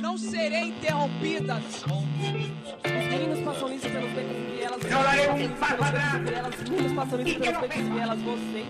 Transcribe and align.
Não 0.00 0.16
serei 0.18 0.68
interrompida. 0.68 1.56
Os 1.56 3.06
meninos 3.06 3.40
passam 3.40 3.74
isso 3.74 3.88
pelos 3.88 4.12
becos 4.12 4.36
e 4.36 4.56
vielas. 4.56 4.82
Eu 4.84 5.02
darei 5.02 5.46
um 5.46 5.48
passo 5.56 5.82
atrás. 5.82 6.54
Os 6.62 6.70
meninos 6.70 6.92
passam 6.92 7.20
isso 7.20 7.40
pelos 7.40 7.60
becos 7.60 7.76
e 7.76 7.82
vielas. 7.82 8.20
Vocês. 8.22 8.66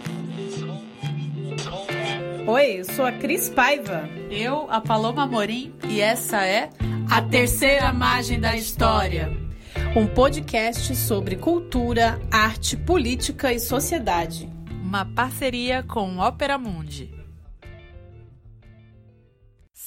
Oi, 2.46 2.80
eu 2.80 2.84
sou 2.84 3.04
a 3.04 3.12
Cris 3.12 3.50
Paiva. 3.50 4.08
Eu, 4.30 4.70
a 4.70 4.80
Paloma 4.80 5.26
Morim, 5.26 5.74
e 5.88 6.00
essa 6.00 6.46
é 6.46 6.70
a 7.10 7.20
terceira 7.20 7.92
margem 7.92 8.40
da 8.40 8.56
história. 8.56 9.30
Um 9.94 10.06
podcast 10.06 10.94
sobre 10.96 11.36
cultura, 11.36 12.20
arte, 12.30 12.76
política 12.76 13.52
e 13.52 13.58
sociedade. 13.58 14.48
Uma 14.82 15.04
parceria 15.04 15.82
com 15.82 16.18
Ópera 16.18 16.56
Mundi. 16.56 17.17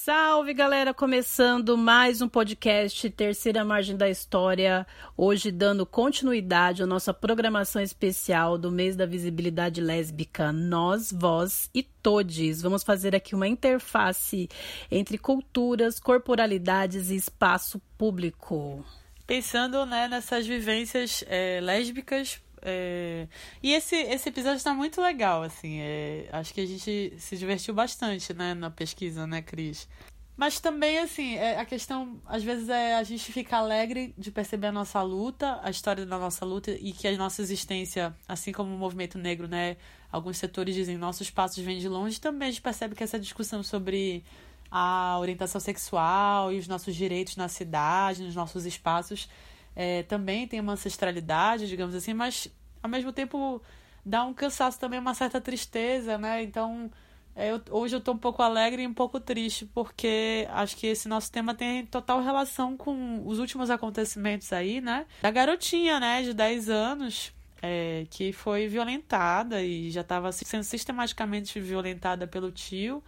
Salve 0.04 0.52
galera, 0.52 0.92
começando 0.92 1.78
mais 1.78 2.20
um 2.20 2.28
podcast 2.28 3.08
Terceira 3.10 3.64
Margem 3.64 3.96
da 3.96 4.10
História. 4.10 4.84
Hoje 5.16 5.52
dando 5.52 5.86
continuidade 5.86 6.82
à 6.82 6.86
nossa 6.86 7.14
programação 7.14 7.80
especial 7.80 8.58
do 8.58 8.68
mês 8.68 8.96
da 8.96 9.06
visibilidade 9.06 9.80
lésbica 9.80 10.50
Nós, 10.50 11.12
Vós 11.12 11.70
e 11.72 11.84
Todes. 11.84 12.60
Vamos 12.60 12.82
fazer 12.82 13.14
aqui 13.14 13.36
uma 13.36 13.46
interface 13.46 14.48
entre 14.90 15.16
culturas, 15.18 16.00
corporalidades 16.00 17.08
e 17.08 17.14
espaço 17.14 17.80
público. 17.96 18.84
Pensando 19.24 19.86
né, 19.86 20.08
nessas 20.08 20.44
vivências 20.44 21.22
é, 21.28 21.60
lésbicas 21.60 22.42
é... 22.62 23.28
E 23.62 23.72
esse, 23.72 23.96
esse 23.96 24.28
episódio 24.28 24.56
está 24.56 24.72
muito 24.72 25.00
legal, 25.00 25.42
assim. 25.42 25.80
É... 25.80 26.28
Acho 26.32 26.54
que 26.54 26.60
a 26.60 26.66
gente 26.66 27.14
se 27.18 27.36
divertiu 27.36 27.74
bastante, 27.74 28.32
né, 28.32 28.54
na 28.54 28.70
pesquisa, 28.70 29.26
né, 29.26 29.42
Cris? 29.42 29.88
Mas 30.36 30.58
também, 30.58 30.98
assim, 30.98 31.36
é, 31.36 31.58
a 31.58 31.64
questão, 31.64 32.20
às 32.26 32.42
vezes, 32.42 32.68
é 32.68 32.96
a 32.96 33.02
gente 33.02 33.30
ficar 33.32 33.58
alegre 33.58 34.14
de 34.16 34.30
perceber 34.30 34.68
a 34.68 34.72
nossa 34.72 35.00
luta, 35.02 35.60
a 35.62 35.70
história 35.70 36.06
da 36.06 36.18
nossa 36.18 36.44
luta 36.44 36.70
e 36.70 36.92
que 36.92 37.06
a 37.06 37.16
nossa 37.16 37.42
existência, 37.42 38.14
assim 38.26 38.50
como 38.50 38.74
o 38.74 38.78
movimento 38.78 39.18
negro, 39.18 39.46
né? 39.46 39.76
Alguns 40.10 40.38
setores 40.38 40.74
dizem 40.74 40.96
nossos 40.96 41.30
passos 41.30 41.62
vêm 41.62 41.78
de 41.78 41.88
longe. 41.88 42.20
Também 42.20 42.48
a 42.48 42.50
gente 42.50 42.62
percebe 42.62 42.94
que 42.94 43.04
essa 43.04 43.18
discussão 43.20 43.62
sobre 43.62 44.24
a 44.70 45.18
orientação 45.20 45.60
sexual 45.60 46.50
e 46.50 46.58
os 46.58 46.66
nossos 46.66 46.96
direitos 46.96 47.36
na 47.36 47.46
cidade, 47.46 48.22
nos 48.22 48.34
nossos 48.34 48.64
espaços, 48.64 49.28
é, 49.74 50.02
também 50.02 50.46
tem 50.46 50.60
uma 50.60 50.72
ancestralidade, 50.72 51.68
digamos 51.68 51.94
assim, 51.94 52.14
mas 52.14 52.48
ao 52.82 52.90
mesmo 52.90 53.12
tempo 53.12 53.62
dá 54.04 54.24
um 54.24 54.34
cansaço 54.34 54.78
também, 54.78 54.98
uma 54.98 55.14
certa 55.14 55.40
tristeza, 55.40 56.18
né? 56.18 56.42
Então, 56.42 56.90
é, 57.34 57.50
eu, 57.50 57.60
hoje 57.70 57.96
eu 57.96 58.00
tô 58.00 58.12
um 58.12 58.18
pouco 58.18 58.42
alegre 58.42 58.82
e 58.82 58.86
um 58.86 58.92
pouco 58.92 59.18
triste, 59.18 59.64
porque 59.66 60.46
acho 60.50 60.76
que 60.76 60.86
esse 60.86 61.08
nosso 61.08 61.30
tema 61.30 61.54
tem 61.54 61.86
total 61.86 62.22
relação 62.22 62.76
com 62.76 63.26
os 63.26 63.38
últimos 63.38 63.70
acontecimentos 63.70 64.52
aí, 64.52 64.80
né? 64.80 65.06
Da 65.22 65.30
garotinha, 65.30 65.98
né, 65.98 66.22
de 66.22 66.34
10 66.34 66.68
anos, 66.68 67.32
é, 67.62 68.06
que 68.10 68.32
foi 68.32 68.66
violentada 68.66 69.62
e 69.62 69.90
já 69.90 70.02
estava 70.02 70.30
sendo 70.32 70.64
sistematicamente 70.64 71.58
violentada 71.60 72.26
pelo 72.26 72.50
tio 72.50 73.02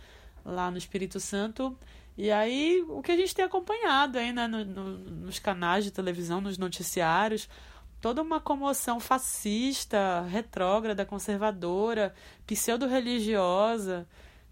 lá 0.44 0.70
no 0.70 0.78
Espírito 0.78 1.20
Santo. 1.20 1.76
E 2.16 2.30
aí, 2.30 2.84
o 2.88 3.02
que 3.02 3.10
a 3.10 3.16
gente 3.16 3.34
tem 3.34 3.44
acompanhado 3.44 4.18
aí, 4.18 4.32
né, 4.32 4.46
no, 4.46 4.64
no, 4.64 4.98
nos 4.98 5.38
canais 5.38 5.84
de 5.84 5.90
televisão, 5.90 6.40
nos 6.40 6.56
noticiários, 6.56 7.48
toda 8.00 8.22
uma 8.22 8.40
comoção 8.40 9.00
fascista, 9.00 10.22
retrógrada, 10.28 11.04
conservadora, 11.04 12.14
pseudo-religiosa, 12.46 14.06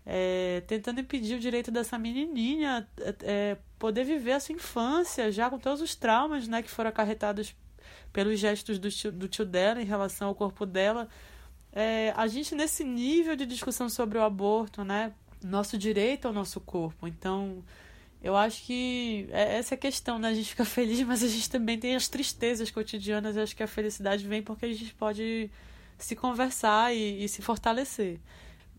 é, 0.05 0.63
tentando 0.67 1.01
impedir 1.01 1.37
o 1.37 1.39
direito 1.39 1.71
dessa 1.71 1.97
menininha 1.99 2.89
é, 3.23 3.57
poder 3.79 4.05
viver 4.05 4.33
a 4.33 4.41
sua 4.41 4.55
infância, 4.55 5.31
já 5.31 5.49
com 5.49 5.59
todos 5.59 5.81
os 5.81 5.95
traumas 5.95 6.49
né, 6.49 6.63
que 6.63 6.71
foram 6.71 6.91
acarretados 6.91 7.55
pelos 8.13 8.39
gestos 8.41 8.79
do 8.79 8.91
tio, 8.91 9.13
do 9.13 9.29
tio 9.29 9.45
dela 9.45 9.81
em 9.81 9.85
relação 9.85 10.29
ao 10.29 10.35
corpo 10.35 10.67
dela. 10.67 11.09
É, 11.73 12.13
a 12.17 12.27
gente, 12.27 12.55
nesse 12.55 12.83
nível 12.85 13.37
de 13.37 13.47
discussão 13.47 13.89
sobre 13.89 14.19
o 14.19 14.23
aborto, 14.23 14.85
né, 14.85 15.13
nosso 15.43 15.77
direito 15.79 16.27
ao 16.27 16.33
nosso 16.33 16.61
corpo. 16.61 17.07
Então, 17.07 17.63
eu 18.23 18.37
acho 18.37 18.65
que 18.65 19.27
é 19.31 19.59
essa 19.59 19.75
é 19.75 19.77
a 19.77 19.79
questão, 19.79 20.19
né? 20.19 20.29
A 20.29 20.35
gente 20.35 20.51
fica 20.51 20.65
feliz, 20.65 21.01
mas 21.03 21.23
a 21.23 21.29
gente 21.29 21.51
também 21.51 21.79
tem 21.79 21.95
as 21.97 22.09
tristezas 22.09 22.71
cotidianas. 22.71 23.37
Eu 23.37 23.43
acho 23.43 23.57
que 23.57 23.63
a 23.63 23.69
felicidade 23.69 24.27
vem 24.27 24.43
porque 24.43 24.67
a 24.67 24.73
gente 24.73 24.95
pode 24.95 25.51
se 25.99 26.17
conversar 26.17 26.95
e, 26.95 27.25
e 27.25 27.29
se 27.29 27.43
fortalecer. 27.43 28.21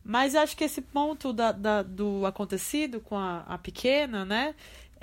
Mas 0.03 0.35
acho 0.35 0.55
que 0.57 0.63
esse 0.65 0.81
ponto 0.81 1.31
da, 1.31 1.51
da, 1.51 1.81
do 1.81 2.25
acontecido 2.25 2.99
com 2.99 3.17
a, 3.17 3.39
a 3.41 3.57
pequena, 3.57 4.25
né? 4.25 4.53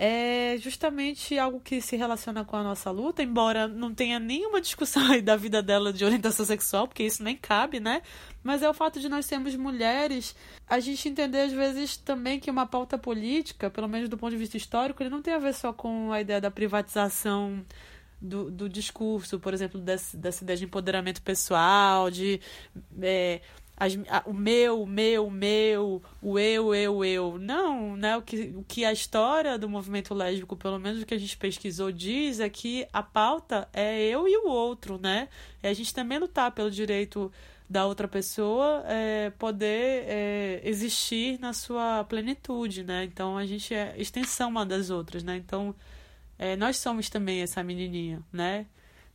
É 0.03 0.57
justamente 0.57 1.39
algo 1.39 1.61
que 1.61 1.79
se 1.83 1.95
relaciona 1.95 2.43
com 2.43 2.57
a 2.57 2.63
nossa 2.63 2.91
luta, 2.91 3.23
embora 3.23 3.69
não 3.69 3.95
tenha 3.95 4.19
nenhuma 4.19 4.59
discussão 4.59 5.05
aí 5.13 5.21
da 5.21 5.37
vida 5.37 5.63
dela 5.63 5.93
de 5.93 6.03
orientação 6.07 6.47
sexual, 6.47 6.89
porque 6.89 7.03
isso 7.03 7.23
nem 7.23 7.37
cabe, 7.37 7.79
né? 7.81 8.01
Mas 8.43 8.63
é 8.63 8.71
o 8.71 8.73
fato 8.73 8.99
de 8.99 9.11
nós 9.11 9.27
sermos 9.27 9.55
mulheres, 9.55 10.35
a 10.67 10.81
gente 10.81 11.07
entender 11.07 11.43
às 11.43 11.53
vezes 11.53 11.99
também 11.99 12.41
que 12.41 12.51
uma 12.51 12.65
pauta 12.65 12.97
política, 12.97 13.69
pelo 13.69 13.87
menos 13.87 14.09
do 14.09 14.17
ponto 14.17 14.31
de 14.31 14.39
vista 14.39 14.57
histórico, 14.57 15.03
ele 15.03 15.11
não 15.11 15.21
tem 15.21 15.35
a 15.35 15.39
ver 15.39 15.53
só 15.53 15.71
com 15.71 16.11
a 16.11 16.19
ideia 16.23 16.41
da 16.41 16.51
privatização 16.51 17.63
do, 18.19 18.51
do 18.51 18.71
discurso, 18.71 19.39
por 19.39 19.53
exemplo, 19.53 19.79
desse, 19.79 20.17
dessa 20.17 20.43
ideia 20.43 20.57
de 20.57 20.65
empoderamento 20.65 21.21
pessoal, 21.21 22.11
de 22.11 22.41
é, 23.03 23.43
as, 23.81 23.99
a, 24.11 24.23
o 24.27 24.35
meu, 24.35 24.83
o 24.83 24.87
meu, 24.87 25.27
o 25.27 25.31
meu, 25.31 26.03
o 26.21 26.39
eu, 26.39 26.75
eu, 26.75 27.03
eu. 27.03 27.39
Não, 27.39 27.97
né? 27.97 28.15
O 28.15 28.21
que, 28.21 28.53
o 28.55 28.63
que 28.63 28.85
a 28.85 28.93
história 28.93 29.59
do 29.59 29.71
movimento 29.71 30.13
lésbico, 30.13 30.55
pelo 30.55 30.79
menos 30.79 31.01
o 31.01 31.07
que 31.07 31.15
a 31.15 31.19
gente 31.19 31.35
pesquisou, 31.39 31.91
diz 31.91 32.41
é 32.41 32.51
que 32.51 32.87
a 32.93 33.03
pauta 33.03 33.67
é 33.73 33.99
eu 34.03 34.29
e 34.29 34.37
o 34.37 34.49
outro, 34.49 34.99
né? 34.99 35.31
É 35.63 35.71
a 35.71 35.73
gente 35.73 35.95
também 35.95 36.19
lutar 36.19 36.53
pelo 36.53 36.71
direito 36.71 37.33
da 37.71 37.87
outra 37.87 38.07
pessoa 38.07 38.85
é, 38.87 39.31
poder 39.39 40.05
é, 40.07 40.61
existir 40.63 41.41
na 41.41 41.55
sua 41.55 42.05
plenitude, 42.05 42.85
né? 42.85 43.05
Então 43.05 43.39
a 43.39 43.47
gente 43.47 43.73
é 43.73 43.95
extensão 43.97 44.51
uma 44.51 44.67
das 44.67 44.91
outras, 44.91 45.23
né? 45.23 45.37
Então 45.37 45.75
é, 46.39 46.55
nós 46.55 46.77
somos 46.77 47.09
também 47.09 47.41
essa 47.41 47.63
menininha, 47.63 48.23
né? 48.31 48.67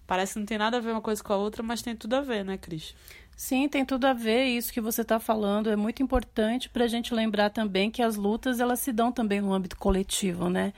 Parece 0.07 0.33
que 0.33 0.39
não 0.39 0.45
tem 0.45 0.57
nada 0.57 0.77
a 0.77 0.79
ver 0.79 0.91
uma 0.91 1.01
coisa 1.01 1.23
com 1.23 1.33
a 1.33 1.37
outra, 1.37 1.63
mas 1.63 1.81
tem 1.81 1.95
tudo 1.95 2.15
a 2.15 2.21
ver, 2.21 2.45
né, 2.45 2.57
Cris? 2.57 2.95
Sim, 3.35 3.67
tem 3.67 3.85
tudo 3.85 4.05
a 4.05 4.13
ver. 4.13 4.45
Isso 4.45 4.71
que 4.71 4.79
você 4.81 5.01
está 5.01 5.19
falando 5.19 5.69
é 5.69 5.75
muito 5.75 6.01
importante 6.01 6.69
para 6.69 6.85
a 6.85 6.87
gente 6.87 7.13
lembrar 7.13 7.49
também 7.49 7.91
que 7.91 8.01
as 8.01 8.15
lutas 8.15 8.59
elas 8.59 8.79
se 8.79 8.91
dão 8.93 9.11
também 9.11 9.41
no 9.41 9.53
âmbito 9.53 9.77
coletivo, 9.77 10.49
né? 10.49 10.73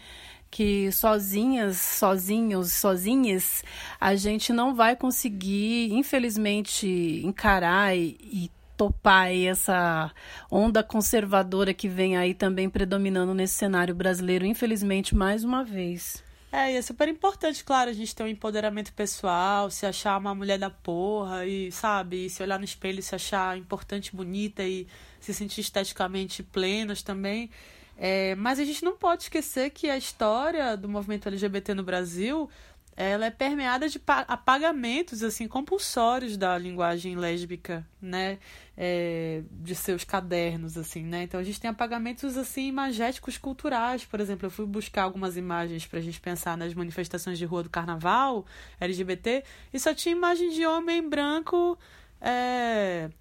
Que 0.49 0.91
sozinhas, 0.91 1.77
sozinhos, 1.77 2.73
sozinhas, 2.73 3.63
a 3.99 4.15
gente 4.15 4.53
não 4.53 4.73
vai 4.73 4.95
conseguir, 4.95 5.93
infelizmente, 5.93 6.87
encarar 7.23 7.95
e, 7.95 8.17
e 8.21 8.51
topar 8.77 9.31
essa 9.31 10.11
onda 10.49 10.83
conservadora 10.83 11.73
que 11.73 11.89
vem 11.89 12.17
aí 12.17 12.33
também 12.33 12.69
predominando 12.69 13.33
nesse 13.33 13.55
cenário 13.55 13.93
brasileiro, 13.93 14.45
infelizmente, 14.45 15.15
mais 15.15 15.43
uma 15.43 15.63
vez. 15.63 16.26
É, 16.57 16.73
e 16.73 16.75
é 16.75 16.81
super 16.81 17.07
importante, 17.07 17.63
claro, 17.63 17.87
a 17.91 17.93
gente 17.93 18.15
ter 18.15 18.23
um 18.23 18.27
empoderamento 18.27 18.91
pessoal, 18.91 19.69
se 19.69 19.85
achar 19.85 20.17
uma 20.17 20.33
mulher 20.33 20.57
da 20.57 20.71
porra 20.71 21.45
e, 21.45 21.71
sabe, 21.71 22.25
e 22.25 22.29
se 22.31 22.41
olhar 22.41 22.57
no 22.57 22.65
espelho 22.65 22.97
e 22.99 23.03
se 23.03 23.13
achar 23.13 23.55
importante, 23.55 24.15
bonita 24.15 24.63
e 24.63 24.87
se 25.19 25.35
sentir 25.35 25.61
esteticamente 25.61 26.41
plenas 26.41 27.03
também. 27.03 27.51
É, 27.95 28.33
mas 28.33 28.57
a 28.59 28.65
gente 28.65 28.83
não 28.83 28.97
pode 28.97 29.23
esquecer 29.23 29.69
que 29.69 29.87
a 29.87 29.97
história 29.97 30.75
do 30.75 30.89
movimento 30.89 31.27
LGBT 31.27 31.75
no 31.75 31.83
Brasil 31.83 32.49
ela 32.97 33.27
é 33.27 33.29
permeada 33.29 33.87
de 33.87 34.01
apagamentos 34.27 35.21
assim 35.21 35.47
compulsórios 35.47 36.35
da 36.35 36.57
linguagem 36.57 37.15
lésbica, 37.15 37.87
né, 38.01 38.39
é, 38.75 39.43
de 39.51 39.75
seus 39.75 40.03
cadernos 40.03 40.75
assim, 40.75 41.03
né. 41.03 41.21
Então 41.21 41.39
a 41.39 41.43
gente 41.43 41.61
tem 41.61 41.69
apagamentos 41.69 42.35
assim 42.35 42.67
imagéticos 42.67 43.37
culturais, 43.37 44.03
por 44.03 44.19
exemplo, 44.19 44.47
eu 44.47 44.49
fui 44.49 44.65
buscar 44.65 45.03
algumas 45.03 45.37
imagens 45.37 45.85
para 45.85 45.99
a 45.99 46.01
gente 46.01 46.19
pensar 46.19 46.57
nas 46.57 46.73
manifestações 46.73 47.37
de 47.37 47.45
rua 47.45 47.61
do 47.61 47.69
Carnaval 47.69 48.43
LGBT 48.79 49.43
e 49.71 49.79
só 49.79 49.93
tinha 49.93 50.15
imagem 50.15 50.49
de 50.49 50.65
homem 50.65 51.07
branco 51.07 51.77
é, 52.19 53.11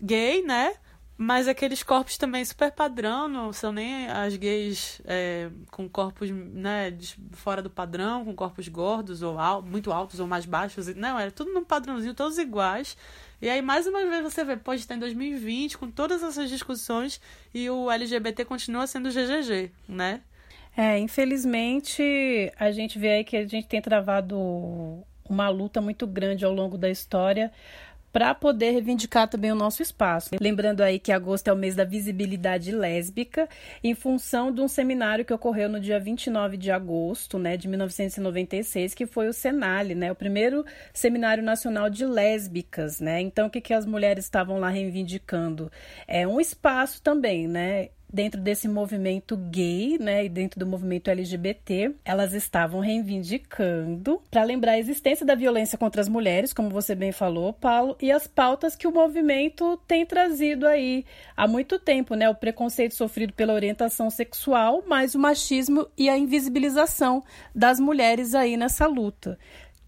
gay, 0.00 0.42
né, 0.42 0.74
mas 1.16 1.46
aqueles 1.46 1.82
corpos 1.82 2.18
também 2.18 2.44
super 2.44 2.72
padrão, 2.72 3.28
não 3.28 3.52
são 3.52 3.72
nem 3.72 4.08
as 4.08 4.36
gays 4.36 5.00
é, 5.04 5.48
com 5.70 5.88
corpos 5.88 6.28
né, 6.30 6.92
fora 7.32 7.62
do 7.62 7.70
padrão, 7.70 8.24
com 8.24 8.34
corpos 8.34 8.66
gordos 8.66 9.22
ou 9.22 9.38
al 9.38 9.62
muito 9.62 9.92
altos 9.92 10.18
ou 10.18 10.26
mais 10.26 10.44
baixos. 10.44 10.92
Não, 10.96 11.18
era 11.18 11.30
tudo 11.30 11.52
num 11.52 11.64
padrãozinho, 11.64 12.14
todos 12.14 12.36
iguais. 12.36 12.96
E 13.40 13.48
aí, 13.48 13.62
mais 13.62 13.86
uma 13.86 14.04
vez, 14.06 14.22
você 14.22 14.44
vê, 14.44 14.56
pode 14.56 14.80
estar 14.80 14.96
em 14.96 14.98
2020, 14.98 15.78
com 15.78 15.88
todas 15.88 16.22
essas 16.22 16.48
discussões, 16.48 17.20
e 17.52 17.70
o 17.70 17.90
LGBT 17.90 18.44
continua 18.44 18.86
sendo 18.86 19.10
GGG, 19.10 19.70
né? 19.88 20.20
É, 20.76 20.98
infelizmente, 20.98 22.52
a 22.58 22.72
gente 22.72 22.98
vê 22.98 23.10
aí 23.10 23.24
que 23.24 23.36
a 23.36 23.46
gente 23.46 23.68
tem 23.68 23.80
travado 23.80 24.36
uma 25.28 25.48
luta 25.48 25.80
muito 25.80 26.06
grande 26.06 26.44
ao 26.44 26.52
longo 26.52 26.76
da 26.76 26.90
história 26.90 27.52
para 28.14 28.32
poder 28.32 28.70
reivindicar 28.70 29.26
também 29.26 29.50
o 29.50 29.56
nosso 29.56 29.82
espaço. 29.82 30.30
Lembrando 30.40 30.82
aí 30.82 31.00
que 31.00 31.10
agosto 31.10 31.48
é 31.48 31.52
o 31.52 31.56
mês 31.56 31.74
da 31.74 31.82
visibilidade 31.82 32.70
lésbica, 32.70 33.48
em 33.82 33.92
função 33.92 34.52
de 34.52 34.60
um 34.60 34.68
seminário 34.68 35.24
que 35.24 35.34
ocorreu 35.34 35.68
no 35.68 35.80
dia 35.80 35.98
29 35.98 36.56
de 36.56 36.70
agosto, 36.70 37.40
né, 37.40 37.56
de 37.56 37.66
1996, 37.66 38.94
que 38.94 39.04
foi 39.04 39.26
o 39.26 39.32
Senale, 39.32 39.96
né, 39.96 40.12
o 40.12 40.14
primeiro 40.14 40.64
seminário 40.92 41.42
nacional 41.42 41.90
de 41.90 42.06
lésbicas, 42.06 43.00
né? 43.00 43.20
Então, 43.20 43.48
o 43.48 43.50
que 43.50 43.60
que 43.60 43.74
as 43.74 43.84
mulheres 43.84 44.26
estavam 44.26 44.60
lá 44.60 44.68
reivindicando? 44.68 45.68
É 46.06 46.24
um 46.24 46.40
espaço 46.40 47.02
também, 47.02 47.48
né? 47.48 47.88
Dentro 48.14 48.40
desse 48.40 48.68
movimento 48.68 49.36
gay, 49.36 49.98
né, 49.98 50.24
e 50.24 50.28
dentro 50.28 50.60
do 50.60 50.64
movimento 50.64 51.10
LGBT, 51.10 51.96
elas 52.04 52.32
estavam 52.32 52.78
reivindicando 52.78 54.22
para 54.30 54.44
lembrar 54.44 54.72
a 54.72 54.78
existência 54.78 55.26
da 55.26 55.34
violência 55.34 55.76
contra 55.76 56.00
as 56.00 56.08
mulheres, 56.08 56.52
como 56.52 56.70
você 56.70 56.94
bem 56.94 57.10
falou, 57.10 57.52
Paulo, 57.52 57.96
e 58.00 58.12
as 58.12 58.28
pautas 58.28 58.76
que 58.76 58.86
o 58.86 58.92
movimento 58.92 59.76
tem 59.88 60.06
trazido 60.06 60.64
aí 60.64 61.04
há 61.36 61.48
muito 61.48 61.76
tempo, 61.76 62.14
né, 62.14 62.28
o 62.28 62.36
preconceito 62.36 62.94
sofrido 62.94 63.32
pela 63.32 63.52
orientação 63.52 64.08
sexual, 64.08 64.84
mas 64.86 65.16
o 65.16 65.18
machismo 65.18 65.88
e 65.98 66.08
a 66.08 66.16
invisibilização 66.16 67.24
das 67.52 67.80
mulheres 67.80 68.32
aí 68.32 68.56
nessa 68.56 68.86
luta. 68.86 69.36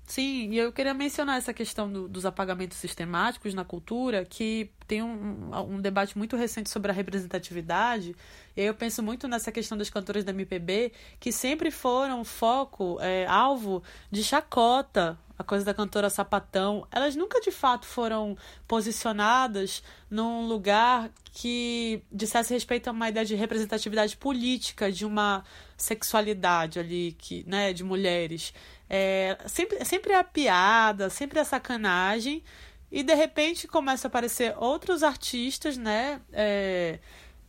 Sim, 0.06 0.50
e 0.52 0.58
eu 0.58 0.72
queria 0.72 0.94
mencionar 0.94 1.36
essa 1.36 1.52
questão 1.52 1.90
do, 1.90 2.08
dos 2.08 2.24
apagamentos 2.24 2.78
sistemáticos 2.78 3.54
na 3.54 3.64
cultura, 3.64 4.24
que 4.24 4.70
tem 4.86 5.02
um, 5.02 5.50
um 5.68 5.80
debate 5.80 6.16
muito 6.16 6.36
recente 6.36 6.70
sobre 6.70 6.92
a 6.92 6.94
representatividade, 6.94 8.14
e 8.56 8.60
aí 8.60 8.66
eu 8.68 8.74
penso 8.74 9.02
muito 9.02 9.26
nessa 9.26 9.50
questão 9.50 9.76
das 9.76 9.90
cantoras 9.90 10.22
da 10.22 10.30
MPB, 10.30 10.92
que 11.18 11.32
sempre 11.32 11.72
foram 11.72 12.24
foco, 12.24 12.98
é, 13.00 13.26
alvo 13.26 13.82
de 14.08 14.22
chacota, 14.22 15.18
a 15.38 15.44
coisa 15.44 15.64
da 15.64 15.74
cantora 15.74 16.08
sapatão. 16.08 16.86
Elas 16.90 17.14
nunca 17.14 17.40
de 17.40 17.50
fato 17.50 17.84
foram 17.84 18.36
posicionadas 18.66 19.82
num 20.10 20.46
lugar 20.46 21.10
que 21.32 22.02
dissesse 22.10 22.54
respeito 22.54 22.88
a 22.88 22.92
uma 22.92 23.08
ideia 23.08 23.26
de 23.26 23.34
representatividade 23.34 24.16
política, 24.16 24.90
de 24.90 25.04
uma 25.04 25.44
sexualidade 25.76 26.78
ali, 26.78 27.14
que, 27.18 27.44
né, 27.46 27.72
de 27.72 27.84
mulheres. 27.84 28.54
É, 28.88 29.36
sempre, 29.46 29.84
sempre 29.84 30.12
é 30.12 30.18
a 30.18 30.24
piada, 30.24 31.10
sempre 31.10 31.38
é 31.38 31.42
a 31.42 31.44
sacanagem. 31.44 32.42
E 32.90 33.02
de 33.02 33.14
repente 33.14 33.66
começa 33.66 34.06
a 34.06 34.08
aparecer 34.08 34.54
outros 34.58 35.02
artistas, 35.02 35.76
né? 35.76 36.20
É, 36.32 36.98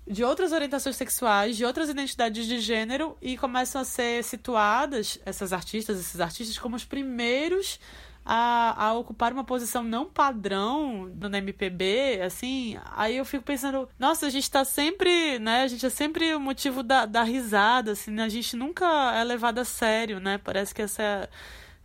de 0.07 0.23
outras 0.23 0.51
orientações 0.51 0.95
sexuais, 0.95 1.57
de 1.57 1.65
outras 1.65 1.89
identidades 1.89 2.47
de 2.47 2.59
gênero, 2.59 3.17
e 3.21 3.37
começam 3.37 3.81
a 3.81 3.85
ser 3.85 4.23
situadas, 4.23 5.19
essas 5.25 5.51
artistas, 5.51 5.99
esses 5.99 6.19
artistas, 6.19 6.57
como 6.57 6.75
os 6.75 6.85
primeiros 6.85 7.79
a, 8.29 8.87
a 8.87 8.93
ocupar 8.93 9.31
uma 9.31 9.45
posição 9.45 9.81
não 9.83 10.05
padrão 10.05 11.05
no 11.05 11.33
MPB, 11.33 12.19
assim, 12.21 12.77
aí 12.93 13.15
eu 13.15 13.23
fico 13.23 13.45
pensando, 13.45 13.87
nossa, 13.97 14.25
a 14.25 14.29
gente 14.29 14.51
tá 14.51 14.65
sempre, 14.65 15.39
né, 15.39 15.63
a 15.63 15.67
gente 15.67 15.85
é 15.85 15.89
sempre 15.89 16.35
o 16.35 16.39
motivo 16.39 16.83
da, 16.83 17.05
da 17.05 17.23
risada, 17.23 17.93
assim, 17.93 18.11
né? 18.11 18.23
a 18.23 18.29
gente 18.29 18.57
nunca 18.57 18.85
é 19.15 19.23
levado 19.23 19.59
a 19.59 19.63
sério, 19.63 20.19
né, 20.19 20.37
parece 20.37 20.75
que 20.75 20.81
essa 20.81 21.01
é 21.01 21.29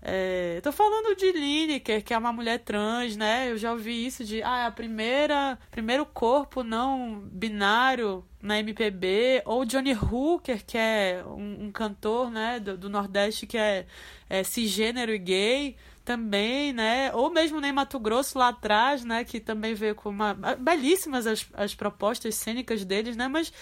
é, 0.05 0.61
tô 0.63 0.73
falando 0.73 1.15
de 1.15 1.31
Lineker, 1.31 2.03
que 2.03 2.13
é 2.13 2.19
uma 2.19 2.33
mulher 2.33 2.59
trans, 2.59 3.17
né? 3.17 3.49
Eu 3.53 3.57
já 3.57 3.71
ouvi 3.71 4.05
isso 4.05 4.25
de, 4.25 4.43
ah, 4.43 4.65
é 4.65 4.67
a 4.67 4.71
primeira, 4.73 5.57
primeiro 5.71 6.05
corpo 6.05 6.65
não 6.65 7.21
binário 7.31 8.25
na 8.41 8.59
MPB, 8.59 9.43
ou 9.45 9.65
Johnny 9.65 9.95
Hooker, 9.95 10.65
que 10.67 10.77
é 10.77 11.23
um, 11.25 11.67
um 11.67 11.73
cantor, 11.73 12.33
né, 12.33 12.59
do, 12.59 12.77
do, 12.77 12.91
Nordeste 12.91 13.47
que 13.47 13.57
é, 13.57 13.87
é 14.29 14.43
cisgênero 14.43 15.13
e 15.13 15.19
gay 15.19 15.77
também, 16.05 16.73
né? 16.73 17.13
Ou 17.15 17.31
mesmo 17.31 17.61
nem 17.61 17.73
Mato 17.73 17.99
Grosso 17.99 18.39
lá 18.39 18.49
atrás, 18.49 19.05
né? 19.05 19.25
Que 19.25 19.41
também 19.41 19.75
veio 19.75 19.95
com 19.95 20.09
uma. 20.09 20.35
belíssimas 20.59 21.27
as, 21.27 21.47
as 21.55 21.75
propostas 21.75 22.35
cênicas 22.35 22.85
deles, 22.85 23.17
né? 23.17 23.29
Mas 23.29 23.53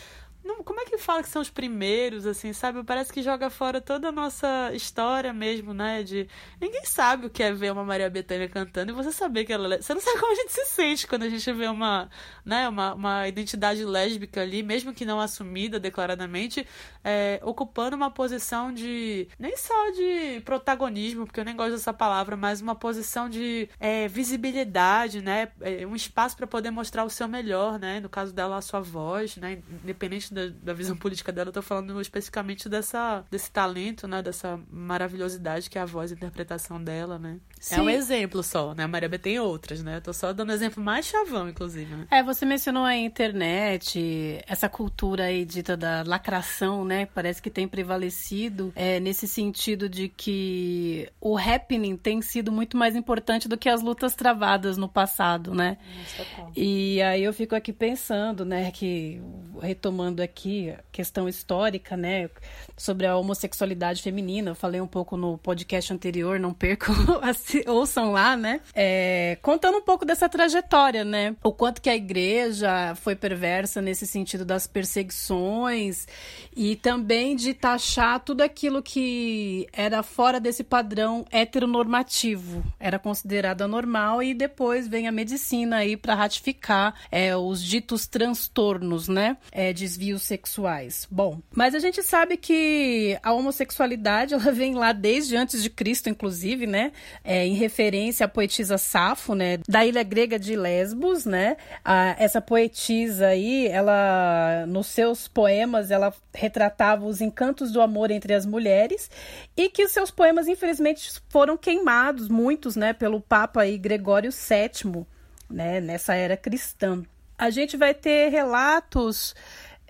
não, 0.50 0.64
como 0.64 0.80
é 0.80 0.84
que 0.84 0.98
fala 0.98 1.22
que 1.22 1.28
são 1.28 1.40
os 1.40 1.50
primeiros, 1.50 2.26
assim, 2.26 2.52
sabe? 2.52 2.82
Parece 2.82 3.12
que 3.12 3.22
joga 3.22 3.48
fora 3.48 3.80
toda 3.80 4.08
a 4.08 4.12
nossa 4.12 4.70
história 4.74 5.32
mesmo, 5.32 5.72
né? 5.72 6.02
De 6.02 6.28
ninguém 6.60 6.84
sabe 6.84 7.26
o 7.26 7.30
que 7.30 7.42
é 7.42 7.52
ver 7.52 7.72
uma 7.72 7.84
Maria 7.84 8.10
Bethânia 8.10 8.48
cantando 8.48 8.92
e 8.92 8.94
você 8.94 9.12
saber 9.12 9.44
que 9.44 9.52
ela. 9.52 9.80
Você 9.80 9.94
não 9.94 10.00
sabe 10.00 10.18
como 10.18 10.32
a 10.32 10.34
gente 10.34 10.52
se 10.52 10.64
sente 10.66 11.06
quando 11.06 11.22
a 11.22 11.28
gente 11.28 11.52
vê 11.52 11.68
uma, 11.68 12.10
né, 12.44 12.68
uma, 12.68 12.94
uma 12.94 13.28
identidade 13.28 13.84
lésbica 13.84 14.42
ali, 14.42 14.62
mesmo 14.62 14.92
que 14.92 15.04
não 15.04 15.20
assumida 15.20 15.78
declaradamente, 15.78 16.66
é, 17.04 17.40
ocupando 17.42 17.96
uma 17.96 18.10
posição 18.10 18.72
de. 18.72 19.28
nem 19.38 19.56
só 19.56 19.90
de 19.90 20.40
protagonismo, 20.44 21.26
porque 21.26 21.40
eu 21.40 21.44
nem 21.44 21.56
gosto 21.56 21.72
dessa 21.72 21.92
palavra, 21.92 22.36
mas 22.36 22.60
uma 22.60 22.74
posição 22.74 23.28
de 23.28 23.68
é, 23.78 24.08
visibilidade, 24.08 25.20
né? 25.20 25.48
É, 25.60 25.86
um 25.86 25.94
espaço 25.94 26.36
para 26.36 26.46
poder 26.46 26.70
mostrar 26.70 27.04
o 27.04 27.10
seu 27.10 27.28
melhor, 27.28 27.78
né? 27.78 28.00
No 28.00 28.08
caso 28.08 28.32
dela, 28.32 28.56
a 28.56 28.62
sua 28.62 28.80
voz, 28.80 29.36
né? 29.36 29.62
Independente 29.82 30.32
da, 30.32 30.39
da 30.48 30.72
visão 30.72 30.96
política 30.96 31.30
dela, 31.30 31.48
eu 31.48 31.52
tô 31.52 31.62
falando 31.62 32.00
especificamente 32.00 32.68
dessa, 32.68 33.24
desse 33.30 33.50
talento, 33.50 34.08
né? 34.08 34.22
Dessa 34.22 34.58
maravilhosidade 34.70 35.68
que 35.68 35.78
é 35.78 35.82
a 35.82 35.86
voz 35.86 36.10
e 36.10 36.14
a 36.14 36.16
interpretação 36.16 36.82
dela, 36.82 37.18
né? 37.18 37.38
Sim. 37.60 37.74
É 37.74 37.82
um 37.82 37.90
exemplo 37.90 38.42
só, 38.42 38.74
né? 38.74 38.84
A 38.84 38.88
Maria 38.88 39.06
B 39.06 39.18
tem 39.18 39.38
outras, 39.38 39.82
né? 39.82 39.98
Eu 39.98 40.00
tô 40.00 40.14
só 40.14 40.32
dando 40.32 40.50
exemplo 40.50 40.82
mais 40.82 41.04
chavão, 41.04 41.46
inclusive. 41.46 41.94
Né? 41.94 42.06
É, 42.10 42.22
você 42.22 42.46
mencionou 42.46 42.84
a 42.84 42.96
internet, 42.96 44.40
essa 44.46 44.66
cultura 44.66 45.24
aí 45.24 45.44
dita 45.44 45.76
da 45.76 46.02
lacração, 46.02 46.86
né? 46.86 47.06
Parece 47.14 47.42
que 47.42 47.50
tem 47.50 47.68
prevalecido 47.68 48.72
é, 48.74 48.98
nesse 48.98 49.28
sentido 49.28 49.90
de 49.90 50.08
que 50.08 51.06
o 51.20 51.36
happening 51.36 51.98
tem 51.98 52.22
sido 52.22 52.50
muito 52.50 52.78
mais 52.78 52.96
importante 52.96 53.46
do 53.46 53.58
que 53.58 53.68
as 53.68 53.82
lutas 53.82 54.14
travadas 54.14 54.78
no 54.78 54.88
passado, 54.88 55.54
né? 55.54 55.76
Nossa, 55.98 56.50
e 56.56 57.02
aí 57.02 57.22
eu 57.22 57.32
fico 57.34 57.54
aqui 57.54 57.74
pensando, 57.74 58.42
né, 58.42 58.70
que 58.70 59.20
retomando 59.60 60.22
aqui 60.22 60.70
a 60.70 60.80
questão 60.90 61.28
histórica, 61.28 61.94
né, 61.94 62.30
sobre 62.74 63.06
a 63.06 63.16
homossexualidade 63.16 64.02
feminina. 64.02 64.52
Eu 64.52 64.54
falei 64.54 64.80
um 64.80 64.86
pouco 64.86 65.14
no 65.16 65.36
podcast 65.36 65.92
anterior, 65.92 66.40
não 66.40 66.54
percam, 66.54 66.94
ouçam 67.66 68.12
lá, 68.12 68.36
né? 68.36 68.60
É, 68.74 69.38
contando 69.42 69.78
um 69.78 69.82
pouco 69.82 70.04
dessa 70.04 70.28
trajetória, 70.28 71.04
né? 71.04 71.34
O 71.42 71.52
quanto 71.52 71.80
que 71.80 71.90
a 71.90 71.96
igreja 71.96 72.94
foi 72.96 73.14
perversa 73.14 73.80
nesse 73.80 74.06
sentido 74.06 74.44
das 74.44 74.66
perseguições 74.66 76.06
e 76.54 76.76
também 76.76 77.36
de 77.36 77.54
taxar 77.54 78.20
tudo 78.20 78.42
aquilo 78.42 78.82
que 78.82 79.66
era 79.72 80.02
fora 80.02 80.40
desse 80.40 80.64
padrão 80.64 81.24
heteronormativo. 81.30 82.62
Era 82.78 82.98
considerado 82.98 83.62
anormal 83.62 84.22
e 84.22 84.34
depois 84.34 84.88
vem 84.88 85.08
a 85.08 85.12
medicina 85.12 85.76
aí 85.76 85.96
para 85.96 86.14
ratificar 86.14 86.94
é, 87.10 87.36
os 87.36 87.62
ditos 87.62 88.06
transtornos, 88.06 89.08
né? 89.08 89.36
É, 89.52 89.72
desvios 89.72 90.22
sexuais. 90.22 91.06
Bom, 91.10 91.40
mas 91.54 91.74
a 91.74 91.78
gente 91.78 92.02
sabe 92.02 92.36
que 92.36 93.18
a 93.22 93.32
homossexualidade 93.32 94.34
ela 94.34 94.52
vem 94.52 94.74
lá 94.74 94.92
desde 94.92 95.36
antes 95.36 95.62
de 95.62 95.70
Cristo, 95.70 96.08
inclusive, 96.08 96.66
né? 96.66 96.92
É, 97.22 97.39
em 97.44 97.54
referência 97.54 98.26
à 98.26 98.28
poetisa 98.28 98.78
Safo, 98.78 99.34
né? 99.34 99.58
Da 99.68 99.84
ilha 99.84 100.02
grega 100.02 100.38
de 100.38 100.56
Lesbos, 100.56 101.24
né? 101.24 101.56
A, 101.84 102.14
essa 102.18 102.40
poetisa 102.40 103.28
aí, 103.28 103.66
ela 103.68 104.64
nos 104.66 104.86
seus 104.86 105.28
poemas 105.28 105.90
ela 105.90 106.12
retratava 106.34 107.04
os 107.04 107.20
encantos 107.20 107.72
do 107.72 107.80
amor 107.80 108.10
entre 108.10 108.34
as 108.34 108.46
mulheres 108.46 109.10
e 109.56 109.68
que 109.68 109.84
os 109.84 109.92
seus 109.92 110.10
poemas 110.10 110.48
infelizmente 110.48 111.10
foram 111.28 111.56
queimados 111.56 112.28
muitos, 112.28 112.76
né? 112.76 112.92
Pelo 112.92 113.20
Papa 113.20 113.62
aí, 113.62 113.76
Gregório 113.78 114.30
VII, 114.30 115.04
né? 115.48 115.80
Nessa 115.80 116.14
era 116.14 116.36
cristã. 116.36 117.02
A 117.38 117.50
gente 117.50 117.76
vai 117.76 117.94
ter 117.94 118.28
relatos 118.28 119.34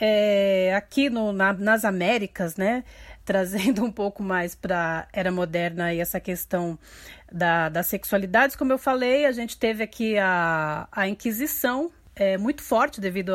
é, 0.00 0.75
aqui 0.75 1.11
no, 1.11 1.30
na, 1.33 1.52
nas 1.52 1.85
Américas, 1.85 2.57
né? 2.57 2.83
Trazendo 3.24 3.82
um 3.84 3.92
pouco 3.92 4.22
mais 4.22 4.54
para 4.54 5.08
era 5.12 5.30
moderna 5.30 5.92
e 5.92 6.00
essa 6.00 6.20
questão 6.20 6.78
da, 7.30 7.68
das 7.68 7.86
sexualidades. 7.86 8.56
Como 8.56 8.72
eu 8.72 8.78
falei, 8.78 9.26
a 9.26 9.32
gente 9.32 9.58
teve 9.58 9.82
aqui 9.82 10.18
a, 10.18 10.88
a 10.90 11.08
Inquisição, 11.08 11.90
é, 12.14 12.36
muito 12.36 12.62
forte 12.62 13.00
devido 13.00 13.32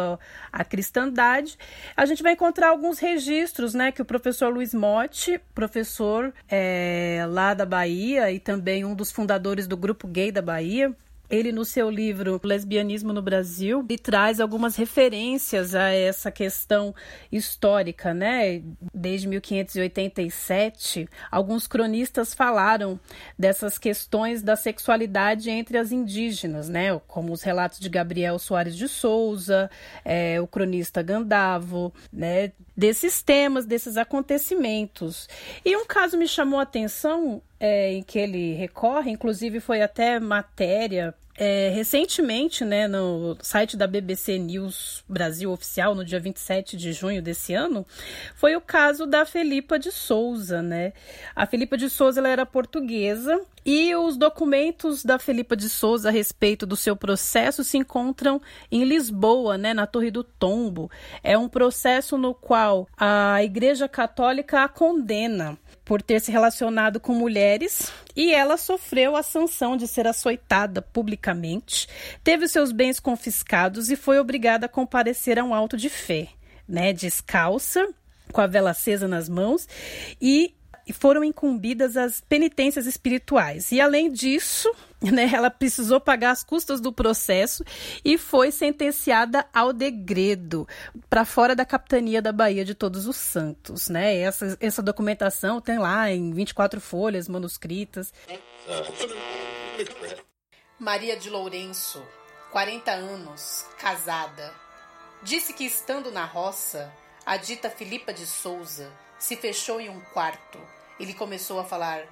à 0.52 0.64
cristandade. 0.64 1.58
A 1.98 2.06
gente 2.06 2.22
vai 2.22 2.34
encontrar 2.34 2.70
alguns 2.70 3.00
registros, 3.00 3.74
né, 3.74 3.92
que 3.92 4.02
o 4.02 4.06
professor 4.06 4.54
Luiz 4.54 4.74
Motti, 4.74 5.40
professor 5.56 6.34
é, 6.50 7.26
lá 7.28 7.54
da 7.54 7.66
Bahia 7.66 8.32
e 8.32 8.40
também 8.40 8.86
um 8.86 8.94
dos 8.94 9.12
fundadores 9.12 9.68
do 9.68 9.76
grupo 9.76 10.08
gay 10.08 10.32
da 10.32 10.42
Bahia, 10.42 10.96
ele, 11.30 11.52
no 11.52 11.66
seu 11.66 11.90
livro 11.90 12.40
Lesbianismo 12.44 13.12
no 13.12 13.22
Brasil, 13.22 13.86
ele 13.88 13.98
traz 13.98 14.40
algumas 14.40 14.76
referências 14.76 15.74
a 15.74 15.90
essa 15.90 16.32
questão 16.32 16.94
histórica, 17.32 18.14
né? 18.14 18.62
Desde 18.94 19.28
1587, 19.28 21.08
alguns 21.32 21.68
cronistas 21.68 22.34
falaram 22.34 23.00
dessas 23.38 23.78
questões 23.78 24.42
da 24.42 24.56
sexualidade 24.56 25.50
entre 25.50 25.78
as 25.78 25.92
indígenas, 25.92 26.70
né? 26.70 27.00
Como 27.08 27.34
os 27.34 27.42
relatos 27.42 27.80
de 27.80 27.90
Gabriel 27.90 28.38
Soares 28.38 28.76
de 28.76 28.88
Souza, 28.88 29.70
é, 30.04 30.40
o 30.40 30.48
cronista 30.48 31.02
Gandavo, 31.02 31.94
né? 32.12 32.52
Desses 32.76 33.22
temas, 33.22 33.66
desses 33.66 33.98
acontecimentos. 33.98 35.28
E 35.64 35.76
um 35.76 35.86
caso 35.86 36.18
me 36.18 36.28
chamou 36.28 36.60
a 36.60 36.64
atenção 36.64 37.42
é, 37.66 37.94
em 37.94 38.04
que 38.04 38.20
ele 38.20 38.54
recorre, 38.54 39.10
inclusive 39.10 39.60
foi 39.60 39.82
até 39.82 40.20
matéria 40.20 41.16
é, 41.38 41.70
recentemente, 41.70 42.64
né, 42.64 42.88
no 42.88 43.38
site 43.42 43.76
da 43.76 43.86
BBC 43.86 44.38
News 44.38 45.04
Brasil 45.08 45.52
Oficial, 45.52 45.94
no 45.94 46.06
dia 46.06 46.20
27 46.20 46.78
de 46.78 46.94
junho 46.94 47.22
desse 47.22 47.54
ano, 47.54 47.86
foi 48.36 48.56
o 48.56 48.62
caso 48.62 49.06
da 49.06 49.26
Felipa 49.26 49.78
de 49.78 49.92
Souza, 49.92 50.62
né? 50.62 50.94
A 51.36 51.46
Felipa 51.46 51.78
de 51.78 51.90
Souza 51.90 52.22
ela 52.22 52.30
era 52.30 52.46
portuguesa 52.46 53.42
e 53.66 53.94
os 53.96 54.16
documentos 54.16 55.04
da 55.04 55.20
Felipa 55.20 55.58
de 55.58 55.68
Souza 55.68 56.08
a 56.08 56.12
respeito 56.12 56.66
do 56.66 56.78
seu 56.78 56.96
processo 56.96 57.66
se 57.66 57.78
encontram 57.78 58.42
em 58.72 58.86
Lisboa, 58.86 59.58
né, 59.58 59.74
na 59.74 59.86
Torre 59.86 60.12
do 60.12 60.24
Tombo. 60.24 60.90
É 61.22 61.38
um 61.38 61.50
processo 61.50 62.18
no 62.18 62.34
qual 62.34 62.88
a 62.98 63.44
Igreja 63.44 63.90
Católica 63.90 64.64
a 64.64 64.70
condena 64.70 65.58
por 65.86 66.02
ter 66.02 66.20
se 66.20 66.32
relacionado 66.32 67.00
com 67.00 67.14
mulheres 67.14 67.94
e 68.16 68.34
ela 68.34 68.58
sofreu 68.58 69.16
a 69.16 69.22
sanção 69.22 69.78
de 69.78 69.88
ser 69.88 70.08
açoitada 70.08 70.82
publicamente, 70.82 71.88
teve 72.24 72.48
seus 72.48 72.72
bens 72.72 73.00
confiscados 73.00 73.92
e 73.92 73.96
foi 73.96 74.18
obrigada 74.18 74.66
a 74.66 74.70
comparecer 74.70 75.38
a 75.38 75.44
um 75.44 75.54
auto 75.54 75.78
de 75.78 75.88
fé, 75.88 76.30
né, 76.68 76.92
descalça, 76.92 77.88
com 78.32 78.42
a 78.42 78.48
vela 78.48 78.72
acesa 78.72 79.08
nas 79.08 79.30
mãos 79.30 79.68
e 80.20 80.54
foram 80.94 81.24
incumbidas 81.24 81.98
as 81.98 82.22
penitências 82.22 82.86
espirituais. 82.86 83.72
E 83.72 83.82
além 83.82 84.12
disso, 84.12 84.72
né, 85.02 85.30
ela 85.34 85.50
precisou 85.50 86.00
pagar 86.00 86.32
as 86.32 86.44
custas 86.44 86.80
do 86.80 86.92
processo 86.94 87.64
e 88.04 88.18
foi 88.18 88.52
sentenciada 88.52 89.46
ao 89.54 89.74
degredo 89.74 90.68
para 91.10 91.26
fora 91.26 91.56
da 91.56 91.66
capitania 91.66 92.22
da 92.22 92.32
Bahia 92.32 92.64
de 92.64 92.76
Todos 92.76 93.08
os 93.08 93.16
Santos. 93.16 93.90
Né? 93.90 94.18
Essa, 94.20 94.58
essa 94.60 94.82
documentação 94.82 95.60
tem 95.60 95.78
lá 95.80 96.12
em 96.12 96.32
24 96.32 96.80
folhas 96.80 97.28
manuscritas. 97.28 98.14
Maria 100.80 101.18
de 101.18 101.30
Lourenço, 101.30 102.04
40 102.52 102.92
anos, 102.92 103.66
casada. 103.80 104.54
Disse 105.24 105.54
que 105.54 105.64
estando 105.64 106.12
na 106.12 106.26
roça, 106.26 106.92
a 107.26 107.38
dita 107.38 107.72
Filipa 107.72 108.14
de 108.14 108.28
Souza 108.28 108.94
se 109.18 109.36
fechou 109.36 109.82
em 109.82 109.90
um 109.90 110.00
quarto. 110.00 110.60
Ele 111.00 111.12
começou 111.12 111.60
a 111.60 111.66
falar 111.66 112.04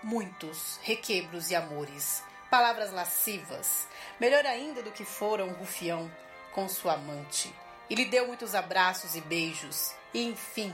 muitos 0.00 0.78
requebros 0.82 1.50
e 1.50 1.56
amores, 1.56 2.22
palavras 2.48 2.92
lascivas, 2.92 3.88
melhor 4.20 4.46
ainda 4.46 4.82
do 4.82 4.92
que 4.92 5.04
fora 5.04 5.44
um 5.44 5.52
rufião 5.52 6.08
com 6.52 6.68
sua 6.68 6.92
amante. 6.92 7.52
E 7.90 7.96
lhe 7.96 8.04
deu 8.04 8.28
muitos 8.28 8.54
abraços 8.54 9.16
e 9.16 9.20
beijos, 9.20 9.92
e 10.14 10.22
enfim, 10.22 10.72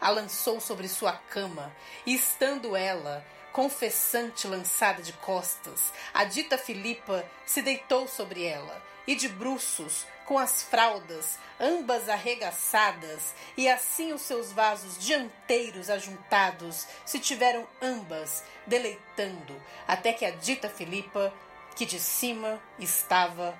a 0.00 0.10
lançou 0.10 0.60
sobre 0.60 0.88
sua 0.88 1.12
cama, 1.12 1.72
e 2.04 2.14
estando 2.14 2.74
ela, 2.74 3.24
confessante 3.52 4.48
lançada 4.48 5.00
de 5.00 5.12
costas, 5.12 5.92
a 6.12 6.24
dita 6.24 6.58
Filipa 6.58 7.24
se 7.46 7.62
deitou 7.62 8.08
sobre 8.08 8.44
ela, 8.44 8.82
e 9.06 9.14
de 9.14 9.28
bruços, 9.28 10.06
com 10.32 10.38
as 10.38 10.62
fraldas, 10.62 11.38
ambas 11.60 12.08
arregaçadas, 12.08 13.34
e 13.54 13.68
assim 13.68 14.14
os 14.14 14.22
seus 14.22 14.50
vasos 14.50 14.96
dianteiros 14.98 15.90
ajuntados 15.90 16.86
se 17.04 17.20
tiveram 17.20 17.66
ambas 17.82 18.42
deleitando, 18.66 19.54
até 19.86 20.10
que 20.14 20.24
a 20.24 20.30
dita 20.30 20.70
Filipa, 20.70 21.30
que 21.76 21.84
de 21.84 22.00
cima 22.00 22.58
estava, 22.78 23.54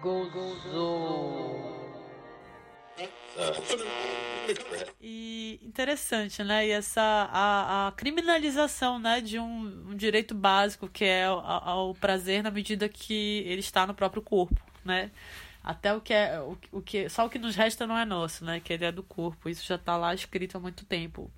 gozou. 0.00 1.78
E 5.00 5.60
interessante, 5.62 6.42
né? 6.42 6.66
E 6.66 6.70
essa 6.72 7.00
a, 7.00 7.86
a 7.86 7.92
criminalização, 7.92 8.98
né, 8.98 9.20
de 9.20 9.38
um, 9.38 9.90
um, 9.90 9.96
direito 9.96 10.34
básico 10.34 10.88
que 10.88 11.04
é 11.04 11.30
o 11.30 11.94
prazer 11.94 12.42
na 12.42 12.50
medida 12.50 12.88
que 12.88 13.44
ele 13.46 13.60
está 13.60 13.86
no 13.86 13.94
próprio 13.94 14.20
corpo, 14.20 14.60
né? 14.84 15.12
Até 15.68 15.92
o 15.92 16.00
que 16.00 16.14
é 16.14 16.40
o, 16.40 16.56
o 16.72 16.80
que 16.80 17.10
só 17.10 17.26
o 17.26 17.28
que 17.28 17.38
nos 17.38 17.54
resta 17.54 17.86
não 17.86 17.98
é 17.98 18.02
nosso, 18.02 18.42
né? 18.42 18.58
Que 18.58 18.72
ele 18.72 18.86
é 18.86 18.90
do 18.90 19.02
corpo. 19.02 19.50
Isso 19.50 19.66
já 19.66 19.74
está 19.74 19.98
lá 19.98 20.14
escrito 20.14 20.56
há 20.56 20.60
muito 20.60 20.86
tempo. 20.86 21.30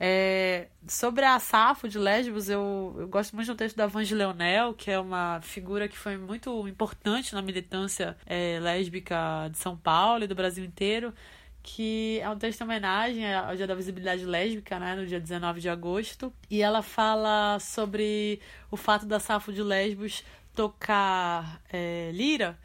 É, 0.00 0.66
sobre 0.88 1.24
a 1.24 1.38
Safo 1.38 1.88
de 1.88 1.96
Lesbos, 1.96 2.50
eu, 2.50 2.96
eu 2.98 3.06
gosto 3.06 3.36
muito 3.36 3.46
do 3.46 3.54
texto 3.54 3.76
da 3.76 3.86
Vange 3.86 4.12
Leonel, 4.12 4.74
que 4.74 4.90
é 4.90 4.98
uma 4.98 5.40
figura 5.40 5.86
que 5.86 5.96
foi 5.96 6.16
muito 6.16 6.66
importante 6.66 7.32
na 7.32 7.40
militância 7.40 8.16
é, 8.26 8.58
lésbica 8.60 9.48
de 9.52 9.58
São 9.58 9.76
Paulo 9.76 10.24
e 10.24 10.26
do 10.26 10.34
Brasil 10.34 10.64
inteiro 10.64 11.14
que 11.62 12.20
é 12.20 12.30
um 12.30 12.38
texto 12.38 12.60
em 12.60 12.64
homenagem 12.64 13.34
ao 13.34 13.56
Dia 13.56 13.66
da 13.66 13.74
Visibilidade 13.74 14.24
Lésbica, 14.24 14.78
né, 14.78 14.94
no 14.94 15.04
dia 15.04 15.18
19 15.18 15.60
de 15.60 15.68
agosto, 15.68 16.32
e 16.48 16.62
ela 16.62 16.80
fala 16.80 17.58
sobre 17.58 18.40
o 18.70 18.76
fato 18.76 19.04
da 19.04 19.18
Safo 19.18 19.52
de 19.52 19.64
Lesbos 19.64 20.22
tocar 20.54 21.60
é, 21.72 22.12
lira 22.14 22.56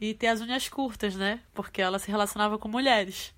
e 0.00 0.14
ter 0.14 0.28
as 0.28 0.40
unhas 0.40 0.68
curtas, 0.68 1.14
né? 1.14 1.40
Porque 1.52 1.80
ela 1.80 1.98
se 1.98 2.10
relacionava 2.10 2.58
com 2.58 2.68
mulheres. 2.68 3.34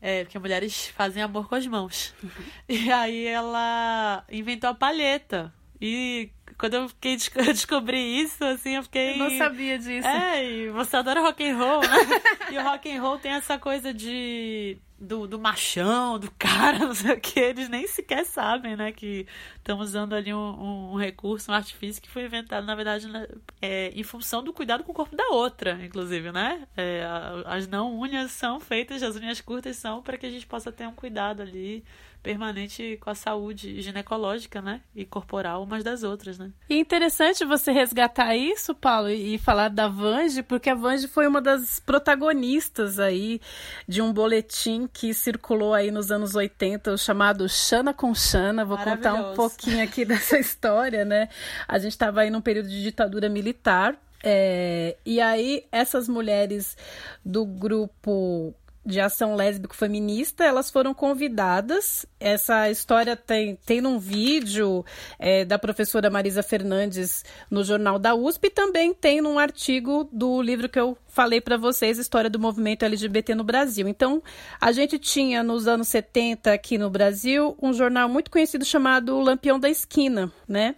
É, 0.00 0.24
porque 0.24 0.38
mulheres 0.38 0.88
fazem 0.88 1.22
amor 1.22 1.48
com 1.48 1.54
as 1.54 1.66
mãos. 1.66 2.14
E 2.68 2.90
aí 2.90 3.26
ela 3.26 4.24
inventou 4.30 4.70
a 4.70 4.74
palheta. 4.74 5.52
E 5.80 6.30
quando 6.60 6.74
eu 6.74 6.88
fiquei 6.90 7.16
eu 7.36 7.44
descobri 7.46 8.20
isso, 8.20 8.44
assim, 8.44 8.76
eu 8.76 8.82
fiquei. 8.82 9.14
Eu 9.14 9.18
não 9.18 9.30
sabia 9.30 9.78
disso. 9.78 10.06
É, 10.06 10.44
e 10.44 10.68
você 10.68 10.98
adora 10.98 11.22
rock 11.22 11.42
and 11.42 11.56
roll, 11.56 11.80
né? 11.80 12.20
e 12.52 12.58
o 12.58 12.62
rock 12.62 12.92
and 12.92 13.00
roll 13.00 13.18
tem 13.18 13.32
essa 13.32 13.58
coisa 13.58 13.94
de 13.94 14.76
do, 15.00 15.26
do 15.26 15.38
machão, 15.38 16.18
do 16.18 16.30
cara, 16.32 16.80
não 16.84 16.94
sei 16.94 17.14
o 17.14 17.20
que, 17.20 17.40
eles 17.40 17.70
nem 17.70 17.86
sequer 17.86 18.26
sabem, 18.26 18.76
né, 18.76 18.92
que 18.92 19.26
estão 19.56 19.78
usando 19.78 20.12
ali 20.12 20.34
um, 20.34 20.92
um, 20.92 20.94
recurso, 20.96 21.50
um 21.50 21.54
artifício 21.54 22.02
que 22.02 22.10
foi 22.10 22.26
inventado, 22.26 22.66
na 22.66 22.74
verdade, 22.74 23.08
né, 23.08 23.26
é, 23.62 23.88
em 23.94 24.02
função 24.02 24.44
do 24.44 24.52
cuidado 24.52 24.84
com 24.84 24.92
o 24.92 24.94
corpo 24.94 25.16
da 25.16 25.28
outra, 25.28 25.82
inclusive, 25.82 26.30
né? 26.30 26.68
É, 26.76 27.02
as 27.46 27.66
não 27.66 27.98
unhas 27.98 28.32
são 28.32 28.60
feitas, 28.60 29.02
as 29.02 29.16
unhas 29.16 29.40
curtas 29.40 29.76
são 29.76 30.02
para 30.02 30.18
que 30.18 30.26
a 30.26 30.30
gente 30.30 30.46
possa 30.46 30.70
ter 30.70 30.86
um 30.86 30.92
cuidado 30.92 31.40
ali 31.40 31.82
permanente 32.22 32.98
com 33.00 33.10
a 33.10 33.14
saúde 33.14 33.80
ginecológica, 33.80 34.60
né? 34.60 34.80
E 34.94 35.04
corporal 35.04 35.62
umas 35.62 35.82
das 35.82 36.02
outras, 36.02 36.38
né? 36.38 36.50
E 36.68 36.78
interessante 36.78 37.44
você 37.44 37.72
resgatar 37.72 38.36
isso, 38.36 38.74
Paulo, 38.74 39.08
e 39.10 39.38
falar 39.38 39.68
da 39.68 39.88
Vange, 39.88 40.42
porque 40.42 40.70
a 40.70 40.74
Vange 40.74 41.08
foi 41.08 41.26
uma 41.26 41.40
das 41.40 41.80
protagonistas 41.80 42.98
aí 42.98 43.40
de 43.86 44.02
um 44.02 44.12
boletim 44.12 44.88
que 44.92 45.12
circulou 45.14 45.74
aí 45.74 45.90
nos 45.90 46.10
anos 46.10 46.34
80, 46.34 46.92
o 46.92 46.98
chamado 46.98 47.48
Xana 47.48 47.92
com 47.94 48.14
Xana. 48.14 48.64
Vou 48.64 48.78
contar 48.78 49.14
um 49.14 49.34
pouquinho 49.34 49.82
aqui 49.82 50.04
dessa 50.06 50.38
história, 50.38 51.04
né? 51.04 51.28
A 51.66 51.78
gente 51.78 51.92
estava 51.92 52.20
aí 52.20 52.30
num 52.30 52.40
período 52.40 52.68
de 52.68 52.82
ditadura 52.82 53.28
militar. 53.28 53.96
É, 54.22 54.96
e 55.04 55.18
aí, 55.20 55.64
essas 55.72 56.06
mulheres 56.06 56.76
do 57.24 57.46
grupo 57.46 58.54
de 58.84 59.00
ação 59.00 59.34
lésbico 59.34 59.74
feminista, 59.74 60.44
elas 60.44 60.70
foram 60.70 60.94
convidadas. 60.94 62.06
Essa 62.18 62.70
história 62.70 63.14
tem, 63.16 63.56
tem 63.56 63.80
num 63.80 63.98
vídeo 63.98 64.84
é, 65.18 65.44
da 65.44 65.58
professora 65.58 66.10
Marisa 66.10 66.42
Fernandes 66.42 67.24
no 67.50 67.62
Jornal 67.62 67.98
da 67.98 68.14
USP 68.14 68.46
e 68.46 68.50
também 68.50 68.94
tem 68.94 69.20
num 69.20 69.38
artigo 69.38 70.08
do 70.10 70.40
livro 70.40 70.68
que 70.68 70.78
eu 70.78 70.96
falei 71.10 71.40
para 71.40 71.56
vocês, 71.56 71.98
História 71.98 72.30
do 72.30 72.38
Movimento 72.38 72.84
LGBT 72.84 73.34
no 73.34 73.44
Brasil. 73.44 73.86
Então, 73.86 74.22
a 74.60 74.72
gente 74.72 74.98
tinha 74.98 75.42
nos 75.42 75.66
anos 75.66 75.88
70 75.88 76.52
aqui 76.52 76.78
no 76.78 76.88
Brasil 76.88 77.56
um 77.60 77.72
jornal 77.72 78.08
muito 78.08 78.30
conhecido 78.30 78.64
chamado 78.64 79.18
Lampião 79.20 79.58
da 79.58 79.68
Esquina, 79.68 80.32
né? 80.48 80.74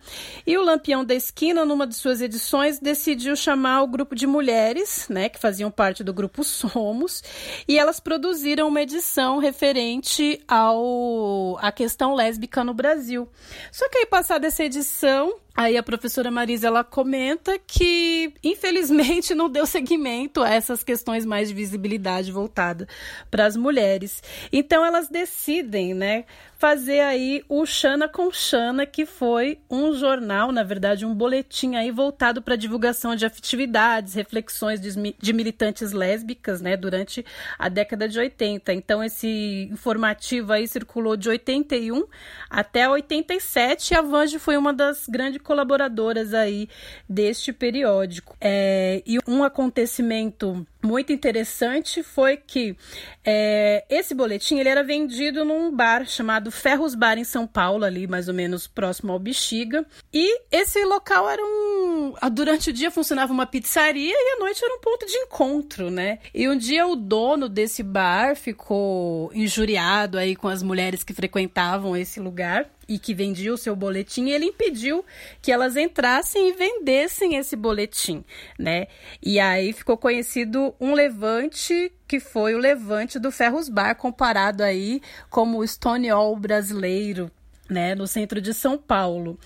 E 0.47 0.57
o 0.57 0.65
Lampião 0.65 1.05
da 1.05 1.15
Esquina, 1.15 1.65
numa 1.65 1.87
de 1.87 1.95
suas 1.95 2.21
edições, 2.21 2.79
decidiu 2.79 3.37
chamar 3.37 3.83
o 3.83 3.87
grupo 3.87 4.15
de 4.15 4.27
mulheres, 4.27 5.07
né, 5.09 5.29
que 5.29 5.39
faziam 5.39 5.71
parte 5.71 6.03
do 6.03 6.13
grupo 6.13 6.43
Somos, 6.43 7.23
e 7.69 7.79
elas 7.79 8.01
produziram 8.01 8.69
uma 8.69 8.83
edição 8.83 9.39
referente 9.39 10.43
ao 10.49 11.59
à 11.61 11.71
questão 11.71 12.15
lésbica 12.15 12.65
no 12.65 12.75
Brasil. 12.75 13.29
Só 13.71 13.89
que 13.89 13.99
aí 13.99 14.07
passada 14.07 14.47
essa 14.47 14.65
edição, 14.65 15.35
Aí 15.55 15.77
a 15.77 15.83
professora 15.83 16.31
Marisa 16.31 16.67
ela 16.67 16.83
comenta 16.83 17.59
que 17.59 18.33
infelizmente 18.43 19.35
não 19.35 19.51
deu 19.51 19.67
seguimento 19.67 20.43
a 20.43 20.51
essas 20.51 20.83
questões 20.83 21.27
mais 21.27 21.49
de 21.49 21.55
visibilidade 21.55 22.33
voltada 22.33 22.89
para 23.31 23.45
as 23.45 23.57
mulheres. 23.57 24.23
Então 24.53 24.85
elas 24.85 25.09
decidem, 25.09 25.95
né, 25.95 26.25
fazer 26.63 27.01
aí 27.01 27.43
o 27.49 27.67
Xana 27.67 28.09
com 28.09 28.31
Xana, 28.31 28.87
que 28.87 29.05
foi 29.05 29.59
um 29.69 29.93
jornal, 29.95 30.53
na 30.53 30.63
verdade, 30.63 31.05
um 31.05 31.13
boletim 31.13 31.75
aí 31.75 31.91
voltado 31.91 32.41
para 32.41 32.55
divulgação 32.55 33.17
de 33.17 33.27
afetividades, 33.27 34.15
reflexões 34.15 34.81
de, 34.81 35.13
de, 35.21 35.33
militantes 35.33 35.91
lésbicas, 35.91 36.61
né, 36.61 36.77
durante 36.77 37.27
a 37.59 37.69
década 37.69 38.09
de 38.09 38.17
80. 38.17 38.73
Então 38.75 39.03
esse 39.03 39.69
informativo 39.73 40.53
aí 40.53 40.69
circulou 40.69 41.17
de 41.17 41.29
81 41.29 42.07
até 42.49 42.89
87 42.89 43.91
e 43.91 43.97
a 43.97 44.01
Vange 44.01 44.39
foi 44.39 44.57
uma 44.57 44.73
das 44.73 45.09
grandes 45.09 45.43
colaboradoras 45.43 46.33
aí 46.33 46.69
deste 47.09 47.53
periódico. 47.53 48.37
É, 48.41 49.03
e 49.05 49.19
um 49.27 49.43
acontecimento 49.43 50.65
muito 50.83 51.13
interessante 51.13 52.03
foi 52.03 52.37
que 52.37 52.77
é, 53.25 53.85
esse 53.89 54.15
boletim 54.15 54.59
ele 54.59 54.69
era 54.69 54.83
vendido 54.83 55.45
num 55.45 55.75
bar 55.75 56.07
chamado 56.07 56.51
Ferros 56.51 56.95
Bar 56.95 57.19
em 57.19 57.25
São 57.25 57.47
Paulo, 57.47 57.85
ali 57.85 58.07
mais 58.07 58.29
ou 58.29 58.35
menos 58.35 58.67
próximo 58.67 59.13
ao 59.13 59.19
Bexiga. 59.19 59.87
E 60.13 60.41
esse 60.51 60.85
local 60.85 61.29
era 61.31 61.43
um. 61.43 62.15
Durante 62.33 62.71
o 62.71 62.73
dia 62.73 62.91
funcionava 62.91 63.33
uma 63.33 63.47
pizzaria 63.47 64.15
e 64.15 64.37
à 64.37 64.41
noite 64.41 64.65
era 64.65 64.75
um 64.75 64.81
ponto 64.81 65.07
de 65.07 65.17
encontro, 65.17 65.91
né? 65.91 66.19
E 66.35 66.49
um 66.49 66.57
dia 66.57 66.87
o 66.87 66.97
dono 66.97 67.49
desse 67.49 67.83
bar 67.83 68.35
ficou 68.35 69.31
injuriado 69.35 70.19
aí 70.19 70.35
com 70.35 70.49
as 70.49 70.63
mulheres 70.63 71.05
que 71.05 71.15
frequentavam 71.15 71.97
esse 71.97 72.19
lugar 72.19 72.69
e 72.89 72.99
que 72.99 73.15
vendia 73.15 73.53
o 73.53 73.59
seu 73.59 73.75
boletim, 73.75 74.31
ele 74.31 74.47
impediu 74.47 75.05
que 75.41 75.53
elas 75.53 75.77
entrassem 75.77 76.49
e 76.49 76.53
vendessem 76.53 77.37
esse 77.37 77.57
boletim, 77.57 78.25
né? 78.59 78.87
E 79.23 79.39
aí 79.39 79.73
ficou 79.73 79.97
conhecido 79.97 80.75
um 80.81 80.95
levante 80.95 81.93
que 82.07 82.21
foi 82.21 82.55
o 82.55 82.59
levante 82.59 83.19
do 83.19 83.33
Ferros 83.33 83.69
Bar, 83.69 83.95
comparado 83.95 84.63
aí 84.63 85.01
como 85.31 85.59
o 85.59 85.67
Stonewall 85.67 86.37
brasileiro, 86.37 87.31
né, 87.69 87.95
no 87.95 88.07
centro 88.07 88.41
de 88.41 88.53
São 88.53 88.77
Paulo. 88.77 89.39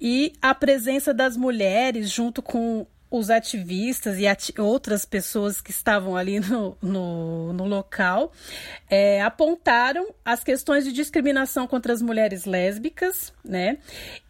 E 0.00 0.32
a 0.40 0.54
presença 0.54 1.12
das 1.12 1.36
mulheres 1.36 2.10
junto 2.10 2.40
com 2.40 2.86
os 3.16 3.30
ativistas 3.30 4.18
e 4.18 4.26
ati 4.26 4.52
outras 4.58 5.04
pessoas 5.04 5.60
que 5.60 5.70
estavam 5.70 6.16
ali 6.16 6.40
no, 6.40 6.76
no, 6.82 7.52
no 7.52 7.64
local 7.64 8.32
é, 8.90 9.22
apontaram 9.22 10.06
as 10.24 10.42
questões 10.42 10.84
de 10.84 10.92
discriminação 10.92 11.66
contra 11.66 11.92
as 11.92 12.02
mulheres 12.02 12.44
lésbicas, 12.44 13.32
né? 13.44 13.78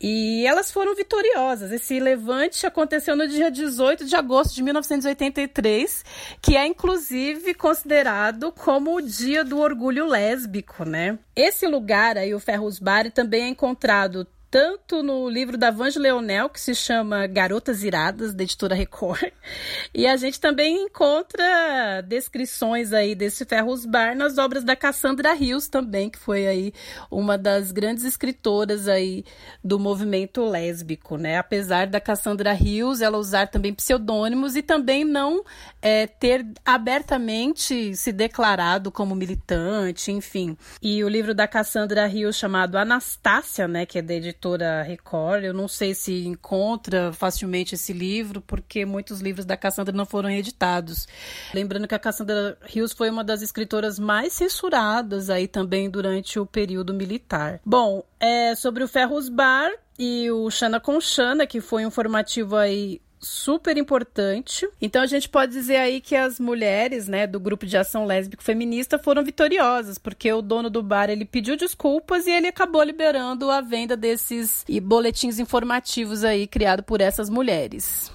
E 0.01 0.47
elas 0.47 0.71
foram 0.71 0.95
vitoriosas. 0.95 1.73
Esse 1.73 1.99
levante 1.99 2.67
aconteceu 2.67 3.17
no 3.17 3.27
dia 3.27 3.51
18 3.51 4.05
de 4.05 4.15
agosto 4.17 4.55
de 4.55 4.63
1983, 4.63 6.05
que 6.41 6.57
é 6.57 6.67
inclusive 6.67 7.55
considerado 7.55 8.53
como 8.53 8.97
o 8.97 9.03
dia 9.03 9.45
do 9.45 9.59
orgulho 9.59 10.07
lésbico, 10.07 10.85
né? 10.85 11.19
Esse 11.35 11.67
lugar 11.67 12.17
aí, 12.17 12.35
o 12.35 12.41
Ferros 12.41 12.79
Bar, 12.79 13.11
também 13.11 13.45
é 13.45 13.49
encontrado 13.49 14.27
tanto 14.55 15.03
no 15.03 15.29
livro 15.29 15.59
da 15.59 15.73
Vange 15.73 15.99
Leonel, 15.99 16.49
que 16.49 16.61
se 16.61 16.77
chama 16.77 17.27
Garotas 17.27 17.83
Iradas, 17.83 18.33
da 18.33 18.45
editora 18.45 18.73
Record, 18.73 19.33
e 19.93 20.07
a 20.07 20.17
gente 20.17 20.39
também 20.39 20.85
encontra 20.85 22.01
descrições 22.07 22.93
aí 22.93 23.17
desse 23.17 23.45
Ferros 23.45 23.85
Bar 23.85 24.15
nas 24.15 24.39
obras 24.39 24.63
da 24.63 24.77
Cassandra 24.77 25.33
Rios 25.33 25.67
também, 25.67 26.09
que 26.09 26.21
foi 26.21 26.47
aí 26.47 26.73
uma 27.11 27.37
das 27.37 27.73
grandes 27.73 28.05
escritoras 28.05 28.87
aí 28.87 29.25
do 29.63 29.77
movimento 29.77 30.45
lésbico, 30.45 31.17
né? 31.17 31.37
Apesar 31.37 31.89
da 31.89 32.01
Cassandra 32.01 32.53
Rios 32.53 33.01
ela 33.01 33.19
usar 33.19 33.49
também 33.49 33.75
pseudônimos 33.75 34.55
e 34.55 34.63
também 34.63 35.05
não 35.05 35.43
é, 35.83 36.07
ter 36.07 36.47
abertamente 36.65 37.97
se 37.97 38.13
declarado 38.13 38.93
como 38.93 39.17
militante, 39.17 40.13
enfim. 40.13 40.57
E 40.81 41.03
o 41.03 41.09
livro 41.09 41.35
da 41.35 41.49
Cassandra 41.49 42.07
Rios 42.07 42.37
chamado 42.37 42.79
Anastácia, 42.79 43.67
né, 43.67 43.85
que 43.85 43.99
é 43.99 44.03
da 44.03 44.15
editora 44.15 44.44
editora 44.45 44.83
Record. 44.83 45.45
Eu 45.45 45.55
não 45.55 45.67
sei 45.67 45.95
se 45.95 46.27
encontra 46.27 47.13
facilmente 47.13 47.75
esse 47.75 47.93
livro, 47.93 48.41
porque 48.41 48.85
muitos 48.85 49.21
livros 49.21 49.47
da 49.47 49.57
Cassandra 49.57 49.95
não 49.95 50.05
foram 50.05 50.31
editados. 50.31 51.09
Lembrando 51.55 51.89
que 51.89 51.95
a 51.95 51.99
Cassandra 51.99 52.59
Rios 52.63 52.93
foi 52.93 53.09
uma 53.09 53.25
das 53.25 53.43
escritoras 53.43 53.99
mais 53.99 54.33
censuradas 54.33 55.31
aí 55.31 55.49
também 55.49 55.89
durante 55.89 56.39
o 56.39 56.47
período 56.47 56.93
militar. 56.93 57.61
Bom, 57.65 58.05
é 58.21 58.55
sobre 58.55 58.85
o 58.85 58.89
Ferros 58.89 59.29
Bar 59.29 59.71
e 59.99 60.31
o 60.31 60.51
Xana 60.51 60.79
com 60.79 61.01
Xana, 61.01 61.47
que 61.47 61.61
foi 61.61 61.87
um 61.87 61.91
formativo 61.91 62.57
aí 62.57 63.01
super 63.25 63.77
importante. 63.77 64.69
Então 64.81 65.03
a 65.03 65.07
gente 65.07 65.29
pode 65.29 65.53
dizer 65.53 65.77
aí 65.77 66.01
que 66.01 66.15
as 66.15 66.39
mulheres, 66.39 67.09
né, 67.09 67.27
do 67.27 67.41
grupo 67.41 67.67
de 67.67 67.77
ação 67.77 68.05
lésbico 68.05 68.43
feminista 68.43 68.99
foram 68.99 69.25
vitoriosas, 69.25 69.99
porque 69.99 70.33
o 70.33 70.43
dono 70.43 70.71
do 70.71 70.83
bar 70.83 71.11
ele 71.11 71.25
pediu 71.25 71.57
desculpas 71.57 72.27
e 72.27 72.31
ele 72.31 72.47
acabou 72.47 72.83
liberando 72.83 73.51
a 73.51 73.61
venda 73.61 73.97
desses 73.97 74.65
boletins 74.83 75.39
informativos 75.39 76.23
aí 76.23 76.47
criado 76.47 76.83
por 76.83 77.01
essas 77.01 77.29
mulheres. 77.31 78.13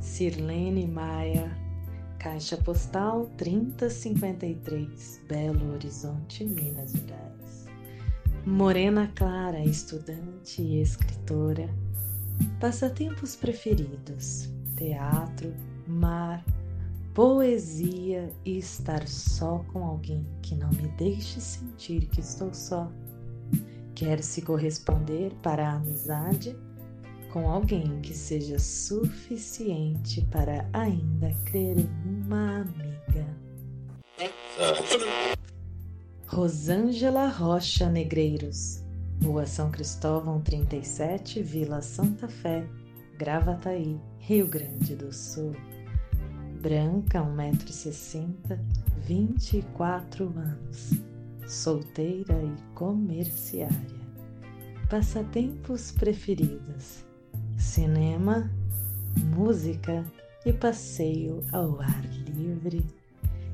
Sirlene 0.00 0.86
Maia, 0.86 1.56
Caixa 2.18 2.56
Postal 2.56 3.30
3053, 3.36 5.22
Belo 5.26 5.72
Horizonte, 5.74 6.44
Minas 6.44 6.92
Gerais. 6.92 7.66
Morena 8.44 9.10
Clara, 9.14 9.60
estudante 9.60 10.60
e 10.60 10.82
escritora, 10.82 11.68
Passatempos 12.60 13.36
preferidos: 13.36 14.48
teatro, 14.76 15.54
mar, 15.86 16.44
poesia 17.14 18.32
e 18.44 18.58
estar 18.58 19.06
só 19.06 19.58
com 19.72 19.84
alguém 19.84 20.26
que 20.42 20.54
não 20.54 20.70
me 20.70 20.88
deixe 20.96 21.40
sentir 21.40 22.06
que 22.06 22.20
estou 22.20 22.52
só. 22.54 22.90
Quer 23.94 24.22
se 24.22 24.42
corresponder 24.42 25.32
para 25.42 25.68
a 25.68 25.74
amizade 25.74 26.56
com 27.32 27.48
alguém 27.48 28.00
que 28.00 28.14
seja 28.14 28.58
suficiente 28.58 30.22
para 30.30 30.68
ainda 30.72 31.32
crer 31.44 31.78
em 31.78 32.22
uma 32.24 32.60
amiga. 32.60 33.26
Rosângela 36.26 37.28
Rocha 37.28 37.88
Negreiros 37.90 38.81
Rua 39.24 39.46
São 39.46 39.70
Cristóvão 39.70 40.40
37, 40.40 41.42
Vila 41.44 41.80
Santa 41.80 42.26
Fé, 42.26 42.66
Gravataí, 43.16 44.00
Rio 44.18 44.48
Grande 44.48 44.96
do 44.96 45.12
Sul. 45.12 45.54
Branca, 46.60 47.20
1,60m, 47.20 48.58
24 49.06 50.24
anos. 50.36 50.90
Solteira 51.46 52.34
e 52.42 52.74
comerciária. 52.74 54.02
Passatempos 54.90 55.92
preferidos: 55.92 57.04
cinema, 57.56 58.50
música 59.36 60.04
e 60.44 60.52
passeio 60.52 61.44
ao 61.52 61.80
ar 61.80 62.04
livre. 62.34 62.84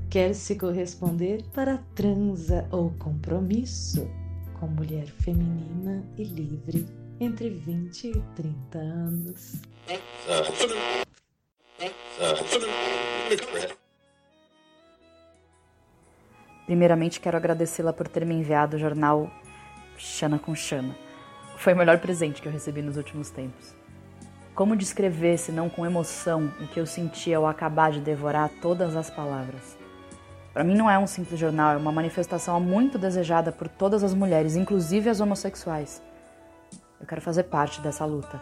Quer 0.08 0.34
se 0.34 0.56
corresponder 0.56 1.44
para 1.52 1.76
transa 1.94 2.66
ou 2.70 2.90
compromisso? 2.92 4.08
Com 4.58 4.66
mulher 4.66 5.06
feminina 5.06 6.04
e 6.16 6.24
livre 6.24 6.86
entre 7.20 7.50
20 7.50 8.08
e 8.08 8.22
30 8.34 8.78
anos. 8.78 9.62
Primeiramente, 16.66 17.20
quero 17.20 17.36
agradecê-la 17.36 17.92
por 17.92 18.08
ter 18.08 18.26
me 18.26 18.34
enviado 18.34 18.76
o 18.76 18.78
jornal 18.78 19.30
Xana 19.96 20.38
com 20.38 20.54
Xana. 20.54 20.94
Foi 21.56 21.72
o 21.72 21.76
melhor 21.76 21.98
presente 21.98 22.42
que 22.42 22.48
eu 22.48 22.52
recebi 22.52 22.82
nos 22.82 22.96
últimos 22.96 23.30
tempos. 23.30 23.74
Como 24.54 24.76
descrever, 24.76 25.38
se 25.38 25.52
não 25.52 25.70
com 25.70 25.86
emoção, 25.86 26.52
o 26.60 26.66
que 26.66 26.80
eu 26.80 26.86
senti 26.86 27.32
ao 27.32 27.46
acabar 27.46 27.92
de 27.92 28.00
devorar 28.00 28.50
todas 28.60 28.96
as 28.96 29.08
palavras? 29.08 29.78
Para 30.52 30.64
mim 30.64 30.74
não 30.74 30.90
é 30.90 30.98
um 30.98 31.06
simples 31.06 31.38
jornal, 31.38 31.74
é 31.74 31.76
uma 31.76 31.92
manifestação 31.92 32.58
muito 32.60 32.98
desejada 32.98 33.52
por 33.52 33.68
todas 33.68 34.02
as 34.02 34.14
mulheres, 34.14 34.56
inclusive 34.56 35.10
as 35.10 35.20
homossexuais. 35.20 36.02
Eu 37.00 37.06
quero 37.06 37.20
fazer 37.20 37.44
parte 37.44 37.80
dessa 37.80 38.04
luta. 38.04 38.40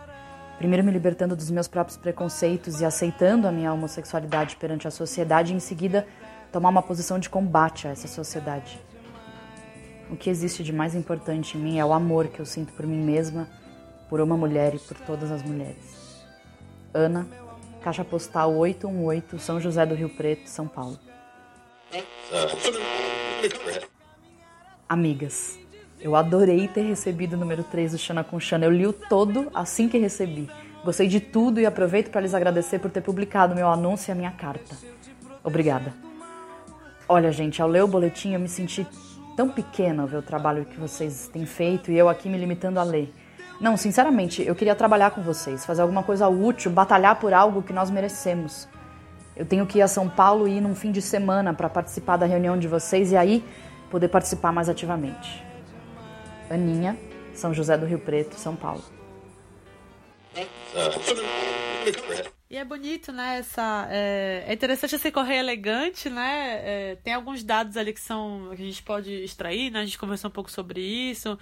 Primeiro 0.56 0.84
me 0.84 0.90
libertando 0.90 1.36
dos 1.36 1.50
meus 1.50 1.68
próprios 1.68 1.98
preconceitos 1.98 2.80
e 2.80 2.84
aceitando 2.84 3.46
a 3.46 3.52
minha 3.52 3.72
homossexualidade 3.72 4.56
perante 4.56 4.88
a 4.88 4.90
sociedade 4.90 5.52
e 5.52 5.56
em 5.56 5.60
seguida 5.60 6.06
tomar 6.50 6.70
uma 6.70 6.82
posição 6.82 7.18
de 7.18 7.28
combate 7.28 7.86
a 7.86 7.90
essa 7.90 8.08
sociedade. 8.08 8.80
O 10.08 10.16
que 10.16 10.30
existe 10.30 10.62
de 10.62 10.72
mais 10.72 10.94
importante 10.94 11.58
em 11.58 11.60
mim 11.60 11.78
é 11.78 11.84
o 11.84 11.92
amor 11.92 12.28
que 12.28 12.40
eu 12.40 12.46
sinto 12.46 12.72
por 12.72 12.86
mim 12.86 13.02
mesma, 13.04 13.48
por 14.08 14.20
uma 14.20 14.36
mulher 14.36 14.74
e 14.74 14.78
por 14.78 14.96
todas 14.98 15.30
as 15.30 15.42
mulheres. 15.42 16.24
Ana, 16.94 17.26
Caixa 17.82 18.04
Postal 18.04 18.56
818, 18.56 19.38
São 19.38 19.60
José 19.60 19.84
do 19.84 19.94
Rio 19.94 20.08
Preto, 20.08 20.48
São 20.48 20.66
Paulo. 20.66 20.98
Amigas, 24.88 25.58
eu 26.00 26.14
adorei 26.14 26.68
ter 26.68 26.82
recebido 26.82 27.34
o 27.34 27.36
número 27.36 27.64
3 27.64 27.92
do 27.92 27.98
Xana 27.98 28.22
com 28.22 28.38
Xana. 28.38 28.66
Eu 28.66 28.70
li 28.70 28.86
o 28.86 28.92
todo 28.92 29.50
assim 29.54 29.88
que 29.88 29.98
recebi. 29.98 30.48
Gostei 30.84 31.08
de 31.08 31.20
tudo 31.20 31.60
e 31.60 31.66
aproveito 31.66 32.10
para 32.10 32.20
lhes 32.20 32.34
agradecer 32.34 32.78
por 32.78 32.90
ter 32.90 33.00
publicado 33.00 33.54
meu 33.54 33.68
anúncio 33.68 34.10
e 34.10 34.12
a 34.12 34.14
minha 34.14 34.30
carta. 34.30 34.76
Obrigada. 35.42 35.94
Olha, 37.08 37.30
gente, 37.32 37.62
ao 37.62 37.68
ler 37.68 37.82
o 37.82 37.88
boletim 37.88 38.32
eu 38.32 38.40
me 38.40 38.48
senti 38.48 38.86
tão 39.36 39.48
pequena 39.48 40.02
ao 40.02 40.08
ver 40.08 40.18
o 40.18 40.22
trabalho 40.22 40.64
que 40.64 40.78
vocês 40.78 41.28
têm 41.32 41.46
feito 41.46 41.90
e 41.90 41.98
eu 41.98 42.08
aqui 42.08 42.28
me 42.28 42.38
limitando 42.38 42.80
a 42.80 42.82
ler. 42.82 43.12
Não, 43.60 43.76
sinceramente, 43.76 44.42
eu 44.42 44.54
queria 44.54 44.74
trabalhar 44.74 45.10
com 45.10 45.22
vocês, 45.22 45.64
fazer 45.64 45.82
alguma 45.82 46.02
coisa 46.02 46.28
útil, 46.28 46.70
batalhar 46.70 47.16
por 47.16 47.32
algo 47.32 47.62
que 47.62 47.72
nós 47.72 47.90
merecemos. 47.90 48.68
Eu 49.36 49.44
tenho 49.44 49.66
que 49.66 49.78
ir 49.78 49.82
a 49.82 49.88
São 49.88 50.08
Paulo 50.08 50.48
e 50.48 50.56
ir 50.56 50.60
num 50.60 50.74
fim 50.74 50.90
de 50.90 51.02
semana 51.02 51.52
para 51.52 51.68
participar 51.68 52.16
da 52.16 52.24
reunião 52.24 52.58
de 52.58 52.66
vocês 52.66 53.12
e 53.12 53.16
aí 53.16 53.44
poder 53.90 54.08
participar 54.08 54.50
mais 54.50 54.68
ativamente. 54.68 55.44
Aninha, 56.50 56.96
São 57.34 57.52
José 57.52 57.76
do 57.76 57.84
Rio 57.84 57.98
Preto, 57.98 58.36
São 58.36 58.56
Paulo. 58.56 58.82
E 62.48 62.56
é 62.56 62.64
bonito, 62.64 63.12
né? 63.12 63.38
Essa, 63.38 63.88
é, 63.90 64.44
é 64.46 64.54
interessante 64.54 64.94
esse 64.94 65.10
correio 65.10 65.40
elegante, 65.40 66.08
né? 66.08 66.60
É, 66.62 66.96
tem 67.02 67.12
alguns 67.12 67.42
dados 67.42 67.76
ali 67.76 67.92
que 67.92 68.00
são 68.00 68.52
que 68.54 68.62
a 68.62 68.64
gente 68.64 68.82
pode 68.82 69.12
extrair, 69.12 69.70
né? 69.70 69.80
A 69.80 69.84
gente 69.84 69.98
conversou 69.98 70.28
um 70.30 70.32
pouco 70.32 70.50
sobre 70.50 70.80
isso. 70.80 71.38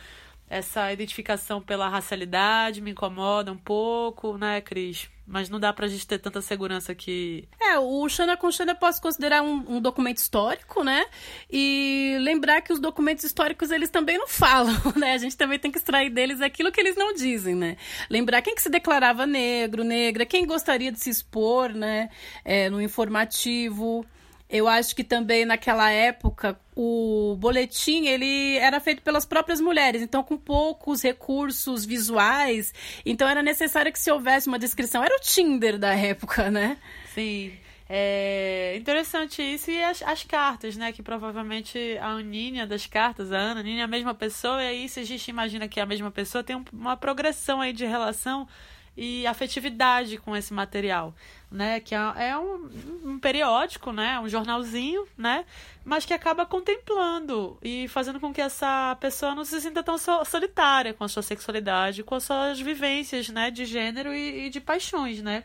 Essa 0.48 0.92
identificação 0.92 1.60
pela 1.60 1.88
racialidade 1.88 2.80
me 2.80 2.90
incomoda 2.90 3.50
um 3.50 3.56
pouco, 3.56 4.36
né, 4.36 4.60
Cris? 4.60 5.08
Mas 5.26 5.48
não 5.48 5.58
dá 5.58 5.72
pra 5.72 5.88
gente 5.88 6.06
ter 6.06 6.18
tanta 6.18 6.42
segurança 6.42 6.94
que. 6.94 7.48
É, 7.58 7.78
o 7.78 8.06
Xana 8.10 8.36
com 8.36 8.50
Xana 8.50 8.74
posso 8.74 9.00
considerar 9.00 9.42
um, 9.42 9.76
um, 9.76 9.80
documento 9.80 10.18
histórico, 10.18 10.84
né? 10.84 11.06
E 11.50 12.18
lembrar 12.20 12.60
que 12.60 12.72
os 12.74 12.78
documentos 12.78 13.24
históricos 13.24 13.70
eles 13.70 13.88
também 13.88 14.18
não 14.18 14.28
falam, 14.28 14.74
né? 14.96 15.14
A 15.14 15.18
gente 15.18 15.34
também 15.34 15.58
tem 15.58 15.70
que 15.70 15.78
extrair 15.78 16.10
deles 16.10 16.42
aquilo 16.42 16.70
que 16.70 16.78
eles 16.78 16.94
não 16.94 17.14
dizem, 17.14 17.54
né? 17.54 17.78
Lembrar 18.10 18.42
quem 18.42 18.54
que 18.54 18.60
se 18.60 18.68
declarava 18.68 19.26
negro, 19.26 19.82
negra, 19.82 20.26
quem 20.26 20.46
gostaria 20.46 20.92
de 20.92 21.00
se 21.00 21.08
expor, 21.08 21.70
né? 21.70 22.10
É, 22.44 22.68
no 22.68 22.82
informativo. 22.82 24.04
Eu 24.48 24.68
acho 24.68 24.94
que 24.94 25.02
também 25.02 25.46
naquela 25.46 25.90
época 25.90 26.60
o 26.76 27.36
boletim 27.38 28.06
ele 28.06 28.56
era 28.56 28.80
feito 28.80 29.02
pelas 29.02 29.24
próprias 29.24 29.60
mulheres, 29.60 30.02
então 30.02 30.22
com 30.22 30.36
poucos 30.36 31.02
recursos 31.02 31.84
visuais, 31.84 32.72
então 33.04 33.28
era 33.28 33.42
necessário 33.42 33.92
que 33.92 33.98
se 33.98 34.10
houvesse 34.10 34.48
uma 34.48 34.58
descrição. 34.58 35.02
Era 35.02 35.16
o 35.16 35.20
Tinder 35.20 35.78
da 35.78 35.94
época, 35.94 36.50
né? 36.50 36.76
Sim. 37.14 37.52
É 37.88 38.74
interessante 38.78 39.42
isso 39.42 39.70
e 39.70 39.82
as, 39.82 40.02
as 40.02 40.24
cartas, 40.24 40.74
né? 40.74 40.90
Que 40.90 41.02
provavelmente 41.02 41.78
a 42.00 42.08
Aninha 42.08 42.66
das 42.66 42.86
cartas, 42.86 43.30
a 43.30 43.36
Ana, 43.36 43.60
a 43.60 43.62
Aninha 43.62 43.82
é 43.82 43.84
a 43.84 43.88
mesma 43.88 44.14
pessoa, 44.14 44.62
e 44.62 44.66
aí 44.66 44.88
se 44.88 45.00
a 45.00 45.04
gente 45.04 45.28
imagina 45.28 45.68
que 45.68 45.78
é 45.78 45.82
a 45.82 45.86
mesma 45.86 46.10
pessoa, 46.10 46.42
tem 46.42 46.56
um, 46.56 46.64
uma 46.72 46.96
progressão 46.96 47.60
aí 47.60 47.72
de 47.72 47.84
relação 47.84 48.48
e 48.96 49.26
afetividade 49.26 50.16
com 50.18 50.34
esse 50.36 50.54
material 50.54 51.14
né? 51.54 51.78
Que 51.78 51.94
é, 51.94 52.28
é 52.30 52.36
um, 52.36 52.68
um, 53.04 53.18
periódico, 53.18 53.92
né? 53.92 54.18
Um 54.18 54.28
jornalzinho, 54.28 55.06
né? 55.16 55.44
Mas 55.84 56.04
que 56.04 56.12
acaba 56.12 56.44
contemplando 56.44 57.56
e 57.62 57.86
fazendo 57.88 58.18
com 58.18 58.32
que 58.32 58.40
essa 58.40 58.96
pessoa 59.00 59.34
não 59.34 59.44
se 59.44 59.60
sinta 59.60 59.82
tão 59.82 59.96
solitária 60.24 60.92
com 60.92 61.04
a 61.04 61.08
sua 61.08 61.22
sexualidade, 61.22 62.02
com 62.02 62.16
as 62.16 62.24
suas 62.24 62.60
vivências, 62.60 63.28
né? 63.28 63.50
De 63.50 63.64
gênero 63.64 64.12
e, 64.12 64.46
e 64.46 64.50
de 64.50 64.60
paixões, 64.60 65.22
né? 65.22 65.44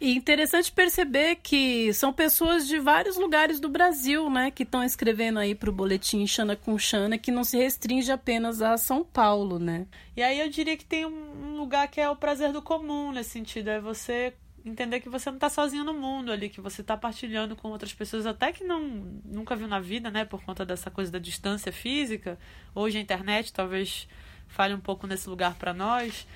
E 0.00 0.14
interessante 0.14 0.70
perceber 0.70 1.36
que 1.36 1.92
são 1.92 2.12
pessoas 2.12 2.66
de 2.66 2.78
vários 2.78 3.16
lugares 3.16 3.58
do 3.58 3.68
Brasil, 3.68 4.30
né? 4.30 4.52
Que 4.52 4.62
estão 4.62 4.84
escrevendo 4.84 5.40
aí 5.40 5.54
para 5.54 5.70
o 5.70 5.72
boletim 5.72 6.24
Xana 6.26 6.54
com 6.54 6.78
Xana, 6.78 7.18
que 7.18 7.32
não 7.32 7.42
se 7.42 7.56
restringe 7.56 8.12
apenas 8.12 8.62
a 8.62 8.76
São 8.76 9.02
Paulo, 9.02 9.58
né? 9.58 9.86
E 10.16 10.22
aí 10.22 10.38
eu 10.38 10.48
diria 10.48 10.76
que 10.76 10.84
tem 10.84 11.04
um 11.04 11.56
lugar 11.56 11.88
que 11.88 12.00
é 12.00 12.08
o 12.08 12.16
prazer 12.16 12.52
do 12.52 12.62
comum 12.62 13.10
nesse 13.10 13.30
sentido, 13.30 13.70
é 13.70 13.80
você 13.80 14.34
entender 14.64 15.00
que 15.00 15.08
você 15.08 15.30
não 15.30 15.36
está 15.36 15.48
sozinho 15.48 15.84
no 15.84 15.94
mundo 15.94 16.32
ali, 16.32 16.48
que 16.48 16.60
você 16.60 16.80
está 16.80 16.96
partilhando 16.96 17.56
com 17.56 17.68
outras 17.68 17.92
pessoas, 17.92 18.26
até 18.26 18.52
que 18.52 18.64
não 18.64 18.80
nunca 19.24 19.56
viu 19.56 19.68
na 19.68 19.80
vida, 19.80 20.10
né, 20.10 20.24
por 20.24 20.42
conta 20.42 20.64
dessa 20.64 20.90
coisa 20.90 21.10
da 21.10 21.18
distância 21.18 21.72
física. 21.72 22.38
Hoje 22.74 22.98
a 22.98 23.00
internet 23.00 23.52
talvez 23.52 24.08
fale 24.46 24.74
um 24.74 24.80
pouco 24.80 25.06
nesse 25.06 25.28
lugar 25.28 25.54
para 25.54 25.72
nós, 25.72 26.26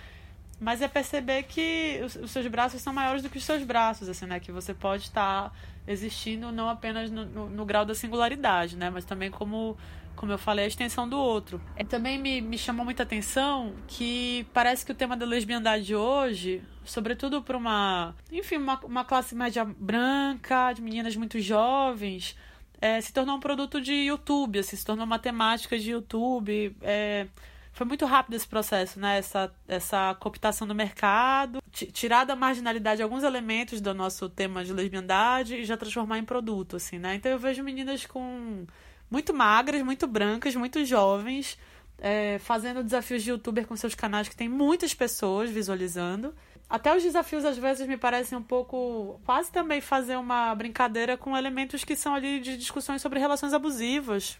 mas 0.61 0.81
é 0.81 0.89
perceber 0.89 1.45
que 1.45 2.01
os, 2.05 2.17
os, 2.17 2.31
seus 2.31 2.47
braços 2.47 2.81
são 2.81 2.93
maiores 2.93 3.23
do 3.23 3.29
que 3.29 3.39
os 3.39 3.45
seus 3.45 3.63
braços, 3.63 4.09
assim, 4.09 4.27
né, 4.27 4.39
que 4.39 4.53
você 4.53 4.73
pode 4.73 5.05
estar 5.05 5.51
tá 5.51 5.57
existindo 5.87 6.53
não 6.53 6.69
apenas 6.69 7.11
no, 7.11 7.25
no, 7.25 7.51
no 7.51 7.65
grau 7.65 7.85
da 7.85 7.95
singularidade, 7.95 8.77
né, 8.77 8.89
mas 8.89 9.05
também 9.05 9.31
como 9.31 9.77
como 10.16 10.33
eu 10.33 10.38
falei, 10.38 10.64
a 10.64 10.68
extensão 10.68 11.09
do 11.09 11.18
outro. 11.18 11.61
E 11.79 11.85
também 11.85 12.18
me, 12.18 12.40
me 12.40 12.59
chamou 12.59 12.85
muita 12.85 13.03
atenção 13.03 13.75
que 13.87 14.46
parece 14.53 14.85
que 14.85 14.92
o 14.92 14.94
tema 14.94 15.16
da 15.16 15.27
lesbiandade 15.27 15.94
hoje, 15.94 16.62
sobretudo 16.85 17.42
para 17.42 17.57
uma, 17.57 18.14
enfim, 18.31 18.57
uma, 18.57 18.79
uma 18.85 19.05
classe 19.05 19.35
média 19.35 19.64
branca, 19.64 20.72
de 20.72 20.83
meninas 20.83 21.16
muito 21.16 21.40
jovens, 21.40 22.37
é, 22.81 23.01
se 23.01 23.12
tornou 23.12 23.37
um 23.37 23.40
produto 23.40 23.81
de 23.81 23.92
YouTube, 23.92 24.59
assim, 24.59 24.77
se 24.77 24.85
tornou 24.85 25.07
matemática 25.07 25.79
de 25.79 25.92
YouTube. 25.92 26.77
É, 26.83 27.29
foi 27.72 27.87
muito 27.87 28.05
rápido 28.05 28.35
esse 28.35 28.46
processo, 28.46 29.01
né? 29.01 29.18
Essa, 29.18 29.53
essa 29.66 30.14
cooptação 30.16 30.66
do 30.66 30.75
mercado, 30.75 31.62
tirar 31.70 32.25
da 32.25 32.37
marginalidade 32.37 33.03
alguns 33.03 33.22
elementos 33.22 33.81
do 33.81 33.94
nosso 33.94 34.29
tema 34.29 34.64
de 34.64 34.72
lesbiandade 34.72 35.55
e 35.55 35.64
já 35.64 35.77
transformar 35.77 36.18
em 36.18 36.25
produto, 36.25 36.77
assim, 36.77 36.98
né? 36.98 37.14
Então 37.14 37.31
eu 37.31 37.38
vejo 37.38 37.62
meninas 37.62 38.05
com 38.05 38.66
muito 39.12 39.35
magras, 39.35 39.83
muito 39.83 40.07
brancas, 40.07 40.57
muito 40.57 40.83
jovens, 40.87 41.59
é, 41.98 42.38
fazendo 42.38 42.83
desafios 42.83 43.22
de 43.22 43.29
youtuber 43.29 43.66
com 43.66 43.77
seus 43.77 43.94
canais 43.94 44.27
que 44.27 44.35
tem 44.35 44.48
muitas 44.48 44.94
pessoas 44.94 45.51
visualizando. 45.51 46.35
Até 46.68 46.96
os 46.96 47.03
desafios 47.03 47.44
às 47.44 47.59
vezes 47.59 47.87
me 47.87 47.98
parecem 47.98 48.38
um 48.38 48.42
pouco. 48.42 49.20
quase 49.27 49.53
também 49.53 49.83
fazer 49.83 50.16
uma 50.16 50.55
brincadeira 50.55 51.18
com 51.18 51.37
elementos 51.37 51.85
que 51.85 51.94
são 51.94 52.14
ali 52.14 52.40
de 52.40 52.57
discussões 52.57 53.03
sobre 53.03 53.18
relações 53.18 53.53
abusivas. 53.53 54.38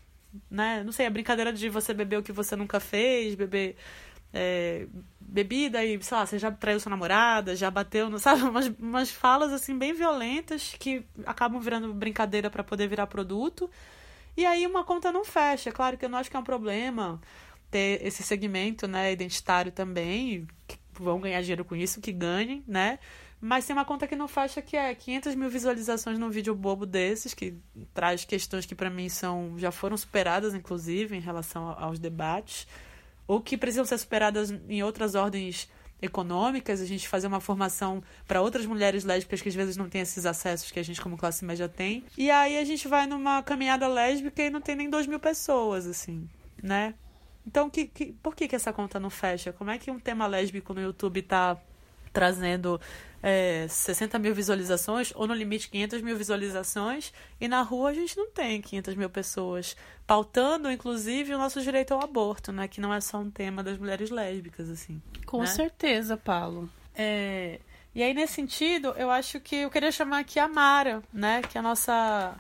Né? 0.50 0.82
Não 0.82 0.92
sei, 0.92 1.04
a 1.04 1.11
brincadeira 1.11 1.52
de 1.52 1.68
você 1.68 1.92
beber 1.92 2.16
o 2.16 2.22
que 2.22 2.32
você 2.32 2.56
nunca 2.56 2.80
fez, 2.80 3.35
beber 3.35 3.76
é, 4.32 4.87
bebida 5.20 5.85
e, 5.85 6.02
sei 6.02 6.16
lá, 6.16 6.24
você 6.24 6.38
já 6.38 6.50
traiu 6.50 6.80
sua 6.80 6.88
namorada, 6.88 7.54
já 7.54 7.70
bateu, 7.70 8.08
não 8.08 8.16
sabe? 8.18 8.40
Umas, 8.40 8.68
umas 8.78 9.11
falas 9.11 9.52
assim 9.52 9.76
bem 9.76 9.92
violentas 9.92 10.74
que 10.78 11.04
acabam 11.26 11.61
virando 11.61 11.92
brincadeira 11.92 12.48
para 12.48 12.64
poder 12.64 12.88
virar 12.88 13.06
produto. 13.06 13.70
E 14.37 14.47
aí 14.47 14.66
uma 14.66 14.85
conta 14.85 15.12
não 15.12 15.25
fecha. 15.25 15.71
Claro 15.71 15.97
que 15.97 16.05
eu 16.05 16.09
não 16.09 16.18
acho 16.18 16.31
que 16.31 16.37
é 16.37 16.40
um 16.40 16.45
problema 16.45 17.21
ter 17.71 18.05
esse 18.07 18.23
segmento 18.23 18.87
né, 18.87 19.11
identitário 19.12 19.73
também, 19.73 20.47
vão 20.92 21.18
ganhar 21.18 21.40
dinheiro 21.40 21.64
com 21.64 21.75
isso, 21.75 22.01
que 22.01 22.12
ganhem, 22.12 22.62
né? 22.68 22.99
Mas 23.40 23.66
tem 23.66 23.75
uma 23.75 23.85
conta 23.85 24.07
que 24.07 24.14
não 24.14 24.29
fecha 24.29 24.62
que 24.62 24.77
é 24.77 24.95
500 24.95 25.35
mil 25.35 25.51
visualizações 25.51 26.18
num 26.18 26.31
vídeo 26.31 26.55
bobo 26.55 26.87
desses, 26.87 27.35
que 27.35 27.57
traz 27.92 28.25
questões 28.25 28.66
que 28.66 28.75
para 28.75 28.88
mim 28.88 29.09
são 29.09 29.55
já 29.59 29.73
foram 29.73 29.97
superadas, 29.97 30.55
inclusive, 30.55 31.16
em 31.16 31.21
relação 31.21 31.75
aos 31.77 31.99
debates, 31.99 32.68
ou 33.27 33.40
que 33.40 33.57
precisam 33.57 33.85
ser 33.85 33.99
superadas 33.99 34.53
em 34.68 34.83
outras 34.83 35.14
ordens 35.14 35.68
econômicas, 36.02 36.80
a 36.80 36.84
gente 36.84 37.08
fazer 37.08 37.28
uma 37.28 37.40
formação 37.40 38.02
para 38.26 38.42
outras 38.42 38.66
mulheres 38.66 39.04
lésbicas 39.04 39.40
que 39.40 39.48
às 39.48 39.54
vezes 39.54 39.76
não 39.76 39.88
têm 39.88 40.00
esses 40.00 40.26
acessos 40.26 40.70
que 40.70 40.80
a 40.80 40.82
gente 40.82 41.00
como 41.00 41.16
classe 41.16 41.44
média 41.44 41.68
tem. 41.68 42.04
E 42.18 42.30
aí 42.30 42.58
a 42.58 42.64
gente 42.64 42.88
vai 42.88 43.06
numa 43.06 43.42
caminhada 43.42 43.86
lésbica 43.86 44.42
e 44.42 44.50
não 44.50 44.60
tem 44.60 44.74
nem 44.74 44.90
2 44.90 45.06
mil 45.06 45.20
pessoas, 45.20 45.86
assim, 45.86 46.28
né? 46.62 46.94
Então, 47.46 47.70
que, 47.70 47.86
que, 47.86 48.12
por 48.22 48.34
que, 48.34 48.46
que 48.46 48.56
essa 48.56 48.72
conta 48.72 49.00
não 49.00 49.10
fecha? 49.10 49.52
Como 49.52 49.70
é 49.70 49.78
que 49.78 49.90
um 49.90 49.98
tema 49.98 50.26
lésbico 50.26 50.74
no 50.74 50.80
YouTube 50.80 51.22
tá 51.22 51.56
trazendo 52.12 52.81
é, 53.22 53.66
60 53.68 54.18
mil 54.18 54.35
visualizações, 54.35 55.12
ou 55.14 55.27
no 55.27 55.35
limite 55.35 55.70
500 55.70 56.03
mil 56.03 56.16
visualizações, 56.16 57.12
e 57.40 57.46
na 57.46 57.62
rua 57.62 57.90
a 57.90 57.94
gente 57.94 58.16
não 58.16 58.31
tem 58.31 58.61
500 58.61 58.94
mil 58.94 59.09
pessoas, 59.09 59.77
pautando, 60.07 60.70
inclusive, 60.70 61.35
o 61.35 61.38
nosso 61.38 61.61
direito 61.62 61.94
ao 61.94 62.03
aborto, 62.03 62.51
né? 62.51 62.66
Que 62.66 62.81
não 62.81 62.92
é 62.92 63.01
só 63.01 63.18
um 63.18 63.31
tema 63.31 63.62
das 63.62 63.79
mulheres 63.79 64.11
lésbicas, 64.11 64.68
assim. 64.68 65.01
Com 65.25 65.40
né? 65.40 65.46
certeza, 65.46 66.16
Paulo. 66.16 66.68
É, 66.94 67.61
e 67.94 68.03
aí, 68.03 68.12
nesse 68.12 68.35
sentido, 68.35 68.88
eu 68.96 69.11
acho 69.11 69.38
que 69.40 69.57
eu 69.57 69.70
queria 69.70 69.92
chamar 69.92 70.18
aqui 70.20 70.38
a 70.38 70.48
Mara, 70.48 71.03
né? 71.12 71.42
Que 71.42 71.57
é 71.57 71.61
a 71.61 71.62
nossa 71.62 72.35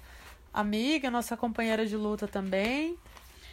amiga, 0.52 1.10
nossa 1.10 1.36
companheira 1.36 1.86
de 1.86 1.96
luta 1.96 2.26
também, 2.26 2.98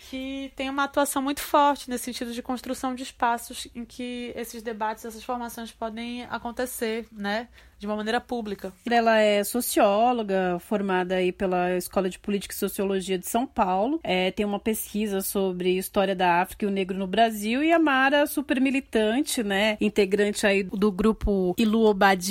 que 0.10 0.52
tem 0.56 0.70
uma 0.70 0.86
atuação 0.86 1.22
muito 1.22 1.40
forte 1.40 1.88
nesse 1.88 2.06
sentido 2.06 2.34
de 2.34 2.42
construção 2.42 2.96
de 2.96 3.04
espaços 3.04 3.68
em 3.76 3.86
que 3.86 4.34
esses 4.36 4.64
debates, 4.64 5.06
essas 5.06 5.24
formações 5.24 5.72
podem 5.72 6.24
acontecer, 6.24 7.06
né, 7.12 7.48
de 7.78 7.86
uma 7.86 7.96
maneira 7.96 8.20
pública. 8.20 8.74
Ela 8.90 9.20
é 9.20 9.44
socióloga, 9.44 10.58
formada 10.60 11.16
aí 11.16 11.32
pela 11.32 11.78
Escola 11.78 12.10
de 12.10 12.20
Política 12.20 12.54
e 12.54 12.58
Sociologia 12.58 13.18
de 13.18 13.28
São 13.28 13.48
Paulo. 13.48 14.00
É, 14.04 14.32
tem 14.32 14.46
uma 14.46 14.60
pesquisa 14.60 15.22
sobre 15.22 15.78
história 15.78 16.16
da 16.16 16.42
África 16.42 16.66
e 16.66 16.68
o 16.68 16.72
negro 16.72 16.98
no 16.98 17.08
Brasil. 17.08 17.64
E 17.64 17.72
a 17.72 17.80
Mara, 17.80 18.26
super 18.28 18.60
militante, 18.60 19.44
né, 19.44 19.78
integrante 19.80 20.46
aí 20.46 20.64
do 20.64 20.92
grupo 20.92 21.56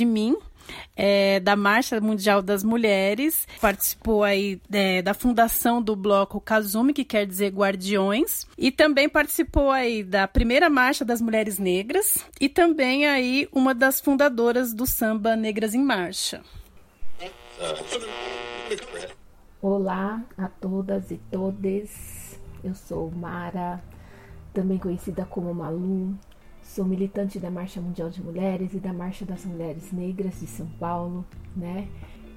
Mim, 0.06 0.36
é, 0.96 1.40
da 1.40 1.57
Marcha 1.57 2.00
Mundial 2.00 2.42
das 2.42 2.62
Mulheres, 2.62 3.46
participou 3.61 4.24
aí 4.24 4.61
é, 4.72 5.02
da 5.02 5.14
fundação 5.14 5.83
do 5.83 5.94
bloco 5.94 6.40
Kazumi, 6.40 6.92
que 6.92 7.04
quer 7.04 7.26
dizer 7.26 7.52
Guardiões, 7.52 8.46
e 8.57 8.70
também 8.70 9.09
participou 9.09 9.70
aí 9.70 10.02
da 10.02 10.26
primeira 10.28 10.68
Marcha 10.68 11.04
das 11.04 11.20
Mulheres 11.20 11.59
Negras 11.59 12.24
e 12.40 12.48
também 12.48 13.07
aí 13.07 13.48
uma 13.52 13.74
das 13.74 14.00
fundadoras 14.00 14.72
do 14.72 14.87
samba 14.87 15.37
Negras 15.37 15.74
em 15.74 15.83
Marcha. 15.83 16.42
Olá 19.61 20.22
a 20.37 20.48
todas 20.48 21.11
e 21.11 21.18
todes. 21.31 22.38
Eu 22.62 22.74
sou 22.74 23.11
Mara, 23.11 23.83
também 24.52 24.78
conhecida 24.78 25.24
como 25.24 25.54
Malu, 25.54 26.16
Sou 26.68 26.85
militante 26.85 27.38
da 27.38 27.50
Marcha 27.50 27.81
Mundial 27.81 28.11
de 28.11 28.22
Mulheres 28.22 28.74
e 28.74 28.78
da 28.78 28.92
Marcha 28.92 29.24
das 29.24 29.42
Mulheres 29.46 29.90
Negras 29.90 30.38
de 30.38 30.46
São 30.46 30.66
Paulo, 30.78 31.24
né? 31.57 31.88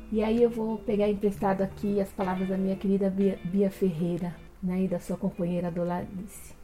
E 0.10 0.24
aí 0.24 0.41
eu 0.41 0.50
vou 0.50 0.78
pegar 0.78 1.10
emprestado 1.10 1.62
aqui 1.62 2.00
as 2.00 2.08
palavras 2.13 2.48
da 2.48 2.58
minha 2.58 2.78
querida 2.78 3.10
Bia, 3.10 3.38
Bia 3.44 3.70
Ferreira, 3.70 4.34
né, 4.63 4.84
e 4.84 4.88
da 4.88 5.00
sua 5.00 5.17
companheira 5.17 5.70
Dolarice. 5.70 6.56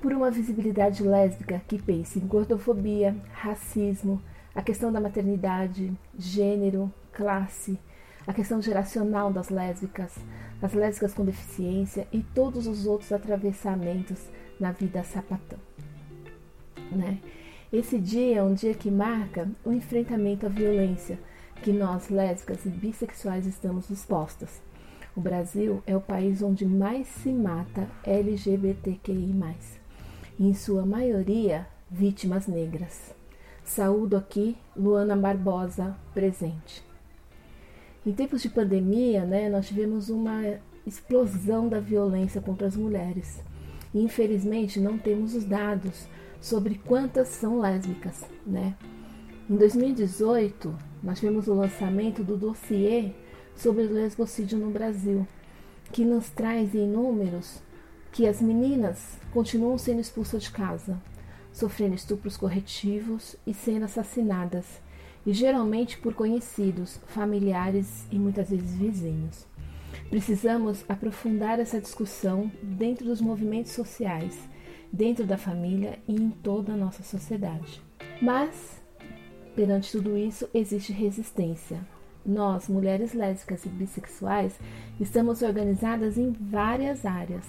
Por 0.00 0.12
uma 0.12 0.30
visibilidade 0.30 1.02
lésbica 1.02 1.60
que 1.66 1.82
pense 1.82 2.20
em 2.20 2.26
gordofobia, 2.28 3.16
racismo, 3.32 4.22
a 4.54 4.62
questão 4.62 4.92
da 4.92 5.00
maternidade, 5.00 5.92
gênero, 6.16 6.94
classe, 7.12 7.76
a 8.24 8.32
questão 8.32 8.62
geracional 8.62 9.32
das 9.32 9.48
lésbicas, 9.48 10.16
as 10.62 10.74
lésbicas 10.74 11.12
com 11.12 11.24
deficiência 11.24 12.06
e 12.12 12.22
todos 12.22 12.68
os 12.68 12.86
outros 12.86 13.10
atravessamentos 13.10 14.28
na 14.60 14.70
vida 14.70 15.02
sapatão. 15.02 15.69
Né? 16.90 17.18
Esse 17.72 17.98
dia 17.98 18.38
é 18.38 18.42
um 18.42 18.54
dia 18.54 18.74
que 18.74 18.90
marca 18.90 19.48
o 19.64 19.72
enfrentamento 19.72 20.46
à 20.46 20.48
violência 20.48 21.18
que 21.62 21.72
nós, 21.72 22.08
lésbicas 22.08 22.64
e 22.64 22.70
bissexuais, 22.70 23.46
estamos 23.46 23.88
dispostas. 23.88 24.62
O 25.14 25.20
Brasil 25.20 25.82
é 25.86 25.96
o 25.96 26.00
país 26.00 26.42
onde 26.42 26.64
mais 26.64 27.06
se 27.06 27.32
mata 27.32 27.88
LGBTQI, 28.04 29.34
em 30.38 30.54
sua 30.54 30.86
maioria 30.86 31.66
vítimas 31.90 32.46
negras. 32.46 33.14
Saúdo 33.64 34.16
aqui 34.16 34.56
Luana 34.74 35.16
Barbosa 35.16 35.96
presente. 36.14 36.82
Em 38.06 38.12
tempos 38.12 38.40
de 38.40 38.48
pandemia, 38.48 39.24
né, 39.24 39.48
nós 39.50 39.68
tivemos 39.68 40.08
uma 40.08 40.58
explosão 40.86 41.68
da 41.68 41.78
violência 41.78 42.40
contra 42.40 42.66
as 42.66 42.76
mulheres. 42.76 43.42
E, 43.92 44.02
infelizmente, 44.02 44.80
não 44.80 44.96
temos 44.96 45.34
os 45.34 45.44
dados 45.44 46.08
sobre 46.40 46.76
quantas 46.86 47.28
são 47.28 47.58
lésbicas, 47.60 48.24
né? 48.46 48.74
Em 49.48 49.56
2018, 49.56 50.74
nós 51.02 51.18
tivemos 51.18 51.48
o 51.48 51.54
lançamento 51.54 52.22
do 52.22 52.36
dossiê 52.36 53.12
sobre 53.54 53.84
o 53.84 53.92
lesbocídio 53.92 54.58
no 54.58 54.70
Brasil, 54.70 55.26
que 55.92 56.04
nos 56.04 56.30
traz 56.30 56.74
em 56.74 56.86
números 56.86 57.60
que 58.12 58.26
as 58.26 58.40
meninas 58.40 59.18
continuam 59.32 59.76
sendo 59.76 60.00
expulsas 60.00 60.44
de 60.44 60.50
casa, 60.50 61.00
sofrendo 61.52 61.94
estupros 61.94 62.36
corretivos 62.36 63.36
e 63.46 63.52
sendo 63.52 63.84
assassinadas, 63.84 64.66
e 65.26 65.32
geralmente 65.32 65.98
por 65.98 66.14
conhecidos, 66.14 66.98
familiares 67.08 68.06
e 68.10 68.18
muitas 68.18 68.50
vezes 68.50 68.74
vizinhos. 68.74 69.46
Precisamos 70.08 70.84
aprofundar 70.88 71.60
essa 71.60 71.80
discussão 71.80 72.50
dentro 72.62 73.04
dos 73.04 73.20
movimentos 73.20 73.72
sociais, 73.72 74.38
dentro 74.92 75.24
da 75.24 75.38
família 75.38 75.98
e 76.06 76.14
em 76.14 76.30
toda 76.30 76.72
a 76.72 76.76
nossa 76.76 77.02
sociedade. 77.02 77.80
Mas, 78.20 78.80
perante 79.54 79.92
tudo 79.92 80.16
isso, 80.16 80.48
existe 80.52 80.92
resistência. 80.92 81.80
Nós, 82.24 82.68
mulheres 82.68 83.14
lésbicas 83.14 83.64
e 83.64 83.68
bissexuais, 83.68 84.54
estamos 85.00 85.42
organizadas 85.42 86.18
em 86.18 86.32
várias 86.32 87.06
áreas: 87.06 87.44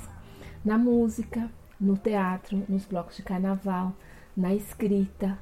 na 0.63 0.77
música, 0.77 1.49
no 1.80 1.97
teatro, 1.97 2.63
nos 2.69 2.86
blocos 2.86 3.17
de 3.17 3.23
carnaval, 3.23 3.93
na 4.36 4.54
escrita, 4.54 5.38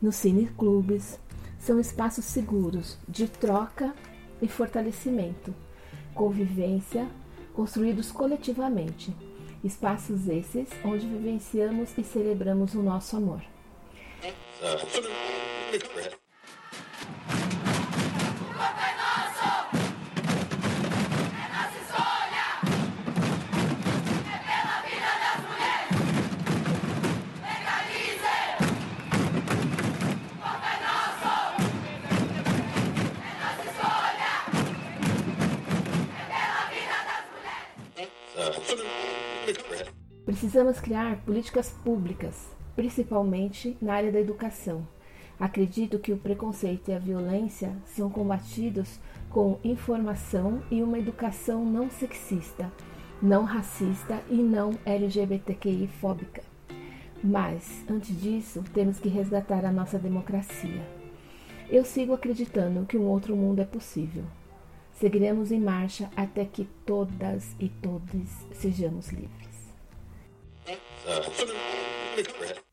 nos 0.00 0.16
cineclubes. 0.16 1.18
São 1.58 1.80
espaços 1.80 2.26
seguros 2.26 2.98
de 3.08 3.26
troca 3.26 3.94
e 4.42 4.46
fortalecimento, 4.46 5.54
convivência, 6.14 7.08
construídos 7.54 8.12
coletivamente. 8.12 9.16
Espaços 9.64 10.28
esses 10.28 10.68
onde 10.84 11.06
vivenciamos 11.06 11.96
e 11.96 12.04
celebramos 12.04 12.74
o 12.74 12.82
nosso 12.82 13.16
amor. 13.16 13.40
Precisamos 40.44 40.78
criar 40.78 41.16
políticas 41.24 41.70
públicas, 41.70 42.54
principalmente 42.76 43.78
na 43.80 43.94
área 43.94 44.12
da 44.12 44.20
educação. 44.20 44.86
Acredito 45.40 45.98
que 45.98 46.12
o 46.12 46.18
preconceito 46.18 46.90
e 46.90 46.92
a 46.92 46.98
violência 46.98 47.74
são 47.86 48.10
combatidos 48.10 49.00
com 49.30 49.58
informação 49.64 50.62
e 50.70 50.82
uma 50.82 50.98
educação 50.98 51.64
não 51.64 51.88
sexista, 51.88 52.70
não 53.22 53.44
racista 53.44 54.20
e 54.28 54.34
não 54.34 54.72
LGBTQI 54.84 55.86
fóbica. 55.86 56.42
Mas, 57.22 57.82
antes 57.88 58.14
disso, 58.20 58.62
temos 58.74 58.98
que 58.98 59.08
resgatar 59.08 59.64
a 59.64 59.72
nossa 59.72 59.98
democracia. 59.98 60.86
Eu 61.70 61.86
sigo 61.86 62.12
acreditando 62.12 62.84
que 62.84 62.98
um 62.98 63.06
outro 63.06 63.34
mundo 63.34 63.62
é 63.62 63.64
possível. 63.64 64.24
Seguiremos 64.92 65.50
em 65.50 65.58
marcha 65.58 66.10
até 66.14 66.44
que 66.44 66.68
todas 66.84 67.56
e 67.58 67.70
todos 67.70 68.28
sejamos 68.52 69.08
livres. 69.08 69.43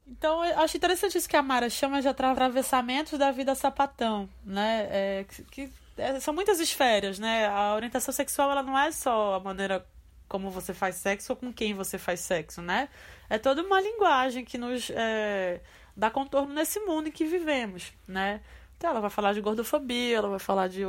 Então, 0.07 0.45
eu 0.45 0.59
acho 0.59 0.77
interessante 0.77 1.17
isso 1.17 1.27
que 1.27 1.35
a 1.35 1.41
Mara 1.41 1.69
chama 1.69 2.01
de 2.01 2.07
atravessamentos 2.07 3.17
da 3.17 3.31
vida 3.31 3.55
sapatão, 3.55 4.29
né? 4.45 4.87
É, 4.91 5.25
que, 5.49 5.71
é, 5.97 6.19
são 6.19 6.33
muitas 6.33 6.59
esferas, 6.59 7.17
né? 7.17 7.47
A 7.47 7.73
orientação 7.75 8.13
sexual, 8.13 8.51
ela 8.51 8.63
não 8.63 8.77
é 8.77 8.91
só 8.91 9.35
a 9.35 9.39
maneira 9.39 9.85
como 10.27 10.49
você 10.49 10.73
faz 10.73 10.95
sexo 10.95 11.33
ou 11.33 11.35
com 11.35 11.51
quem 11.51 11.73
você 11.73 11.97
faz 11.97 12.19
sexo, 12.21 12.61
né? 12.61 12.87
É 13.29 13.37
toda 13.37 13.63
uma 13.63 13.81
linguagem 13.81 14.45
que 14.45 14.57
nos 14.57 14.89
é, 14.91 15.61
dá 15.95 16.09
contorno 16.09 16.53
nesse 16.53 16.79
mundo 16.81 17.07
em 17.07 17.11
que 17.11 17.25
vivemos, 17.25 17.91
né? 18.07 18.41
Então, 18.77 18.89
ela 18.89 18.99
vai 18.99 19.09
falar 19.09 19.33
de 19.33 19.41
gordofobia, 19.41 20.17
ela 20.17 20.29
vai 20.29 20.39
falar 20.39 20.67
de 20.67 20.81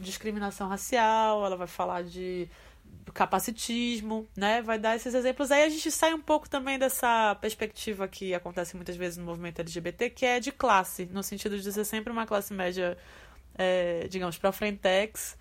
discriminação 0.00 0.68
racial, 0.68 1.44
ela 1.44 1.56
vai 1.56 1.66
falar 1.66 2.02
de 2.02 2.48
capacitismo, 3.12 4.28
né? 4.36 4.62
Vai 4.62 4.78
dar 4.78 4.96
esses 4.96 5.14
exemplos. 5.14 5.50
Aí 5.50 5.62
a 5.62 5.68
gente 5.68 5.90
sai 5.90 6.14
um 6.14 6.20
pouco 6.20 6.48
também 6.48 6.78
dessa 6.78 7.34
perspectiva 7.40 8.08
que 8.08 8.34
acontece 8.34 8.76
muitas 8.76 8.96
vezes 8.96 9.18
no 9.18 9.24
movimento 9.24 9.60
LGBT, 9.60 10.10
que 10.10 10.26
é 10.26 10.40
de 10.40 10.52
classe, 10.52 11.06
no 11.06 11.22
sentido 11.22 11.58
de 11.58 11.72
ser 11.72 11.84
sempre 11.84 12.12
uma 12.12 12.26
classe 12.26 12.52
média, 12.52 12.96
é, 13.56 14.06
digamos, 14.08 14.38
para 14.38 14.52
frentex, 14.52 15.36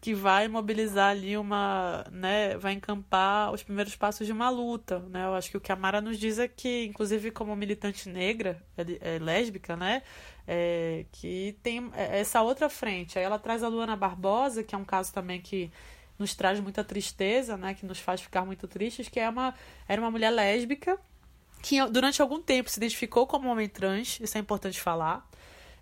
que 0.00 0.14
vai 0.14 0.46
mobilizar 0.46 1.10
ali 1.10 1.36
uma, 1.36 2.04
né, 2.12 2.56
vai 2.58 2.74
encampar 2.74 3.52
os 3.52 3.62
primeiros 3.62 3.96
passos 3.96 4.26
de 4.26 4.32
uma 4.32 4.50
luta, 4.50 5.00
né? 5.10 5.24
Eu 5.24 5.34
acho 5.34 5.50
que 5.50 5.56
o 5.56 5.60
que 5.60 5.72
a 5.72 5.76
Mara 5.76 6.00
nos 6.00 6.18
diz 6.18 6.38
é 6.38 6.46
que, 6.46 6.84
inclusive 6.84 7.30
como 7.30 7.56
militante 7.56 8.08
negra, 8.08 8.62
é, 8.76 9.16
é 9.16 9.18
lésbica, 9.18 9.74
né, 9.76 10.02
é, 10.46 11.06
que 11.10 11.58
tem 11.62 11.90
essa 11.94 12.42
outra 12.42 12.68
frente. 12.68 13.18
Aí 13.18 13.24
ela 13.24 13.38
traz 13.38 13.62
a 13.62 13.68
Luana 13.68 13.96
Barbosa, 13.96 14.62
que 14.62 14.74
é 14.74 14.78
um 14.78 14.84
caso 14.84 15.12
também 15.12 15.40
que 15.40 15.72
nos 16.18 16.34
traz 16.34 16.60
muita 16.60 16.82
tristeza, 16.82 17.56
né, 17.56 17.74
que 17.74 17.84
nos 17.84 17.98
faz 17.98 18.20
ficar 18.20 18.44
muito 18.44 18.66
tristes, 18.66 19.08
que 19.08 19.20
é 19.20 19.28
uma, 19.28 19.54
era 19.88 20.00
uma 20.00 20.10
mulher 20.10 20.30
lésbica 20.30 20.98
que 21.62 21.84
durante 21.86 22.22
algum 22.22 22.40
tempo 22.40 22.70
se 22.70 22.78
identificou 22.78 23.26
como 23.26 23.48
homem 23.48 23.68
trans, 23.68 24.20
isso 24.20 24.38
é 24.38 24.40
importante 24.40 24.80
falar, 24.80 25.28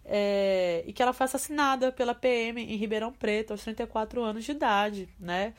é, 0.05 0.83
e 0.87 0.93
que 0.93 1.03
ela 1.03 1.13
foi 1.13 1.25
assassinada 1.25 1.93
pela 1.93 2.15
PM 2.15 2.63
em 2.63 2.77
Ribeirão 2.77 3.13
Preto 3.13 3.53
aos 3.53 3.63
34 3.63 4.23
anos 4.23 4.45
de 4.45 4.53
idade, 4.53 5.09
né? 5.19 5.55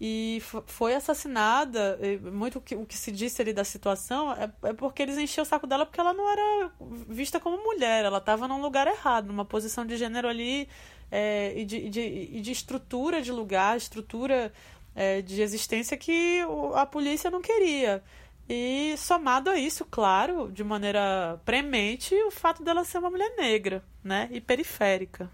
E 0.00 0.40
foi 0.66 0.94
assassinada, 0.94 1.98
muito 2.32 2.58
o 2.58 2.60
que, 2.60 2.76
o 2.76 2.86
que 2.86 2.96
se 2.96 3.10
disse 3.10 3.42
ali 3.42 3.52
da 3.52 3.64
situação 3.64 4.32
é, 4.32 4.48
é 4.62 4.72
porque 4.72 5.02
eles 5.02 5.18
enchiam 5.18 5.42
o 5.42 5.46
saco 5.46 5.66
dela 5.66 5.84
porque 5.84 6.00
ela 6.00 6.14
não 6.14 6.30
era 6.30 6.70
vista 7.08 7.40
como 7.40 7.56
mulher, 7.64 8.04
ela 8.04 8.18
estava 8.18 8.46
num 8.46 8.60
lugar 8.60 8.86
errado, 8.86 9.26
numa 9.26 9.44
posição 9.44 9.84
de 9.84 9.96
gênero 9.96 10.28
ali 10.28 10.68
é, 11.10 11.52
e, 11.56 11.64
de, 11.64 11.88
de, 11.88 12.00
e 12.00 12.40
de 12.40 12.52
estrutura 12.52 13.22
de 13.22 13.32
lugar, 13.32 13.76
estrutura 13.76 14.52
é, 14.94 15.22
de 15.22 15.40
existência 15.40 15.96
que 15.96 16.40
a 16.74 16.84
polícia 16.84 17.30
não 17.30 17.40
queria. 17.40 18.02
E 18.48 18.94
somado 18.96 19.50
a 19.50 19.58
isso, 19.58 19.84
claro, 19.84 20.50
de 20.50 20.64
maneira 20.64 21.38
premente, 21.44 22.14
o 22.22 22.30
fato 22.30 22.62
dela 22.62 22.82
ser 22.82 22.98
uma 22.98 23.10
mulher 23.10 23.34
negra, 23.36 23.84
né? 24.02 24.28
E 24.32 24.40
periférica. 24.40 25.30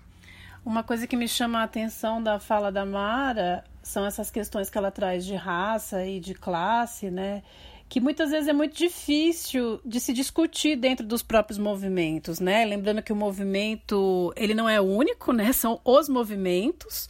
Uma 0.64 0.82
coisa 0.82 1.06
que 1.06 1.16
me 1.16 1.28
chama 1.28 1.60
a 1.60 1.64
atenção 1.64 2.20
da 2.20 2.40
fala 2.40 2.72
da 2.72 2.84
Mara 2.84 3.62
são 3.82 4.04
essas 4.04 4.30
questões 4.30 4.68
que 4.68 4.76
ela 4.76 4.90
traz 4.90 5.24
de 5.24 5.36
raça 5.36 6.04
e 6.04 6.18
de 6.18 6.34
classe, 6.34 7.10
né? 7.10 7.42
Que 7.88 8.00
muitas 8.00 8.30
vezes 8.30 8.48
é 8.48 8.52
muito 8.52 8.76
difícil 8.76 9.80
de 9.84 10.00
se 10.00 10.12
discutir 10.12 10.76
dentro 10.76 11.06
dos 11.06 11.22
próprios 11.22 11.58
movimentos, 11.58 12.40
né? 12.40 12.64
Lembrando 12.64 13.02
que 13.02 13.12
o 13.12 13.16
movimento, 13.16 14.32
ele 14.36 14.54
não 14.54 14.68
é 14.68 14.80
único, 14.80 15.32
né? 15.32 15.52
São 15.54 15.80
os 15.84 16.08
movimentos. 16.08 17.08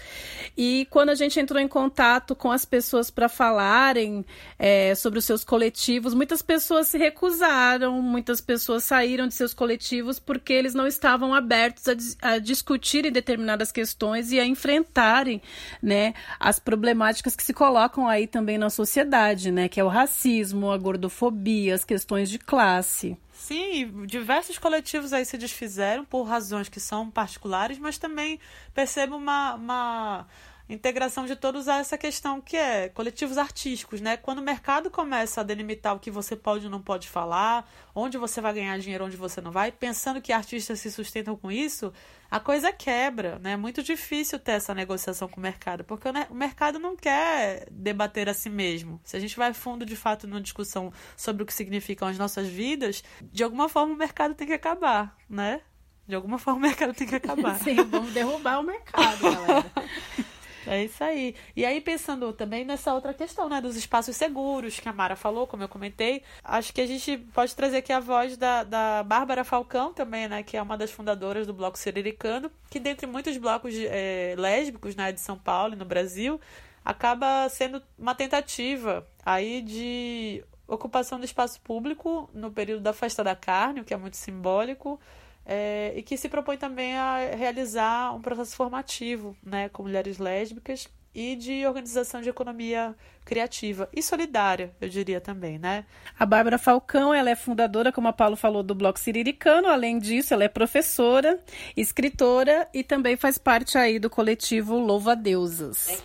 E 0.57 0.87
quando 0.91 1.11
a 1.11 1.15
gente 1.15 1.39
entrou 1.41 1.61
em 1.61 1.69
contato 1.69 2.35
com 2.35 2.51
as 2.51 2.65
pessoas 2.65 3.11
para 3.11 3.29
falarem 3.29 4.25
é, 4.59 4.95
sobre 4.95 5.19
os 5.19 5.25
seus 5.25 5.45
coletivos, 5.45 6.13
muitas 6.13 6.43
pessoas 6.43 6.89
se 6.89 6.99
recusaram, 6.99 8.03
muitas 8.03 8.41
pessoas 8.41 8.85
saíram 8.85 9.27
de 9.27 9.35
seus 9.35 9.55
coletivos 9.55 10.19
porque 10.19 10.53
eles 10.53 10.75
não 10.75 10.87
estavam 10.87 11.33
abertos 11.35 11.85
a, 11.89 12.33
a 12.35 12.39
discutirem 12.39 13.11
determinadas 13.11 13.73
questões 13.73 14.33
e 14.33 14.41
a 14.41 14.45
enfrentarem, 14.45 15.41
né, 15.83 16.15
as 16.39 16.59
problemáticas 16.59 17.35
que 17.35 17.43
se 17.43 17.55
colocam 17.55 18.07
aí 18.07 18.27
também 18.27 18.59
na 18.59 18.71
sociedade, 18.71 19.51
né? 19.51 19.69
Que 19.69 19.81
é 19.81 19.85
o 19.85 19.89
racismo, 19.89 20.64
racismo, 20.65 20.71
a 20.71 20.79
gordofobia, 20.79 21.75
as 21.75 21.85
questões 21.85 22.31
de 22.31 22.39
classe. 22.39 23.17
Sim, 23.33 24.07
diversos 24.07 24.59
coletivos 24.59 25.13
aí 25.13 25.25
se 25.25 25.37
desfizeram 25.37 26.05
por 26.05 26.23
razões 26.25 26.69
que 26.69 26.81
são 26.81 27.11
particulares, 27.11 27.79
mas 27.79 27.99
também 27.99 28.39
percebo 28.73 29.17
uma, 29.17 29.55
uma 29.55 30.27
integração 30.69 31.27
de 31.27 31.37
todos 31.37 31.69
a 31.69 31.79
essa 31.79 31.99
questão 31.99 32.41
que 32.41 32.57
é 32.57 32.89
coletivos 32.89 33.37
artísticos, 33.37 34.01
né? 34.01 34.17
Quando 34.17 34.39
o 34.39 34.43
mercado 34.43 34.91
começa 34.91 35.41
a 35.41 35.45
delimitar 35.45 35.95
o 35.95 35.99
que 35.99 36.11
você 36.11 36.35
pode 36.35 36.65
ou 36.65 36.71
não 36.71 36.81
pode 36.81 37.09
falar, 37.09 37.71
onde 37.95 38.17
você 38.17 38.41
vai 38.41 38.55
ganhar 38.55 38.79
dinheiro, 38.79 39.05
onde 39.05 39.17
você 39.17 39.41
não 39.41 39.51
vai, 39.51 39.71
pensando 39.71 40.23
que 40.23 40.33
artistas 40.33 40.81
se 40.81 40.91
sustentam 40.91 41.37
com 41.37 41.53
isso, 41.53 41.93
a 42.31 42.41
coisa 42.41 42.73
quebra, 42.73 43.39
né? 43.39 43.53
É 43.53 43.57
muito 43.57 43.83
difícil 43.83 44.39
ter 44.39 44.53
essa 44.53 44.75
negociação 44.75 45.29
com 45.29 45.39
o 45.39 45.43
mercado, 45.43 45.85
porque 45.85 46.09
o 46.09 46.35
mercado 46.35 46.79
não 46.79 46.97
quer 46.97 47.67
debater 47.71 48.29
a 48.29 48.35
si 48.35 48.49
mesmo. 48.49 49.01
Se 49.05 49.17
a 49.17 49.21
gente 49.21 49.37
vai 49.37 49.53
fundo 49.53 49.85
de 49.85 49.95
fato 49.95 50.27
numa 50.27 50.41
discussão 50.41 50.93
sobre 51.17 51.43
o 51.43 51.47
que 51.47 51.53
significam 51.53 52.09
as 52.09 52.19
nossas 52.19 52.49
vidas, 52.49 53.05
de 53.23 53.45
alguma 53.45 53.69
forma 53.69 53.93
o 53.93 53.97
mercado 53.97 54.35
tem 54.35 54.47
que 54.47 54.55
acabar, 54.55 55.17
né? 55.29 55.61
De 56.07 56.15
alguma 56.15 56.39
forma 56.39 56.59
o 56.59 56.63
mercado 56.63 56.93
tem 56.95 57.07
que 57.07 57.15
acabar. 57.15 57.59
Sim, 57.63 57.77
vamos 57.85 58.13
derrubar 58.13 58.61
o 58.61 58.63
mercado, 58.63 59.23
galera. 59.23 59.73
É 60.67 60.85
isso 60.85 61.03
aí. 61.03 61.35
E 61.55 61.65
aí, 61.65 61.81
pensando 61.81 62.33
também 62.33 62.65
nessa 62.65 62.95
outra 62.95 63.13
questão, 63.13 63.49
né, 63.49 63.61
dos 63.61 63.77
espaços 63.77 64.17
seguros 64.17 64.81
que 64.81 64.89
a 64.89 64.93
Mara 64.93 65.17
falou, 65.17 65.47
como 65.47 65.63
eu 65.63 65.69
comentei, 65.69 66.23
acho 66.43 66.73
que 66.73 66.81
a 66.81 66.87
gente 66.87 67.19
pode 67.35 67.55
trazer 67.55 67.79
aqui 67.79 67.93
a 67.93 68.01
voz 68.01 68.37
da, 68.37 68.65
da 68.65 69.03
Bárbara 69.03 69.45
Falcão 69.45 69.93
também, 69.93 70.29
né, 70.29 70.43
que 70.43 70.57
é 70.57 70.63
uma 70.63 70.77
das 70.77 70.91
fundadoras 70.91 71.47
do 71.47 71.53
Bloco 71.53 71.79
Siriricando, 71.79 72.51
que 72.71 72.81
dentre 72.81 73.07
muitos 73.07 73.37
blocos 73.37 73.75
é, 73.77 74.35
lésbicos, 74.39 74.97
né, 74.97 75.13
de 75.13 75.21
São 75.21 75.39
Paulo 75.39 75.75
e 75.75 75.77
no 75.77 75.85
Brasil, 75.85 76.41
acaba 76.85 77.49
sendo 77.49 77.83
uma 77.99 78.15
tentativa 78.15 79.07
aí 79.25 79.63
de 79.63 80.45
ocupação 80.67 81.19
do 81.19 81.25
espaço 81.25 81.61
público 81.61 82.29
no 82.33 82.51
período 82.51 82.83
da 82.83 82.93
Festa 82.93 83.23
da 83.23 83.37
Carne, 83.37 83.81
o 83.81 83.85
que 83.85 83.95
é 83.95 83.97
muito 83.97 84.17
simbólico, 84.17 84.99
é, 85.45 85.93
e 85.97 86.03
que 86.03 86.17
se 86.17 86.29
propõe 86.29 86.57
também 86.57 86.97
a 86.97 87.35
realizar 87.37 88.15
um 88.15 88.21
processo 88.21 88.57
formativo 88.57 89.37
né, 89.43 89.69
com 89.69 89.83
mulheres 89.83 90.19
lésbicas 90.19 90.89
e 91.15 91.37
de 91.37 91.65
organização 91.65 92.21
de 92.21 92.29
economia 92.29 92.95
criativa 93.25 93.89
e 93.93 94.03
solidária, 94.03 94.73
eu 94.81 94.89
diria 94.89 95.21
também, 95.21 95.59
né? 95.59 95.85
A 96.19 96.27
Bárbara 96.27 96.59
Falcão, 96.59 97.15
ela 97.15 97.31
é 97.31 97.37
fundadora, 97.37 97.93
como 97.93 98.09
a 98.09 98.13
Paulo 98.13 98.37
falou, 98.37 98.63
do 98.63 98.75
Bloco 98.75 98.99
Siriricano. 98.99 99.69
Além 99.69 99.99
disso, 99.99 100.35
ela 100.35 100.45
é 100.45 100.49
professora, 100.49 101.39
escritora 101.77 102.69
e 102.75 102.83
também 102.83 103.17
faz 103.17 103.39
parte 103.39 103.79
aí 103.79 103.99
do 103.99 104.11
coletivo 104.11 104.77
Louva 104.77 105.15
Deusas. 105.15 106.03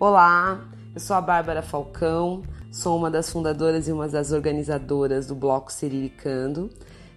Olá, 0.00 0.66
eu 0.94 1.00
sou 1.00 1.14
a 1.14 1.20
Bárbara 1.20 1.62
Falcão, 1.62 2.42
sou 2.72 2.96
uma 2.96 3.10
das 3.10 3.30
fundadoras 3.30 3.86
e 3.86 3.92
uma 3.92 4.08
das 4.08 4.32
organizadoras 4.32 5.26
do 5.26 5.34
Bloco 5.34 5.70
Siriricando. 5.70 6.70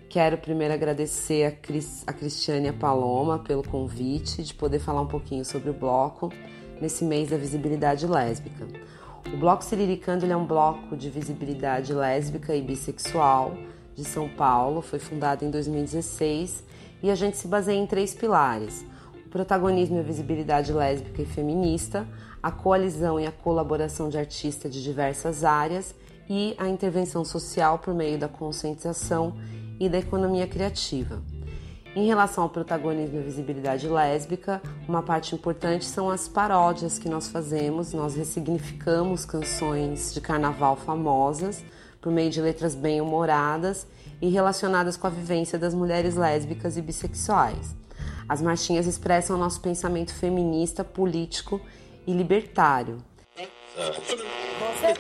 Quero 0.10 0.38
primeiro 0.38 0.74
agradecer 0.74 1.46
a, 1.46 1.52
Cris, 1.52 2.04
a 2.08 2.14
Cristiane 2.14 2.68
e 2.68 2.70
a 2.70 2.74
Paloma 2.74 3.40
pelo 3.40 3.64
convite 3.64 4.44
de 4.44 4.54
poder 4.54 4.80
falar 4.80 5.02
um 5.02 5.08
pouquinho 5.08 5.44
sobre 5.44 5.70
o 5.70 5.74
bloco 5.74 6.32
nesse 6.80 7.04
mês 7.04 7.30
da 7.30 7.38
visibilidade 7.38 8.06
lésbica. 8.08 8.66
O 9.34 9.38
Bloco 9.38 9.64
Siriricando 9.64 10.26
é 10.26 10.36
um 10.36 10.46
bloco 10.46 10.96
de 10.96 11.10
visibilidade 11.10 11.94
lésbica 11.94 12.56
e 12.56 12.62
bissexual 12.62 13.58
de 13.96 14.04
São 14.04 14.30
Paulo, 14.30 14.82
foi 14.82 15.00
fundado 15.00 15.44
em 15.44 15.50
2016 15.50 16.64
e 17.02 17.10
a 17.10 17.16
gente 17.16 17.38
se 17.38 17.48
baseia 17.48 17.78
em 17.78 17.88
três 17.88 18.14
pilares: 18.14 18.86
o 19.26 19.30
protagonismo 19.30 19.98
e 19.98 20.00
a 20.00 20.04
visibilidade 20.04 20.72
lésbica 20.72 21.22
e 21.22 21.26
feminista, 21.26 22.08
a 22.42 22.52
coalizão 22.52 23.20
e 23.20 23.26
a 23.26 23.32
colaboração 23.32 24.10
de 24.10 24.18
artistas 24.18 24.72
de 24.72 24.84
diversas 24.84 25.44
áreas 25.44 25.96
e 26.30 26.56
a 26.58 26.70
intervenção 26.70 27.26
social 27.26 27.80
por 27.80 27.94
meio 27.94 28.18
da 28.18 28.28
conscientização 28.28 29.34
e 29.80 29.90
da 29.90 29.98
economia 29.98 30.48
criativa. 30.48 31.22
Em 31.96 32.08
relação 32.08 32.44
ao 32.44 32.50
protagonismo 32.50 33.20
e 33.20 33.24
visibilidade 33.24 33.88
lésbica, 33.88 34.62
uma 34.86 35.02
parte 35.02 35.34
importante 35.34 35.86
são 35.86 36.10
as 36.10 36.28
paródias 36.28 37.00
que 37.00 37.08
nós 37.08 37.30
fazemos. 37.30 37.94
Nós 37.94 38.16
ressignificamos 38.16 39.24
canções 39.24 40.14
de 40.14 40.20
carnaval 40.20 40.76
famosas 40.76 41.64
por 42.02 42.12
meio 42.12 42.30
de 42.30 42.42
letras 42.42 42.76
bem 42.76 43.00
humoradas 43.00 43.88
e 44.22 44.30
relacionadas 44.30 44.98
com 44.98 45.08
a 45.08 45.10
vivência 45.10 45.58
das 45.58 45.74
mulheres 45.74 46.16
lésbicas 46.16 46.76
e 46.76 46.82
bissexuais. 46.82 47.74
As 48.28 48.42
marchinhas 48.42 48.88
expressam 48.88 49.38
nosso 49.38 49.62
pensamento 49.62 50.14
feminista, 50.14 50.84
político 50.84 51.62
e 52.06 52.12
libertário. 52.12 52.98
Você 53.76 54.94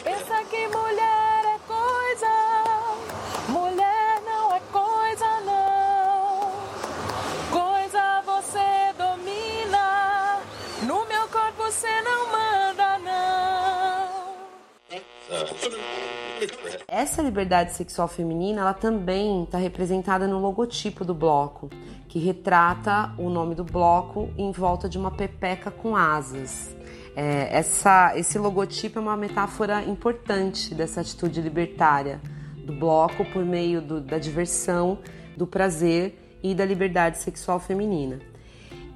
Essa 16.87 17.21
liberdade 17.21 17.73
sexual 17.73 18.07
feminina, 18.07 18.61
ela 18.61 18.73
também 18.73 19.43
está 19.43 19.57
representada 19.57 20.27
no 20.27 20.39
logotipo 20.39 21.03
do 21.03 21.13
bloco, 21.13 21.69
que 22.07 22.19
retrata 22.19 23.13
o 23.17 23.29
nome 23.29 23.55
do 23.55 23.63
bloco 23.63 24.29
em 24.37 24.51
volta 24.51 24.87
de 24.87 24.97
uma 24.97 25.11
pepeca 25.11 25.71
com 25.71 25.95
asas. 25.95 26.75
É, 27.15 27.49
essa, 27.51 28.13
esse 28.17 28.37
logotipo 28.37 28.99
é 28.99 29.01
uma 29.01 29.15
metáfora 29.15 29.83
importante 29.83 30.75
dessa 30.75 31.01
atitude 31.01 31.41
libertária 31.41 32.21
do 32.65 32.73
bloco 32.73 33.23
por 33.25 33.45
meio 33.45 33.81
do, 33.81 34.01
da 34.01 34.17
diversão, 34.17 34.99
do 35.37 35.47
prazer 35.47 36.39
e 36.43 36.53
da 36.53 36.65
liberdade 36.65 37.17
sexual 37.19 37.59
feminina. 37.59 38.19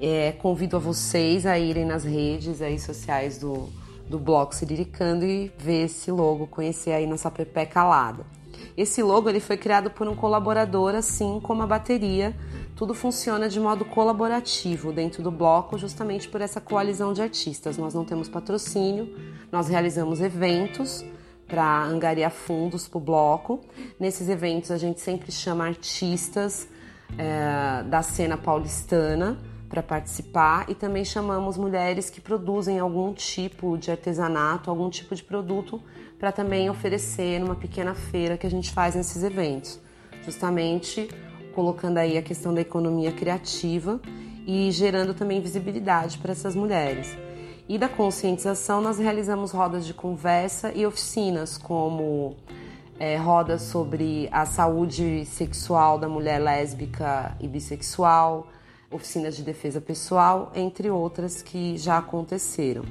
É, 0.02 0.32
convido 0.34 0.78
a 0.78 0.80
vocês 0.80 1.46
a 1.46 1.58
irem 1.58 1.86
nas 1.86 2.04
redes 2.04 2.62
aí 2.62 2.80
sociais 2.80 3.38
do, 3.38 3.70
do 4.10 4.18
Bloco 4.18 4.56
Siriricando 4.56 5.24
e 5.24 5.52
ver 5.58 5.86
esse 5.86 6.12
logo, 6.12 6.48
conhecer 6.48 6.92
aí 6.92 7.06
nossa 7.06 7.30
Pepe 7.30 7.68
Calada. 7.68 8.26
Esse 8.76 9.04
logo 9.04 9.30
ele 9.30 9.40
foi 9.40 9.56
criado 9.56 9.92
por 9.92 10.08
um 10.08 10.16
colaborador, 10.16 10.96
assim 10.96 11.40
como 11.42 11.62
a 11.62 11.68
bateria. 11.68 12.36
Tudo 12.76 12.94
funciona 12.94 13.48
de 13.48 13.60
modo 13.60 13.86
colaborativo 13.86 14.92
dentro 14.92 15.22
do 15.22 15.30
bloco, 15.30 15.78
justamente 15.78 16.28
por 16.28 16.42
essa 16.42 16.60
coalizão 16.60 17.14
de 17.14 17.22
artistas. 17.22 17.78
Nós 17.78 17.94
não 17.94 18.04
temos 18.04 18.28
patrocínio, 18.28 19.16
nós 19.52 19.68
realizamos 19.68 20.22
eventos 20.22 21.06
para 21.48 21.84
angariar 21.84 22.32
fundos 22.32 22.88
para 22.88 22.98
o 22.98 23.02
bloco. 23.02 23.62
Nesses 24.00 24.30
eventos 24.30 24.72
a 24.72 24.78
gente 24.78 25.02
sempre 25.02 25.32
chama 25.32 25.68
artistas 25.68 26.68
é, 27.18 27.84
da 27.84 28.02
cena 28.02 28.38
paulistana 28.38 29.38
para 29.70 29.84
participar 29.84 30.66
e 30.68 30.74
também 30.74 31.06
chamamos 31.06 31.56
mulheres 31.56 32.10
que 32.10 32.20
produzem 32.20 32.80
algum 32.80 33.14
tipo 33.14 33.78
de 33.78 33.92
artesanato, 33.92 34.70
algum 34.70 34.90
tipo 34.90 35.14
de 35.14 35.24
produto 35.24 35.82
para 36.18 36.32
também 36.32 36.70
oferecer 36.70 37.40
numa 37.40 37.56
pequena 37.56 37.94
feira 37.94 38.38
que 38.38 38.48
a 38.48 38.50
gente 38.50 38.72
faz 38.72 38.96
nesses 38.96 39.24
eventos, 39.24 39.80
justamente 40.26 41.08
colocando 41.54 41.98
aí 41.98 42.18
a 42.18 42.22
questão 42.22 42.54
da 42.54 42.62
economia 42.62 43.12
criativa 43.12 44.02
e 44.46 44.72
gerando 44.72 45.14
também 45.14 45.40
visibilidade 45.40 46.18
para 46.18 46.32
essas 46.32 46.56
mulheres. 46.56 47.16
E 47.68 47.78
da 47.78 47.88
conscientização, 47.88 48.82
nós 48.82 48.98
realizamos 48.98 49.52
rodas 49.52 49.86
de 49.86 49.94
conversa 49.94 50.72
e 50.74 50.88
oficinas, 50.88 51.56
como 51.56 52.36
é, 53.00 53.16
rodas 53.16 53.62
sobre 53.62 54.28
a 54.32 54.46
saúde 54.46 55.24
sexual 55.26 56.00
da 56.00 56.10
mulher 56.10 56.40
lésbica 56.40 57.36
e 57.40 57.48
bissexual, 57.48 58.48
oficinas 58.92 59.36
de 59.36 59.44
defesa 59.44 59.80
pessoal, 59.80 60.52
entre 60.56 60.90
outras 60.90 61.42
que 61.42 61.78
já 61.78 61.98
aconteceram. 61.98 62.84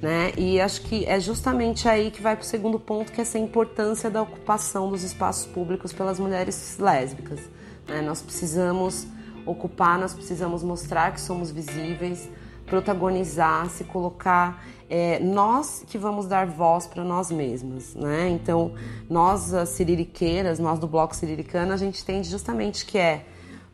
Né? 0.00 0.32
E 0.36 0.60
acho 0.60 0.82
que 0.82 1.04
é 1.04 1.20
justamente 1.20 1.88
aí 1.88 2.10
que 2.10 2.22
vai 2.22 2.34
para 2.34 2.42
o 2.42 2.46
segundo 2.46 2.78
ponto, 2.78 3.12
que 3.12 3.20
é 3.20 3.22
essa 3.22 3.38
importância 3.38 4.10
da 4.10 4.22
ocupação 4.22 4.90
dos 4.90 5.02
espaços 5.02 5.46
públicos 5.46 5.92
pelas 5.92 6.18
mulheres 6.18 6.78
lésbicas. 6.78 7.40
Né? 7.86 8.00
Nós 8.00 8.22
precisamos 8.22 9.06
ocupar, 9.44 9.98
nós 9.98 10.14
precisamos 10.14 10.62
mostrar 10.62 11.12
que 11.12 11.20
somos 11.20 11.50
visíveis, 11.50 12.28
protagonizar, 12.66 13.68
se 13.68 13.84
colocar. 13.84 14.64
É, 14.88 15.20
nós 15.20 15.84
que 15.86 15.98
vamos 15.98 16.26
dar 16.26 16.46
voz 16.46 16.86
para 16.86 17.04
nós 17.04 17.30
mesmas, 17.30 17.94
né? 17.94 18.28
Então, 18.28 18.72
nós, 19.08 19.54
as 19.54 19.68
siririqueiras, 19.68 20.58
nós 20.58 20.80
do 20.80 20.88
Bloco 20.88 21.14
Siriricano, 21.14 21.72
a 21.72 21.76
gente 21.76 22.02
entende 22.02 22.28
justamente 22.28 22.84
que 22.84 22.98
é 22.98 23.24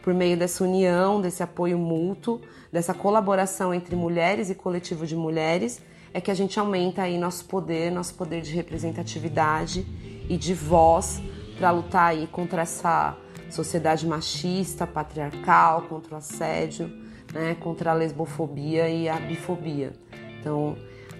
por 0.06 0.14
meio 0.14 0.36
dessa 0.36 0.62
união, 0.62 1.20
desse 1.20 1.42
apoio 1.42 1.76
mútuo, 1.76 2.40
dessa 2.70 2.94
colaboração 2.94 3.74
entre 3.74 3.96
mulheres 3.96 4.48
e 4.48 4.54
coletivo 4.54 5.04
de 5.04 5.16
mulheres, 5.16 5.82
é 6.14 6.20
que 6.20 6.30
a 6.30 6.34
gente 6.34 6.60
aumenta 6.60 7.02
aí 7.02 7.18
nosso 7.18 7.44
poder, 7.46 7.90
nosso 7.90 8.14
poder 8.14 8.40
de 8.40 8.54
representatividade 8.54 9.84
e 10.30 10.36
de 10.36 10.54
voz 10.54 11.20
para 11.58 11.72
lutar 11.72 12.10
aí 12.10 12.28
contra 12.28 12.62
essa 12.62 13.16
sociedade 13.50 14.06
machista, 14.06 14.86
patriarcal, 14.86 15.82
contra 15.88 16.14
o 16.14 16.18
assédio, 16.18 16.86
né, 17.34 17.56
contra 17.58 17.90
a 17.90 17.94
lesbofobia 17.94 18.88
e 18.88 19.08
a 19.08 19.16
bifobia. 19.16 19.92
Então, 20.38 20.76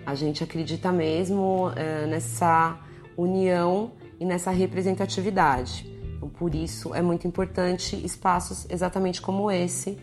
A 0.06 0.14
gente 0.14 0.44
acredita 0.44 0.92
mesmo 0.92 1.72
é, 1.74 2.06
nessa 2.06 2.78
união 3.16 3.90
e 4.20 4.24
nessa 4.24 4.52
representatividade. 4.52 5.95
Então, 6.26 6.28
por 6.28 6.54
isso 6.54 6.94
é 6.94 7.00
muito 7.00 7.26
importante 7.26 7.96
espaços 8.04 8.66
exatamente 8.68 9.22
como 9.22 9.50
esse, 9.50 9.98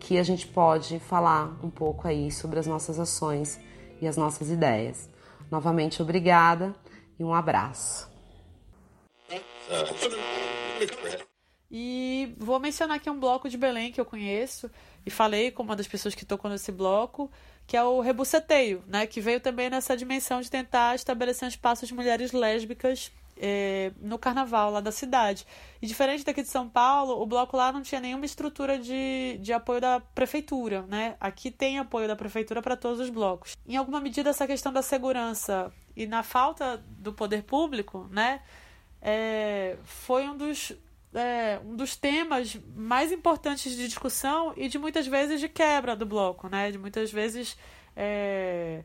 que 0.00 0.18
a 0.18 0.22
gente 0.22 0.46
pode 0.46 0.98
falar 0.98 1.58
um 1.62 1.70
pouco 1.70 2.08
aí 2.08 2.30
sobre 2.30 2.58
as 2.58 2.66
nossas 2.66 2.98
ações 2.98 3.60
e 4.00 4.06
as 4.06 4.16
nossas 4.16 4.50
ideias. 4.50 5.08
Novamente, 5.50 6.00
obrigada 6.00 6.74
e 7.18 7.24
um 7.24 7.34
abraço. 7.34 8.10
E 11.70 12.34
vou 12.38 12.58
mencionar 12.58 12.96
aqui 12.96 13.10
um 13.10 13.18
bloco 13.18 13.48
de 13.48 13.58
Belém 13.58 13.92
que 13.92 14.00
eu 14.00 14.04
conheço 14.04 14.70
e 15.04 15.10
falei 15.10 15.50
com 15.50 15.62
uma 15.62 15.76
das 15.76 15.86
pessoas 15.86 16.14
que 16.14 16.24
tocou 16.24 16.50
nesse 16.50 16.72
bloco, 16.72 17.30
que 17.66 17.76
é 17.76 17.82
o 17.82 18.00
Rebuceteio, 18.00 18.82
né? 18.86 19.06
Que 19.06 19.20
veio 19.20 19.40
também 19.40 19.68
nessa 19.68 19.96
dimensão 19.96 20.40
de 20.40 20.50
tentar 20.50 20.94
estabelecer 20.94 21.44
um 21.44 21.48
espaço 21.48 21.86
de 21.86 21.92
mulheres 21.92 22.32
lésbicas 22.32 23.10
é, 23.36 23.92
no 24.00 24.18
carnaval 24.18 24.70
lá 24.70 24.80
da 24.80 24.90
cidade. 24.90 25.46
E 25.80 25.86
diferente 25.86 26.24
daqui 26.24 26.42
de 26.42 26.48
São 26.48 26.68
Paulo, 26.68 27.20
o 27.20 27.26
bloco 27.26 27.56
lá 27.56 27.72
não 27.72 27.82
tinha 27.82 28.00
nenhuma 28.00 28.24
estrutura 28.24 28.78
de, 28.78 29.38
de 29.40 29.52
apoio 29.52 29.80
da 29.80 30.00
prefeitura, 30.00 30.82
né? 30.82 31.16
Aqui 31.20 31.50
tem 31.50 31.78
apoio 31.78 32.08
da 32.08 32.16
prefeitura 32.16 32.62
para 32.62 32.76
todos 32.76 33.00
os 33.00 33.10
blocos. 33.10 33.56
Em 33.66 33.76
alguma 33.76 34.00
medida, 34.00 34.30
essa 34.30 34.46
questão 34.46 34.72
da 34.72 34.82
segurança 34.82 35.72
e 35.94 36.06
na 36.06 36.22
falta 36.22 36.82
do 36.88 37.12
poder 37.12 37.42
público, 37.42 38.08
né? 38.10 38.40
É, 39.00 39.76
foi 39.84 40.26
um 40.28 40.36
dos 40.36 40.72
é, 41.14 41.60
um 41.64 41.76
dos 41.76 41.96
temas 41.96 42.58
mais 42.74 43.10
importantes 43.12 43.74
de 43.74 43.86
discussão 43.86 44.52
e 44.56 44.68
de 44.68 44.78
muitas 44.78 45.06
vezes 45.06 45.40
de 45.40 45.48
quebra 45.48 45.96
do 45.96 46.04
bloco, 46.04 46.48
né? 46.48 46.70
De 46.70 46.78
muitas 46.78 47.10
vezes 47.10 47.56
é, 47.96 48.82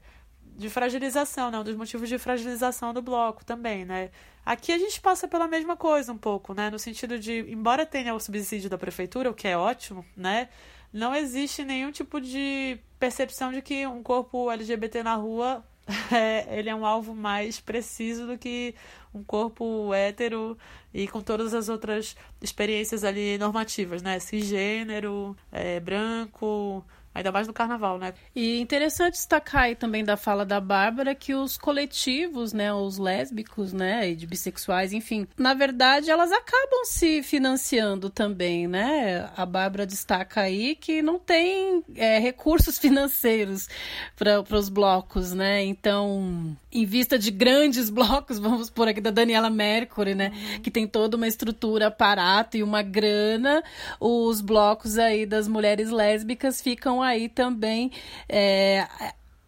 de 0.57 0.69
fragilização, 0.69 1.49
né? 1.49 1.59
Um 1.59 1.63
dos 1.63 1.75
motivos 1.75 2.07
de 2.07 2.17
fragilização 2.17 2.93
do 2.93 3.01
bloco 3.01 3.43
também, 3.43 3.85
né? 3.85 4.09
Aqui 4.45 4.71
a 4.71 4.77
gente 4.77 4.99
passa 4.99 5.27
pela 5.27 5.47
mesma 5.47 5.77
coisa 5.77 6.11
um 6.11 6.17
pouco, 6.17 6.53
né? 6.53 6.69
No 6.69 6.79
sentido 6.79 7.17
de, 7.19 7.39
embora 7.51 7.85
tenha 7.85 8.13
o 8.13 8.19
subsídio 8.19 8.69
da 8.69 8.77
prefeitura, 8.77 9.29
o 9.29 9.33
que 9.33 9.47
é 9.47 9.57
ótimo, 9.57 10.05
né? 10.15 10.49
Não 10.91 11.15
existe 11.15 11.63
nenhum 11.63 11.91
tipo 11.91 12.19
de 12.19 12.77
percepção 12.99 13.51
de 13.51 13.61
que 13.61 13.87
um 13.87 14.03
corpo 14.03 14.51
LGBT 14.51 15.03
na 15.03 15.15
rua 15.15 15.63
é, 16.11 16.47
ele 16.57 16.69
é 16.69 16.75
um 16.75 16.85
alvo 16.85 17.15
mais 17.15 17.59
preciso 17.59 18.27
do 18.27 18.37
que 18.37 18.75
um 19.13 19.23
corpo 19.23 19.93
hétero 19.93 20.57
e 20.93 21.07
com 21.07 21.21
todas 21.21 21.53
as 21.53 21.69
outras 21.69 22.15
experiências 22.41 23.03
ali 23.03 23.37
normativas, 23.37 24.01
né? 24.01 24.19
Cisgênero, 24.19 25.35
é, 25.51 25.79
branco, 25.79 26.85
Ainda 27.14 27.30
mais 27.30 27.45
no 27.45 27.53
carnaval, 27.53 27.97
né? 27.97 28.14
E 28.34 28.59
interessante 28.62 29.14
destacar 29.14 29.64
aí 29.64 29.76
também 29.76 30.01
da 30.01 30.16
fala 30.16 30.45
da 30.45 30.62
Bárbara 30.62 31.14
que 31.14 31.36
os 31.36 31.57
coletivos, 31.57 32.53
né, 32.53 32.74
os 32.74 32.97
lésbicos, 32.97 33.74
né, 33.74 34.12
e 34.12 34.16
de 34.16 34.26
bissexuais, 34.26 34.93
enfim, 34.93 35.28
na 35.38 35.53
verdade 35.53 36.09
elas 36.09 36.32
acabam 36.32 36.86
se 36.86 37.22
financiando 37.22 38.09
também, 38.09 38.66
né? 38.66 39.30
A 39.36 39.45
Bárbara 39.45 39.86
destaca 39.86 40.39
aí 40.39 40.74
que 40.74 41.01
não 41.01 41.20
tem 41.20 41.84
é, 41.95 42.18
recursos 42.18 42.80
financeiros 42.80 43.68
para 44.16 44.57
os 44.57 44.70
blocos, 44.70 45.34
né? 45.34 45.66
Então, 45.66 46.55
em 46.72 46.86
vista 46.86 47.20
de 47.20 47.30
grandes 47.30 47.89
blocos, 47.89 48.39
vamos 48.39 48.70
por 48.70 48.88
aqui 48.88 49.01
da 49.01 49.12
Daniela 49.12 49.49
Mercury, 49.49 50.16
né, 50.16 50.32
uhum. 50.34 50.62
que 50.62 50.72
tem 50.72 50.88
toda 50.88 51.18
uma 51.18 51.28
estrutura, 51.28 51.88
aparato 51.88 52.55
e 52.55 52.64
uma 52.64 52.82
grana, 52.82 53.62
os 53.99 54.39
blocos 54.39 54.97
aí 54.97 55.26
das 55.26 55.45
mulheres 55.45 55.89
lésbicas 55.89 56.62
ficam 56.62 57.00
aí 57.01 57.29
também 57.29 57.91
é, 58.27 58.87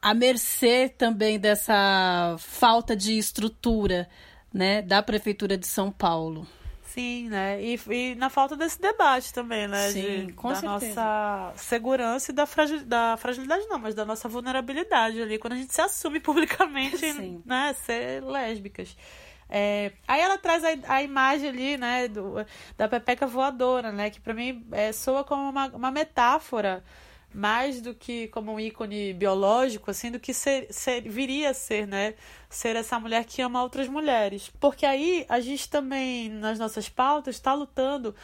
à 0.01 0.13
mercê 0.13 0.89
também 0.89 1.39
dessa 1.39 2.35
falta 2.39 2.95
de 2.95 3.17
estrutura 3.17 4.07
né, 4.53 4.81
da 4.81 5.01
Prefeitura 5.01 5.57
de 5.57 5.65
São 5.65 5.91
Paulo. 5.91 6.47
Sim, 6.93 7.27
né? 7.27 7.59
E, 7.59 7.79
e, 7.89 8.15
na 8.15 8.29
falta 8.29 8.55
desse 8.55 8.79
debate 8.79 9.33
também, 9.33 9.67
né? 9.67 9.89
Sim, 9.89 10.27
de, 10.27 10.33
com 10.33 10.49
da 10.49 10.55
certeza. 10.55 11.01
nossa 11.01 11.53
segurança 11.57 12.31
e 12.31 12.35
da, 12.35 12.45
fragil, 12.45 12.85
da 12.85 13.17
fragilidade, 13.17 13.65
não, 13.67 13.79
mas 13.79 13.95
da 13.95 14.05
nossa 14.05 14.29
vulnerabilidade 14.29 15.19
ali, 15.19 15.39
quando 15.39 15.53
a 15.53 15.55
gente 15.55 15.73
se 15.73 15.81
assume 15.81 16.19
publicamente, 16.21 16.99
Sim. 16.99 17.41
né? 17.43 17.73
Ser 17.83 18.23
lésbicas. 18.23 18.95
É, 19.49 19.91
aí 20.07 20.21
ela 20.21 20.37
traz 20.37 20.63
a, 20.63 20.69
a, 20.87 21.01
imagem 21.01 21.49
ali, 21.49 21.77
né, 21.77 22.07
do, 22.07 22.35
da 22.77 22.87
pepeca 22.87 23.25
voadora, 23.25 23.91
né? 23.91 24.11
Que 24.11 24.21
para 24.21 24.35
mim 24.35 24.63
é, 24.71 24.91
soa 24.91 25.23
como 25.23 25.49
uma, 25.49 25.67
uma 25.69 25.89
metáfora 25.89 26.83
mais 27.33 27.81
do 27.81 27.93
que 27.93 28.27
como 28.27 28.53
um 28.53 28.59
ícone 28.59 29.13
biológico, 29.13 29.89
assim, 29.89 30.11
do 30.11 30.19
que 30.19 30.33
ser, 30.33 30.67
ser, 30.71 31.01
viria 31.01 31.49
a 31.49 31.53
ser, 31.53 31.87
né? 31.87 32.13
Ser 32.49 32.75
essa 32.75 32.99
mulher 32.99 33.25
que 33.25 33.41
ama 33.41 33.63
outras 33.63 33.87
mulheres. 33.87 34.51
Porque 34.59 34.85
aí 34.85 35.25
a 35.27 35.39
gente 35.39 35.69
também, 35.69 36.29
nas 36.29 36.59
nossas 36.59 36.87
pautas, 36.89 37.35
está 37.35 37.53
lutando 37.53 38.15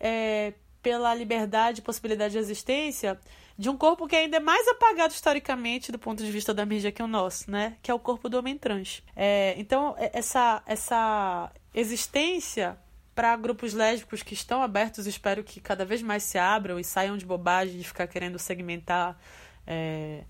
é, 0.00 0.52
pela 0.82 1.14
liberdade 1.14 1.80
e 1.80 1.82
possibilidade 1.82 2.32
de 2.32 2.38
existência 2.38 3.18
de 3.58 3.70
um 3.70 3.76
corpo 3.76 4.06
que 4.06 4.14
ainda 4.14 4.36
é 4.36 4.40
mais 4.40 4.68
apagado 4.68 5.12
historicamente 5.12 5.90
do 5.90 5.98
ponto 5.98 6.22
de 6.22 6.30
vista 6.30 6.52
da 6.52 6.66
mídia 6.66 6.92
que 6.92 7.02
o 7.02 7.06
nosso, 7.06 7.50
né? 7.50 7.76
Que 7.82 7.90
é 7.90 7.94
o 7.94 7.98
corpo 7.98 8.28
do 8.28 8.38
homem 8.38 8.56
trans. 8.56 9.02
É, 9.14 9.54
então, 9.56 9.94
é, 9.98 10.10
essa, 10.12 10.62
essa 10.66 11.50
existência 11.74 12.78
para 13.16 13.34
grupos 13.34 13.72
lésbicos 13.72 14.22
que 14.22 14.34
estão 14.34 14.62
abertos, 14.62 15.06
espero 15.06 15.42
que 15.42 15.58
cada 15.58 15.86
vez 15.86 16.02
mais 16.02 16.22
se 16.22 16.36
abram 16.36 16.78
e 16.78 16.84
saiam 16.84 17.16
de 17.16 17.24
bobagem 17.24 17.78
de 17.78 17.82
ficar 17.82 18.06
querendo 18.06 18.38
segmentar 18.38 19.18
é, 19.66 20.22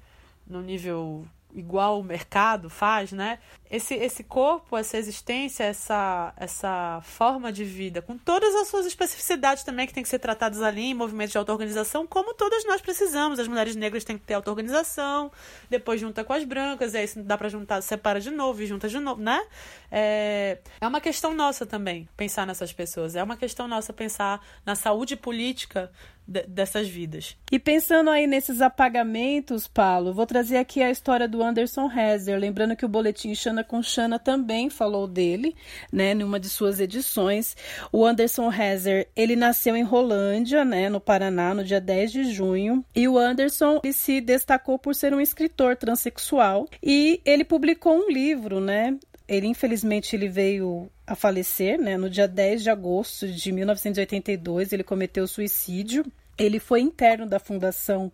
no 0.47 0.63
nível 0.63 1.27
igual 1.57 1.99
o 1.99 2.05
mercado 2.05 2.69
faz, 2.69 3.13
né? 3.13 3.39
Esse, 3.69 3.95
esse 3.95 4.23
corpo, 4.23 4.77
essa 4.77 4.97
existência, 4.97 5.65
essa, 5.65 6.33
essa 6.37 7.01
forma 7.03 7.51
de 7.51 7.65
vida, 7.65 8.01
com 8.01 8.17
todas 8.17 8.55
as 8.55 8.69
suas 8.69 8.87
especificidades 8.87 9.65
também 9.65 9.87
que 9.87 9.95
tem 9.95 10.03
que 10.03 10.09
ser 10.09 10.19
tratadas 10.19 10.63
ali 10.63 10.83
em 10.83 10.95
movimentos 10.95 11.33
de 11.33 11.39
auto-organização, 11.39 12.07
como 12.07 12.35
todas 12.35 12.65
nós 12.67 12.81
precisamos. 12.81 13.41
As 13.41 13.49
mulheres 13.49 13.75
negras 13.75 14.05
têm 14.05 14.19
que 14.19 14.25
ter 14.25 14.35
auto-organização, 14.35 15.33
depois 15.69 16.01
junta 16.01 16.23
com 16.23 16.33
as 16.33 16.45
brancas, 16.45 16.95
e 16.95 16.99
aí 16.99 17.09
se 17.09 17.21
dá 17.23 17.37
para 17.37 17.49
juntar, 17.49 17.83
separa 17.83 18.21
de 18.21 18.31
novo 18.31 18.63
e 18.63 18.67
junta 18.67 18.89
de 18.89 19.01
novo, 19.01 19.21
né? 19.21 19.43
É, 19.91 20.59
é 20.81 20.87
uma 20.87 21.01
questão 21.01 21.35
nossa 21.35 21.65
também 21.65 22.09
pensar 22.17 22.47
nessas 22.47 22.73
pessoas. 22.73 23.17
É 23.17 23.23
uma 23.23 23.37
questão 23.37 23.67
nossa 23.67 23.93
pensar 23.93 24.41
na 24.65 24.77
saúde 24.77 25.17
política 25.17 25.91
dessas 26.27 26.89
vidas. 26.89 27.37
E 27.51 27.59
pensando 27.59 28.11
aí 28.11 28.27
nesses 28.27 28.61
apagamentos, 28.61 29.69
Paulo, 29.69 30.13
vou 30.13 30.27
trazer 30.27 30.57
aqui 30.57 30.83
a 30.83 30.91
história 30.91 31.29
do 31.29 31.43
Anderson 31.43 31.89
Hezer, 31.91 32.39
lembrando 32.39 32.75
que 32.75 32.85
o 32.85 32.89
boletim 32.89 33.35
Xana 33.35 33.63
com 33.63 33.83
Xana 33.83 34.19
também 34.19 34.69
falou 34.69 35.07
dele, 35.07 35.55
né, 35.93 36.15
numa 36.15 36.41
de 36.41 36.49
suas 36.49 36.81
edições. 36.81 37.57
O 37.93 38.05
Anderson 38.05 38.51
Hezer, 38.53 39.09
ele 39.15 39.37
nasceu 39.37 39.77
em 39.77 39.85
Rolândia, 39.85 40.65
né, 40.65 40.89
no 40.89 41.01
Paraná, 41.01 41.55
no 41.55 41.65
dia 41.65 41.81
10 41.81 42.13
de 42.13 42.25
junho, 42.33 42.85
e 42.95 43.07
o 43.07 43.17
Anderson 43.17 43.81
se 43.93 44.21
destacou 44.21 44.79
por 44.79 44.95
ser 44.95 45.15
um 45.15 45.21
escritor 45.21 45.77
transexual 45.77 46.67
e 46.83 47.21
ele 47.25 47.45
publicou 47.45 47.97
um 47.97 48.11
livro, 48.11 48.61
né, 48.61 48.99
ele 49.29 49.47
infelizmente 49.47 50.15
ele 50.15 50.29
veio 50.29 50.91
a 51.07 51.15
falecer, 51.15 51.81
né? 51.81 51.97
No 51.97 52.09
dia 52.09 52.29
10 52.29 52.63
de 52.63 52.71
agosto 52.71 53.27
de 53.27 53.53
1982, 53.53 54.73
ele 54.73 54.85
cometeu 54.85 55.27
suicídio. 55.27 56.05
Ele 56.39 56.61
foi 56.61 56.81
interno 56.81 57.27
da 57.27 57.39
Fundação 57.39 58.13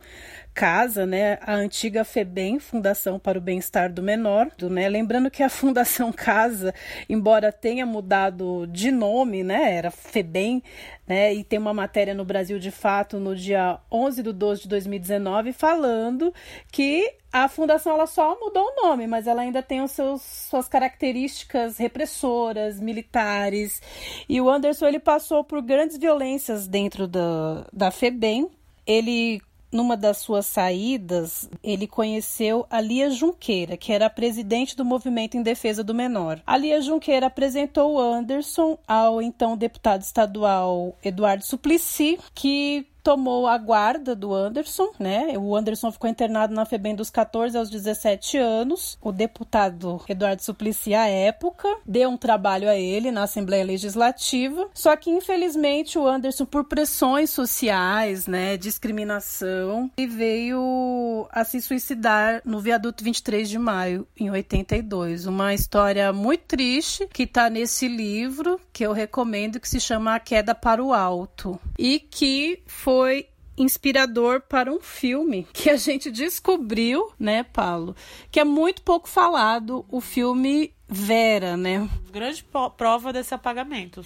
Casa, 0.54 1.06
né, 1.06 1.38
a 1.40 1.54
antiga 1.54 2.04
FEBEM, 2.04 2.58
Fundação 2.58 3.18
para 3.18 3.38
o 3.38 3.40
Bem-Estar 3.40 3.92
do 3.92 4.02
Menor, 4.02 4.50
né? 4.60 4.88
Lembrando 4.88 5.30
que 5.30 5.42
a 5.42 5.48
Fundação 5.50 6.12
Casa, 6.12 6.74
embora 7.08 7.50
tenha 7.50 7.86
mudado 7.86 8.66
de 8.66 8.90
nome, 8.90 9.42
né, 9.42 9.74
era 9.74 9.90
FEBEM, 9.90 10.62
né, 11.06 11.32
e 11.32 11.42
tem 11.42 11.58
uma 11.58 11.72
matéria 11.72 12.14
no 12.14 12.24
Brasil 12.24 12.58
de 12.58 12.70
Fato 12.70 13.18
no 13.18 13.34
dia 13.34 13.78
11 13.90 14.22
de 14.22 14.32
12 14.32 14.62
de 14.62 14.68
2019 14.68 15.52
falando 15.52 16.32
que 16.70 17.14
a 17.32 17.48
fundação 17.48 17.94
ela 17.94 18.06
só 18.06 18.38
mudou 18.38 18.62
o 18.62 18.82
nome, 18.82 19.06
mas 19.06 19.26
ela 19.26 19.40
ainda 19.40 19.62
tem 19.62 19.80
os 19.80 19.92
seus, 19.92 20.20
suas 20.20 20.68
características 20.68 21.78
repressoras, 21.78 22.78
militares. 22.78 23.80
E 24.28 24.38
o 24.38 24.50
Anderson 24.50 24.86
ele 24.86 24.98
passou 24.98 25.42
por 25.42 25.62
grandes 25.62 25.96
violências 25.96 26.68
dentro 26.68 27.08
da, 27.08 27.66
da 27.72 27.90
FEBEM. 27.90 28.50
Ele 28.86 29.40
numa 29.72 29.96
das 29.96 30.18
suas 30.18 30.46
saídas, 30.46 31.48
ele 31.62 31.86
conheceu 31.86 32.66
a 32.70 32.80
Lia 32.80 33.10
Junqueira, 33.10 33.76
que 33.76 33.92
era 33.92 34.06
a 34.06 34.10
presidente 34.10 34.76
do 34.76 34.84
Movimento 34.84 35.36
em 35.36 35.42
Defesa 35.42 35.82
do 35.82 35.94
Menor. 35.94 36.40
A 36.46 36.56
Lia 36.56 36.80
Junqueira 36.80 37.26
apresentou 37.26 37.98
Anderson 37.98 38.78
ao 38.86 39.22
então 39.22 39.56
deputado 39.56 40.02
estadual 40.02 40.96
Eduardo 41.02 41.44
Suplicy, 41.44 42.18
que 42.34 42.86
tomou 43.02 43.46
a 43.46 43.58
guarda 43.58 44.14
do 44.14 44.32
Anderson, 44.32 44.92
né? 44.98 45.36
O 45.36 45.56
Anderson 45.56 45.90
ficou 45.90 46.08
internado 46.08 46.54
na 46.54 46.64
FEBEM 46.64 46.94
dos 46.94 47.10
14 47.10 47.56
aos 47.58 47.68
17 47.68 48.38
anos. 48.38 48.98
O 49.02 49.10
deputado 49.10 50.00
Eduardo 50.08 50.42
Suplicy, 50.42 50.94
à 50.94 51.06
época, 51.06 51.68
deu 51.84 52.10
um 52.10 52.16
trabalho 52.16 52.68
a 52.68 52.76
ele 52.76 53.10
na 53.10 53.24
Assembleia 53.24 53.64
Legislativa. 53.64 54.68
Só 54.72 54.94
que, 54.96 55.10
infelizmente, 55.10 55.98
o 55.98 56.06
Anderson, 56.06 56.44
por 56.44 56.64
pressões 56.64 57.30
sociais, 57.30 58.26
né, 58.26 58.56
discriminação, 58.56 59.90
e 59.96 60.06
veio 60.06 61.26
a 61.32 61.44
se 61.44 61.60
suicidar 61.60 62.42
no 62.44 62.60
viaduto 62.60 63.02
23 63.02 63.48
de 63.48 63.58
maio, 63.58 64.06
em 64.18 64.30
82. 64.30 65.26
Uma 65.26 65.54
história 65.54 66.12
muito 66.12 66.42
triste 66.42 67.08
que 67.12 67.24
está 67.24 67.50
nesse 67.50 67.88
livro 67.88 68.60
que 68.72 68.84
eu 68.84 68.92
recomendo, 68.92 69.58
que 69.58 69.68
se 69.68 69.80
chama 69.80 70.14
A 70.14 70.20
Queda 70.20 70.54
para 70.54 70.82
o 70.82 70.92
Alto. 70.92 71.58
E 71.78 71.98
que 71.98 72.62
foi 72.66 72.91
foi 72.92 73.26
inspirador 73.56 74.42
para 74.42 74.70
um 74.70 74.80
filme 74.80 75.46
que 75.52 75.70
a 75.70 75.76
gente 75.76 76.10
descobriu, 76.10 77.10
né, 77.18 77.42
Paulo, 77.42 77.96
que 78.30 78.38
é 78.38 78.44
muito 78.44 78.82
pouco 78.82 79.08
falado, 79.08 79.84
o 79.88 80.00
filme 80.00 80.74
Vera, 80.86 81.56
né? 81.56 81.88
Grande 82.12 82.44
prova 82.76 83.14
desse 83.14 83.34
apagamento. 83.34 84.04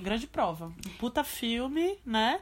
Grande 0.00 0.28
prova. 0.28 0.72
Puta 0.98 1.24
filme, 1.24 1.98
né? 2.06 2.38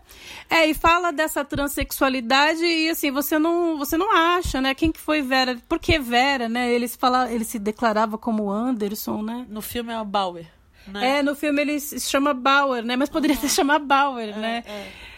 É, 0.50 0.66
e 0.66 0.74
fala 0.74 1.10
dessa 1.10 1.42
transexualidade 1.44 2.62
e 2.62 2.90
assim, 2.90 3.10
você 3.10 3.38
não, 3.38 3.78
você 3.78 3.96
não 3.96 4.14
acha, 4.14 4.60
né? 4.60 4.74
Quem 4.74 4.92
que 4.92 5.00
foi 5.00 5.22
Vera? 5.22 5.58
Por 5.66 5.78
que 5.78 5.98
Vera, 5.98 6.46
né? 6.46 6.70
Eles 6.70 6.94
fala, 6.94 7.32
ele 7.32 7.44
se 7.44 7.58
declarava 7.58 8.18
como 8.18 8.50
Anderson, 8.50 9.22
né? 9.22 9.46
No 9.48 9.62
filme 9.62 9.92
é 9.92 10.00
o 10.00 10.04
Bauer. 10.04 10.46
Né? 10.86 11.18
É, 11.18 11.22
no 11.22 11.34
filme 11.34 11.62
ele 11.62 11.80
se 11.80 12.00
chama 12.00 12.34
Bauer, 12.34 12.84
né? 12.84 12.96
Mas 12.96 13.08
poderia 13.08 13.36
uhum. 13.36 13.42
se 13.42 13.48
chamar 13.48 13.78
Bauer, 13.78 14.30
é, 14.30 14.36
né? 14.36 14.64
É. 14.66 15.09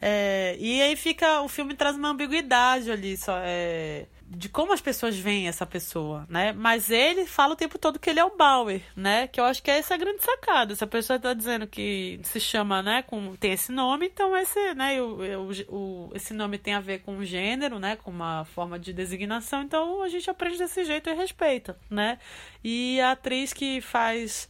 É, 0.00 0.56
e 0.58 0.80
aí 0.80 0.96
fica. 0.96 1.40
O 1.42 1.48
filme 1.48 1.74
traz 1.74 1.96
uma 1.96 2.10
ambiguidade 2.10 2.90
ali, 2.90 3.16
só. 3.16 3.38
É, 3.42 4.06
de 4.30 4.48
como 4.48 4.72
as 4.72 4.80
pessoas 4.80 5.16
veem 5.16 5.48
essa 5.48 5.64
pessoa, 5.64 6.26
né? 6.28 6.52
Mas 6.52 6.90
ele 6.90 7.26
fala 7.26 7.54
o 7.54 7.56
tempo 7.56 7.78
todo 7.78 7.98
que 7.98 8.10
ele 8.10 8.20
é 8.20 8.24
o 8.24 8.36
Bauer, 8.36 8.82
né? 8.94 9.26
Que 9.26 9.40
eu 9.40 9.44
acho 9.44 9.62
que 9.62 9.70
é 9.70 9.78
essa 9.78 9.96
grande 9.96 10.22
sacada. 10.22 10.74
Se 10.76 10.84
a 10.84 10.86
pessoa 10.86 11.16
está 11.16 11.32
dizendo 11.32 11.66
que 11.66 12.20
se 12.22 12.38
chama, 12.38 12.82
né? 12.82 13.02
Com, 13.02 13.34
tem 13.36 13.52
esse 13.52 13.72
nome, 13.72 14.06
então 14.06 14.36
esse, 14.36 14.74
né? 14.74 15.00
O, 15.00 15.16
o, 15.16 15.74
o, 15.74 16.10
esse 16.14 16.34
nome 16.34 16.58
tem 16.58 16.74
a 16.74 16.80
ver 16.80 17.00
com 17.00 17.16
o 17.16 17.24
gênero, 17.24 17.78
né? 17.78 17.96
Com 17.96 18.10
uma 18.10 18.44
forma 18.44 18.78
de 18.78 18.92
designação. 18.92 19.62
Então 19.62 20.02
a 20.02 20.08
gente 20.08 20.28
aprende 20.28 20.58
desse 20.58 20.84
jeito 20.84 21.08
e 21.08 21.14
respeita, 21.14 21.78
né? 21.88 22.18
E 22.62 23.00
a 23.00 23.12
atriz 23.12 23.54
que 23.54 23.80
faz 23.80 24.48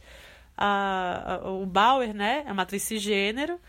a, 0.57 1.37
a 1.41 1.49
o 1.49 1.65
Bauer, 1.65 2.13
né? 2.13 2.43
É 2.45 2.51
uma 2.51 2.63
atriz 2.63 2.83
cisgênero 2.83 3.59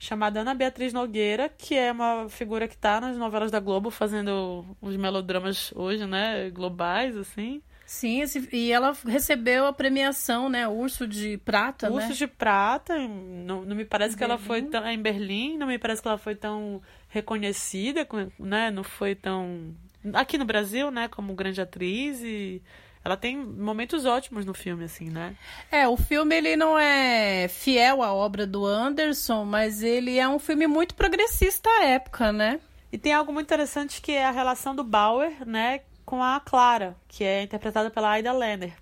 chamada 0.00 0.40
Ana 0.40 0.54
Beatriz 0.54 0.94
Nogueira, 0.94 1.50
que 1.50 1.74
é 1.76 1.92
uma 1.92 2.26
figura 2.30 2.66
que 2.66 2.74
está 2.74 2.98
nas 3.00 3.18
novelas 3.18 3.50
da 3.50 3.60
Globo 3.60 3.90
fazendo 3.90 4.64
os 4.80 4.96
melodramas 4.96 5.72
hoje, 5.76 6.06
né, 6.06 6.48
globais, 6.50 7.16
assim. 7.16 7.62
Sim, 7.84 8.22
esse, 8.22 8.48
e 8.52 8.72
ela 8.72 8.96
recebeu 9.04 9.66
a 9.66 9.72
premiação, 9.72 10.48
né? 10.48 10.66
Urso 10.66 11.08
de 11.08 11.36
Prata, 11.38 11.90
Urso 11.90 12.10
né? 12.10 12.14
de 12.14 12.26
Prata, 12.28 12.96
não, 12.96 13.64
não 13.64 13.74
me 13.74 13.84
parece 13.84 14.16
que 14.16 14.22
ela 14.22 14.38
foi 14.38 14.62
tão. 14.62 14.86
Em 14.86 14.96
Berlim, 14.96 15.58
não 15.58 15.66
me 15.66 15.76
parece 15.76 16.00
que 16.00 16.06
ela 16.06 16.16
foi 16.16 16.36
tão 16.36 16.80
reconhecida, 17.08 18.06
né? 18.38 18.70
Não 18.70 18.84
foi 18.84 19.16
tão. 19.16 19.74
Aqui 20.14 20.38
no 20.38 20.44
Brasil, 20.44 20.88
né? 20.92 21.08
Como 21.08 21.34
grande 21.34 21.60
atriz 21.60 22.22
e 22.22 22.62
ela 23.04 23.16
tem 23.16 23.36
momentos 23.36 24.04
ótimos 24.04 24.44
no 24.44 24.52
filme, 24.52 24.84
assim, 24.84 25.08
né? 25.08 25.34
É, 25.70 25.88
o 25.88 25.96
filme 25.96 26.36
ele 26.36 26.56
não 26.56 26.78
é 26.78 27.48
fiel 27.48 28.02
à 28.02 28.12
obra 28.12 28.46
do 28.46 28.66
Anderson, 28.66 29.44
mas 29.44 29.82
ele 29.82 30.18
é 30.18 30.28
um 30.28 30.38
filme 30.38 30.66
muito 30.66 30.94
progressista 30.94 31.68
à 31.80 31.84
época, 31.84 32.30
né? 32.30 32.60
E 32.92 32.98
tem 32.98 33.12
algo 33.12 33.32
muito 33.32 33.46
interessante 33.46 34.02
que 34.02 34.12
é 34.12 34.24
a 34.24 34.30
relação 34.30 34.74
do 34.74 34.84
Bauer, 34.84 35.46
né, 35.46 35.80
com 36.04 36.22
a 36.22 36.40
Clara, 36.40 36.96
que 37.08 37.22
é 37.24 37.42
interpretada 37.42 37.88
pela 37.88 38.10
Aida 38.10 38.32
Lerner. 38.32 38.74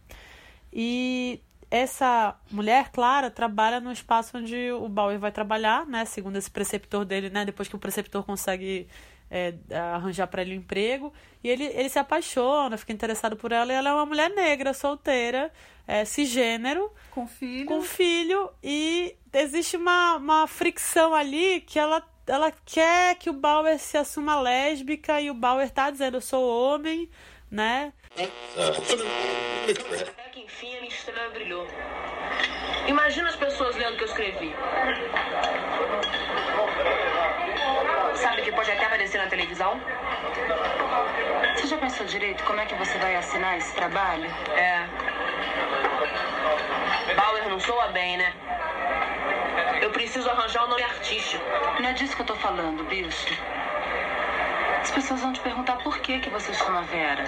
E 0.72 1.40
essa 1.70 2.34
mulher, 2.50 2.90
Clara, 2.90 3.30
trabalha 3.30 3.80
no 3.80 3.92
espaço 3.92 4.38
onde 4.38 4.72
o 4.72 4.88
Bauer 4.88 5.18
vai 5.18 5.30
trabalhar, 5.30 5.86
né, 5.86 6.04
segundo 6.06 6.36
esse 6.36 6.50
preceptor 6.50 7.04
dele, 7.04 7.28
né, 7.28 7.44
depois 7.44 7.68
que 7.68 7.76
o 7.76 7.78
preceptor 7.78 8.24
consegue 8.24 8.88
é, 9.30 9.54
arranjar 9.94 10.26
para 10.26 10.42
ele 10.42 10.54
um 10.54 10.58
emprego. 10.58 11.12
E 11.42 11.48
ele, 11.48 11.64
ele 11.64 11.88
se 11.88 11.98
apaixona, 11.98 12.76
fica 12.76 12.92
interessado 12.92 13.36
por 13.36 13.52
ela. 13.52 13.72
E 13.72 13.76
ela 13.76 13.90
é 13.90 13.92
uma 13.92 14.06
mulher 14.06 14.30
negra, 14.30 14.72
solteira, 14.72 15.52
é, 15.86 16.04
cisgênero. 16.04 16.90
Com 17.10 17.26
filho. 17.26 17.66
Com 17.66 17.82
filho. 17.82 18.50
E 18.62 19.16
existe 19.32 19.76
uma, 19.76 20.16
uma 20.16 20.46
fricção 20.46 21.14
ali 21.14 21.60
que 21.60 21.78
ela, 21.78 22.02
ela 22.26 22.52
quer 22.64 23.14
que 23.16 23.30
o 23.30 23.34
Bauer 23.34 23.78
se 23.78 23.96
assuma 23.96 24.40
lésbica. 24.40 25.20
E 25.20 25.30
o 25.30 25.34
Bauer 25.34 25.70
tá 25.70 25.90
dizendo: 25.90 26.16
Eu 26.16 26.20
sou 26.22 26.44
homem, 26.48 27.08
né? 27.50 27.92
Até 28.12 28.26
que 30.32 30.40
enfim 30.40 30.76
a 30.76 30.80
minha 30.80 30.92
estrela 30.92 31.30
brilhou. 31.30 31.66
Imagina 32.88 33.28
as 33.28 33.36
pessoas 33.36 33.76
lendo 33.76 33.94
o 33.94 33.96
que 33.98 34.04
eu 34.04 34.08
escrevi. 34.08 34.54
Sabe 38.20 38.42
que 38.42 38.52
pode 38.52 38.70
até 38.70 38.84
aparecer 38.84 39.18
na 39.18 39.28
televisão? 39.28 39.80
Você 41.54 41.66
já 41.68 41.78
pensou 41.78 42.04
direito 42.06 42.42
como 42.44 42.60
é 42.60 42.66
que 42.66 42.74
você 42.74 42.98
vai 42.98 43.14
assinar 43.14 43.56
esse 43.58 43.74
trabalho? 43.74 44.28
É. 44.56 44.86
Bauer 47.14 47.48
não 47.48 47.60
soa 47.60 47.88
bem, 47.88 48.16
né? 48.16 48.32
Eu 49.80 49.90
preciso 49.90 50.28
arranjar 50.28 50.64
um 50.64 50.68
nome 50.68 50.82
artístico. 50.82 51.44
Não 51.80 51.88
é 51.88 51.92
disso 51.92 52.16
que 52.16 52.22
eu 52.22 52.26
tô 52.26 52.34
falando, 52.34 52.84
bicho. 52.84 53.34
As 54.80 54.90
pessoas 54.90 55.20
vão 55.20 55.32
te 55.32 55.40
perguntar 55.40 55.76
por 55.76 55.98
que, 55.98 56.18
que 56.18 56.30
você 56.30 56.52
chama 56.54 56.82
Vera. 56.82 57.24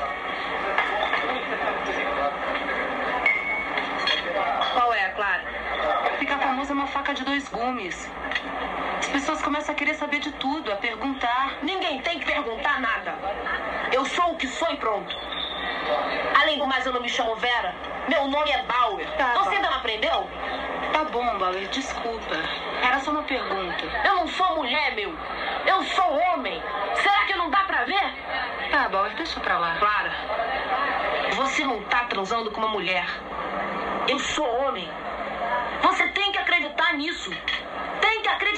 Qual 4.72 4.92
é, 4.92 5.08
Clara? 5.10 5.44
Ficar 6.18 6.38
famosa 6.38 6.72
é 6.72 6.74
uma 6.74 6.86
faca 6.86 7.14
de 7.14 7.24
dois 7.24 7.48
gumes. 7.48 8.08
As 9.00 9.08
pessoas 9.08 9.40
começam 9.40 9.74
a 9.74 9.78
querer 9.78 9.94
saber 9.94 10.18
de 10.18 10.30
tudo, 10.32 10.70
a 10.70 10.76
perguntar. 10.76 11.54
Ninguém 11.62 12.02
tem 12.02 12.18
que 12.18 12.26
perguntar 12.26 12.78
nada. 12.80 13.14
Eu 13.90 14.04
sou 14.04 14.32
o 14.32 14.36
que 14.36 14.46
sou 14.46 14.70
e 14.70 14.76
pronto. 14.76 15.16
Além 16.38 16.58
do 16.58 16.66
mais, 16.66 16.84
eu 16.84 16.92
não 16.92 17.00
me 17.00 17.08
chamo 17.08 17.34
Vera. 17.36 17.74
Meu 18.08 18.28
nome 18.28 18.50
é 18.50 18.62
Bauer. 18.62 19.08
Tá, 19.16 19.32
Você 19.38 19.56
ainda 19.56 19.70
não 19.70 19.78
aprendeu? 19.78 20.28
Tá 20.92 21.04
bom, 21.04 21.38
Bauer, 21.38 21.66
desculpa. 21.68 22.36
Era 22.82 23.00
só 23.00 23.10
uma 23.10 23.22
pergunta. 23.22 23.84
Eu 24.04 24.16
não 24.16 24.28
sou 24.28 24.56
mulher, 24.56 24.94
meu. 24.94 25.14
Eu 25.66 25.82
sou 25.84 26.18
homem. 26.20 26.62
Será 26.96 27.24
que 27.24 27.34
não 27.36 27.48
dá 27.48 27.64
pra 27.64 27.84
ver? 27.84 28.14
Tá, 28.70 28.86
Bauer, 28.90 29.14
deixa 29.14 29.40
pra 29.40 29.58
lá. 29.58 29.76
Clara, 29.78 30.12
você 31.36 31.64
não 31.64 31.82
tá 31.84 32.00
transando 32.04 32.50
com 32.50 32.60
uma 32.60 32.68
mulher. 32.68 33.06
Eu 34.06 34.18
sou 34.18 34.46
homem. 34.60 34.86
Você 35.80 36.06
tem 36.08 36.32
que 36.32 36.38
acreditar 36.38 36.92
nisso. 36.98 37.30
Tem 38.02 38.20
que 38.22 38.28
acreditar. 38.28 38.49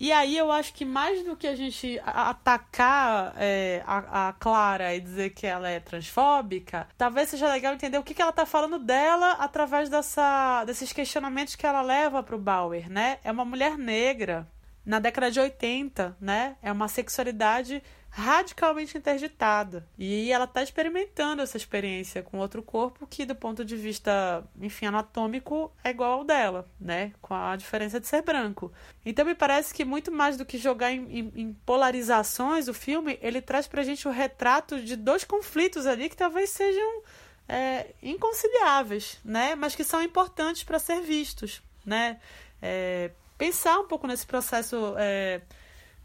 E 0.00 0.12
aí 0.12 0.36
eu 0.38 0.52
acho 0.52 0.72
que 0.74 0.84
mais 0.84 1.24
do 1.24 1.36
que 1.36 1.46
a 1.46 1.56
gente 1.56 2.00
atacar 2.04 3.34
é, 3.36 3.82
a, 3.84 4.28
a, 4.28 4.32
Clara 4.34 4.94
e 4.94 5.00
dizer 5.00 5.30
que 5.30 5.44
ela 5.44 5.68
é 5.68 5.80
transfóbica, 5.80 6.86
talvez 6.96 7.30
seja 7.30 7.50
legal 7.52 7.74
entender 7.74 7.98
o 7.98 8.04
que, 8.04 8.14
que 8.14 8.22
ela 8.22 8.30
tá 8.30 8.46
falando 8.46 8.78
dela 8.78 9.32
através 9.32 9.88
dessa, 9.88 10.64
desses 10.64 10.92
questionamentos 10.92 11.56
que 11.56 11.66
ela 11.66 11.82
leva 11.82 12.22
pro 12.22 12.38
Bauer, 12.38 12.88
né? 12.88 13.18
É 13.24 13.32
uma 13.32 13.44
mulher 13.44 13.76
negra 13.76 14.46
na 14.86 15.00
década 15.00 15.32
de 15.32 15.40
80, 15.40 16.16
né? 16.20 16.56
É 16.62 16.70
uma 16.70 16.86
sexualidade 16.86 17.82
radicalmente 18.10 18.96
interditada. 18.96 19.86
E 19.98 20.32
ela 20.32 20.44
está 20.44 20.62
experimentando 20.62 21.42
essa 21.42 21.56
experiência 21.56 22.22
com 22.22 22.38
outro 22.38 22.62
corpo 22.62 23.06
que, 23.06 23.24
do 23.24 23.34
ponto 23.34 23.64
de 23.64 23.76
vista, 23.76 24.44
enfim, 24.60 24.86
anatômico, 24.86 25.72
é 25.84 25.90
igual 25.90 26.12
ao 26.12 26.24
dela, 26.24 26.68
né? 26.80 27.12
Com 27.20 27.34
a 27.34 27.54
diferença 27.56 28.00
de 28.00 28.06
ser 28.06 28.22
branco. 28.22 28.72
Então 29.04 29.24
me 29.24 29.34
parece 29.34 29.72
que 29.72 29.84
muito 29.84 30.10
mais 30.10 30.36
do 30.36 30.44
que 30.44 30.58
jogar 30.58 30.92
em, 30.92 31.18
em, 31.18 31.32
em 31.36 31.52
polarizações, 31.64 32.68
o 32.68 32.74
filme 32.74 33.18
ele 33.22 33.40
traz 33.40 33.66
pra 33.66 33.82
gente 33.82 34.08
o 34.08 34.10
retrato 34.10 34.80
de 34.80 34.96
dois 34.96 35.24
conflitos 35.24 35.86
ali 35.86 36.08
que 36.08 36.16
talvez 36.16 36.50
sejam 36.50 37.02
é, 37.48 37.94
inconciliáveis, 38.02 39.18
né? 39.24 39.54
Mas 39.54 39.74
que 39.74 39.84
são 39.84 40.02
importantes 40.02 40.62
para 40.64 40.78
ser 40.78 41.00
vistos, 41.02 41.62
né? 41.84 42.20
É, 42.60 43.10
pensar 43.38 43.78
um 43.78 43.86
pouco 43.86 44.06
nesse 44.06 44.26
processo 44.26 44.94
é, 44.98 45.40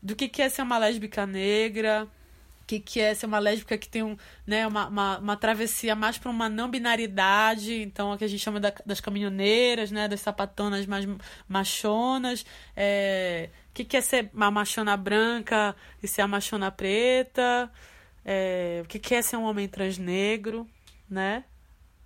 do 0.04 0.16
que, 0.16 0.28
que 0.28 0.42
é 0.42 0.50
ser 0.50 0.62
uma 0.62 0.78
lésbica 0.78 1.26
negra, 1.26 2.06
o 2.62 2.66
que, 2.66 2.80
que 2.80 3.00
é 3.00 3.14
ser 3.14 3.26
uma 3.26 3.40
lésbica 3.40 3.78
que 3.78 3.88
tem 3.88 4.04
um, 4.04 4.18
né, 4.46 4.68
uma, 4.68 4.88
uma, 4.88 5.18
uma 5.20 5.38
travessia 5.38 5.96
mais 5.96 6.18
para 6.18 6.30
uma 6.30 6.50
não 6.50 6.70
binaridade, 6.70 7.82
então 7.82 8.12
o 8.12 8.18
que 8.18 8.26
a 8.26 8.28
gente 8.28 8.42
chama 8.42 8.60
da, 8.60 8.74
das 8.86 9.00
caminhoneiras, 9.00 9.92
né, 9.92 10.08
das 10.10 10.20
sapatonas 10.20 10.86
mais 10.86 11.08
machonas, 11.48 12.46
é, 12.76 13.50
o 13.70 13.74
que, 13.74 13.86
que 13.86 13.96
é 13.98 14.02
ser 14.02 14.30
uma 14.34 14.52
machona 14.52 14.98
branca 14.98 15.76
e 16.02 16.08
ser 16.08 16.22
a 16.22 16.28
machona 16.28 16.70
preta, 16.70 17.72
é, 18.26 18.82
o 18.84 18.88
que, 18.88 19.00
que 19.00 19.16
é 19.16 19.22
ser 19.22 19.38
um 19.38 19.44
homem 19.44 19.68
transnegro, 19.68 20.68
né? 21.10 21.46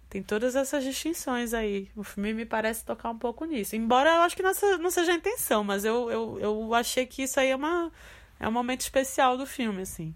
Tem 0.09 0.23
todas 0.23 0.55
essas 0.55 0.83
distinções 0.83 1.53
aí. 1.53 1.89
O 1.95 2.03
filme 2.03 2.33
me 2.33 2.45
parece 2.45 2.85
tocar 2.85 3.09
um 3.09 3.17
pouco 3.17 3.43
nisso. 3.45 3.75
Embora 3.75 4.09
eu 4.09 4.21
acho 4.21 4.35
que 4.35 4.43
não, 4.43 4.53
seja 4.53 5.11
a 5.11 5.15
intenção, 5.15 5.63
mas 5.63 5.83
eu, 5.83 6.09
eu, 6.09 6.39
eu 6.39 6.73
achei 6.73 7.05
que 7.05 7.23
isso 7.23 7.39
aí 7.39 7.49
é, 7.49 7.55
uma, 7.55 7.91
é 8.39 8.47
um 8.47 8.51
momento 8.51 8.81
especial 8.81 9.37
do 9.37 9.45
filme, 9.45 9.81
assim. 9.81 10.15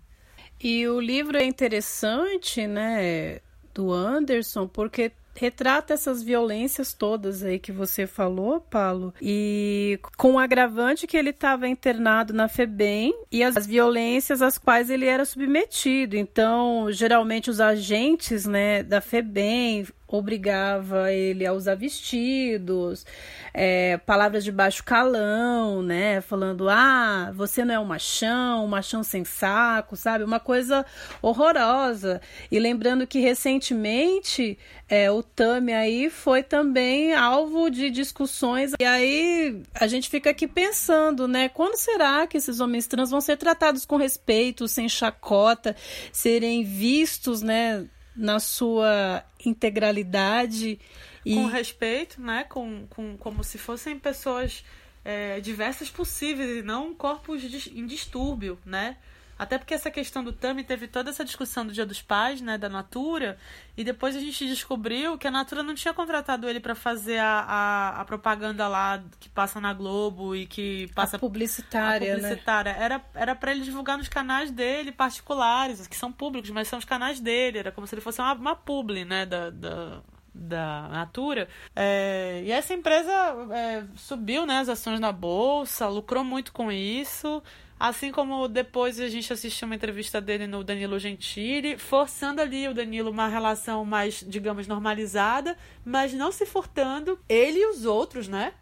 E 0.60 0.88
o 0.88 1.00
livro 1.00 1.38
é 1.38 1.44
interessante, 1.44 2.68
né, 2.68 3.42
do 3.74 3.92
Anderson, 3.92 4.68
porque 4.68 5.12
retrata 5.36 5.94
essas 5.94 6.22
violências 6.22 6.94
todas 6.94 7.44
aí 7.44 7.60
que 7.60 7.72
você 7.72 8.06
falou, 8.06 8.60
Paulo, 8.60 9.14
e 9.22 10.00
com 10.18 10.34
o 10.34 10.40
agravante 10.40 11.08
que 11.08 11.18
ele 11.18 11.30
estava 11.32 11.68
internado 11.68 12.34
na 12.34 12.48
FEBEM 12.48 13.14
e 13.32 13.44
as 13.44 13.66
violências 13.66 14.42
às 14.42 14.58
quais 14.58 14.90
ele 14.90 15.06
era 15.06 15.26
submetido. 15.26 16.16
Então, 16.16 16.92
geralmente 16.92 17.50
os 17.50 17.60
agentes, 17.60 18.46
né, 18.46 18.84
da 18.84 19.02
FEBEM 19.02 19.88
obrigava 20.12 21.12
ele 21.12 21.46
a 21.46 21.54
usar 21.54 21.76
vestidos, 21.76 23.06
é, 23.54 23.98
palavras 23.98 24.44
de 24.44 24.52
baixo 24.52 24.84
calão, 24.84 25.82
né? 25.82 26.22
Falando, 26.22 26.70
ah, 26.70 27.32
você 27.34 27.64
não 27.66 27.76
é 27.76 27.80
um 27.80 27.86
machão, 27.86 28.66
um 28.66 28.68
machão 28.68 29.04
sem 29.04 29.24
saco, 29.24 29.96
sabe? 29.96 30.24
Uma 30.24 30.40
coisa 30.40 30.86
horrorosa. 31.22 32.22
E 32.52 32.60
lembrando 32.60 33.08
que 33.08 33.20
recentemente 33.20 34.58
é, 34.88 35.10
o 35.10 35.24
Tami 35.24 35.74
aí 35.74 36.10
foi 36.10 36.44
também 36.44 37.14
alvo 37.14 37.70
de 37.70 37.90
discussões. 37.90 38.74
E 38.80 38.84
aí 38.84 39.62
a 39.74 39.88
gente 39.88 40.10
fica 40.10 40.30
aqui 40.30 40.48
pensando, 40.48 41.28
né? 41.28 41.50
Quando 41.50 41.76
será 41.76 42.28
que 42.28 42.38
esses 42.38 42.60
homens 42.60 42.88
trans 42.88 43.10
vão 43.10 43.22
ser 43.22 43.38
tratados 43.38 43.86
com 43.86 43.98
respeito, 43.98 44.68
sem 44.68 44.90
chacota, 44.90 45.76
serem 46.12 46.64
vistos, 46.64 47.42
né? 47.42 47.86
Na 48.16 48.40
sua 48.40 49.24
integralidade. 49.46 50.80
E... 51.26 51.36
Com 51.36 51.46
respeito, 51.46 52.22
né? 52.22 52.44
Com, 52.44 52.88
com, 52.88 53.18
como 53.18 53.44
se 53.44 53.58
fossem 53.58 53.98
pessoas 53.98 54.64
é, 55.04 55.40
diversas 55.40 55.90
possíveis 55.90 56.58
e 56.58 56.62
não 56.62 56.94
corpos 56.94 57.44
em 57.44 57.86
distúrbio, 57.86 58.60
né? 58.66 58.98
Até 59.42 59.58
porque 59.58 59.74
essa 59.74 59.90
questão 59.90 60.24
do 60.24 60.32
Tami 60.32 60.64
teve 60.64 60.88
toda 60.88 61.10
essa 61.10 61.26
discussão 61.26 61.66
do 61.66 61.74
Dia 61.74 61.84
dos 61.84 62.00
Pais, 62.00 62.42
né, 62.42 62.60
da 62.60 62.70
Natura, 62.70 63.40
e 63.76 63.84
depois 63.84 64.16
a 64.16 64.20
gente 64.20 64.46
descobriu 64.46 65.18
que 65.18 65.28
a 65.28 65.32
Natura 65.32 65.64
não 65.64 65.74
tinha 65.74 65.96
contratado 65.96 66.48
ele 66.48 66.60
para 66.60 66.76
fazer 66.76 67.18
a, 67.18 67.40
a, 67.40 68.02
a, 68.02 68.06
propaganda 68.06 68.68
lá 68.68 69.04
que 69.20 69.28
passa 69.30 69.60
na 69.60 69.74
Globo 69.74 70.36
e 70.36 70.46
que 70.46 70.92
passa 70.94 71.18
a 71.18 71.20
publicitária, 71.20 72.14
a 72.14 72.16
publicitária. 72.18 72.74
Né? 72.74 72.84
Era 72.84 73.06
era 73.16 73.36
para 73.36 73.50
ele 73.50 73.62
divulgar 73.62 73.98
nos 73.98 74.08
canais 74.08 74.52
dele 74.52 74.92
particulares, 74.92 75.88
que 75.88 75.98
são 75.98 76.12
públicos, 76.12 76.52
mas 76.52 76.68
são 76.68 76.78
os 76.78 76.86
canais 76.86 77.20
dele, 77.20 77.58
era 77.58 77.72
como 77.72 77.88
se 77.88 77.96
ele 77.96 78.02
fosse 78.02 78.22
uma, 78.22 78.34
uma 78.34 78.56
publi, 78.56 79.06
né, 79.06 79.26
da, 79.26 79.50
da 79.50 80.04
da 80.34 80.88
Natura. 80.90 81.50
É, 81.76 82.44
e 82.46 82.52
essa 82.52 82.74
empresa 82.74 83.12
é, 83.52 83.84
subiu 83.96 84.46
né, 84.46 84.60
as 84.60 84.70
ações 84.70 85.00
na 85.00 85.12
bolsa, 85.12 85.88
lucrou 85.88 86.24
muito 86.24 86.54
com 86.54 86.72
isso. 86.72 87.42
Assim 87.82 88.12
como 88.12 88.48
depois 88.48 89.00
a 89.00 89.10
gente 89.10 89.34
assistiu 89.34 89.66
uma 89.66 89.74
entrevista 89.74 90.22
dele 90.22 90.46
no 90.46 90.64
Danilo 90.64 91.00
Gentili, 91.00 91.80
forçando 91.80 92.40
ali 92.40 92.68
o 92.68 92.76
Danilo 92.76 93.10
uma 93.10 93.28
relação 93.28 93.84
mais, 93.84 94.24
digamos, 94.28 94.68
normalizada, 94.68 95.58
mas 95.84 96.14
não 96.14 96.32
se 96.32 96.46
furtando 96.46 97.18
ele 97.28 97.58
e 97.58 97.66
os 97.66 97.84
outros, 97.84 98.28
né? 98.28 98.54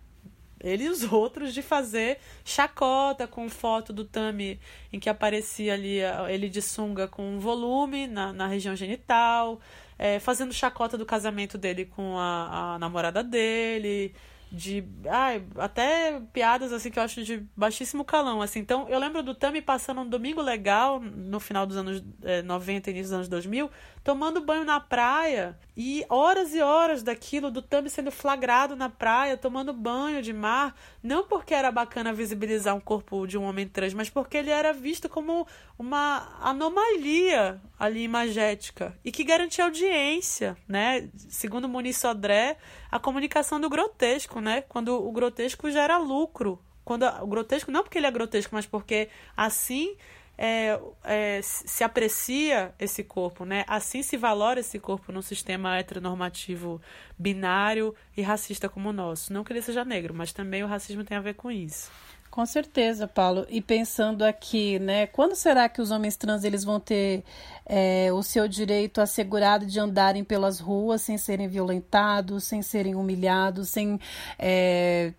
Ele 0.57 0.85
e 0.85 0.87
os 0.87 1.03
outros 1.11 1.53
de 1.53 1.61
fazer 1.61 2.17
chacota 2.45 3.27
com 3.27 3.49
foto 3.49 3.91
do 3.91 4.05
Tami 4.05 4.57
em 4.93 5.01
que 5.01 5.09
aparecia 5.09 5.73
ali 5.73 5.99
ele 6.29 6.47
de 6.47 6.61
sunga 6.61 7.05
com 7.05 7.35
um 7.35 7.39
volume 7.39 8.07
na, 8.07 8.31
na 8.31 8.47
região 8.47 8.73
genital, 8.73 9.59
é, 9.97 10.17
fazendo 10.19 10.53
chacota 10.53 10.97
do 10.97 11.05
casamento 11.05 11.57
dele 11.57 11.83
com 11.83 12.17
a, 12.17 12.75
a 12.75 12.79
namorada 12.79 13.21
dele, 13.21 14.15
de 14.51 14.83
ai, 15.07 15.43
até 15.57 16.19
piadas 16.33 16.73
assim 16.73 16.89
que 16.89 16.97
eu 16.97 17.03
acho 17.03 17.23
de 17.23 17.45
baixíssimo 17.55 18.03
calão 18.03 18.41
assim. 18.41 18.59
Então 18.59 18.87
eu 18.89 18.99
lembro 18.99 19.21
do 19.21 19.35
Tami 19.35 19.61
passando 19.61 20.01
um 20.01 20.09
domingo 20.09 20.41
legal 20.41 20.99
no 20.99 21.39
final 21.39 21.67
dos 21.67 21.77
anos 21.77 22.03
é, 22.23 22.41
90 22.41 22.89
início 22.89 23.07
dos 23.07 23.13
anos 23.13 23.27
2000 23.27 23.69
tomando 24.03 24.41
banho 24.41 24.63
na 24.63 24.79
praia 24.79 25.57
e 25.77 26.03
horas 26.09 26.53
e 26.55 26.61
horas 26.61 27.03
daquilo 27.03 27.51
do 27.51 27.61
Tami 27.61 27.89
sendo 27.89 28.11
flagrado 28.11 28.75
na 28.75 28.89
praia 28.89 29.37
tomando 29.37 29.71
banho 29.71 30.21
de 30.21 30.33
mar 30.33 30.75
não 31.01 31.23
porque 31.27 31.53
era 31.53 31.71
bacana 31.71 32.13
visibilizar 32.13 32.75
um 32.75 32.79
corpo 32.79 33.25
de 33.25 33.37
um 33.37 33.43
homem 33.43 33.67
trans 33.67 33.93
mas 33.93 34.09
porque 34.09 34.37
ele 34.37 34.49
era 34.49 34.73
visto 34.73 35.07
como 35.07 35.47
uma 35.77 36.37
anomalia 36.41 37.61
ali 37.77 38.03
imagética 38.03 38.97
e 39.03 39.11
que 39.11 39.23
garantia 39.23 39.65
audiência 39.65 40.57
né 40.67 41.09
segundo 41.29 41.69
Muniz 41.69 41.97
Sodré 41.97 42.57
a 42.91 42.99
comunicação 42.99 43.59
do 43.59 43.69
grotesco, 43.69 44.39
né? 44.39 44.61
Quando 44.61 44.95
o 44.95 45.11
grotesco 45.11 45.69
gera 45.69 45.97
lucro. 45.97 46.59
Quando 46.83 47.03
o 47.03 47.27
grotesco, 47.27 47.71
não 47.71 47.83
porque 47.83 47.99
ele 47.99 48.07
é 48.07 48.11
grotesco, 48.11 48.55
mas 48.55 48.65
porque 48.65 49.09
assim 49.37 49.95
é, 50.41 50.79
é, 51.03 51.41
se 51.43 51.83
aprecia 51.83 52.73
esse 52.79 53.03
corpo, 53.03 53.43
né? 53.43 53.65
Assim 53.67 54.01
se 54.01 54.15
valora 54.15 54.61
esse 54.61 54.79
corpo 54.79 55.11
num 55.11 55.21
sistema 55.21 55.77
heteronormativo 55.77 56.81
binário 57.17 57.93
e 58.15 58.21
racista 58.21 58.69
como 58.69 58.87
o 58.87 58.93
nosso. 58.93 59.33
Não 59.33 59.43
que 59.43 59.51
ele 59.51 59.61
seja 59.61 59.83
negro, 59.83 60.13
mas 60.13 60.31
também 60.31 60.63
o 60.63 60.67
racismo 60.67 61.03
tem 61.03 61.17
a 61.17 61.21
ver 61.21 61.33
com 61.33 61.51
isso. 61.51 61.91
Com 62.31 62.45
certeza, 62.45 63.05
Paulo. 63.05 63.45
E 63.49 63.59
pensando 63.59 64.23
aqui, 64.23 64.79
né? 64.79 65.07
Quando 65.07 65.35
será 65.35 65.67
que 65.67 65.81
os 65.81 65.91
homens 65.91 66.15
trans 66.15 66.45
eles 66.45 66.63
vão 66.63 66.79
ter 66.79 67.25
é, 67.65 68.09
o 68.13 68.23
seu 68.23 68.47
direito 68.47 69.01
assegurado 69.01 69.65
de 69.65 69.77
andarem 69.77 70.23
pelas 70.23 70.61
ruas 70.61 71.01
sem 71.01 71.17
serem 71.17 71.49
violentados, 71.49 72.45
sem 72.45 72.61
serem 72.61 72.95
humilhados, 72.95 73.67
sem 73.67 73.99
é, 74.37 75.11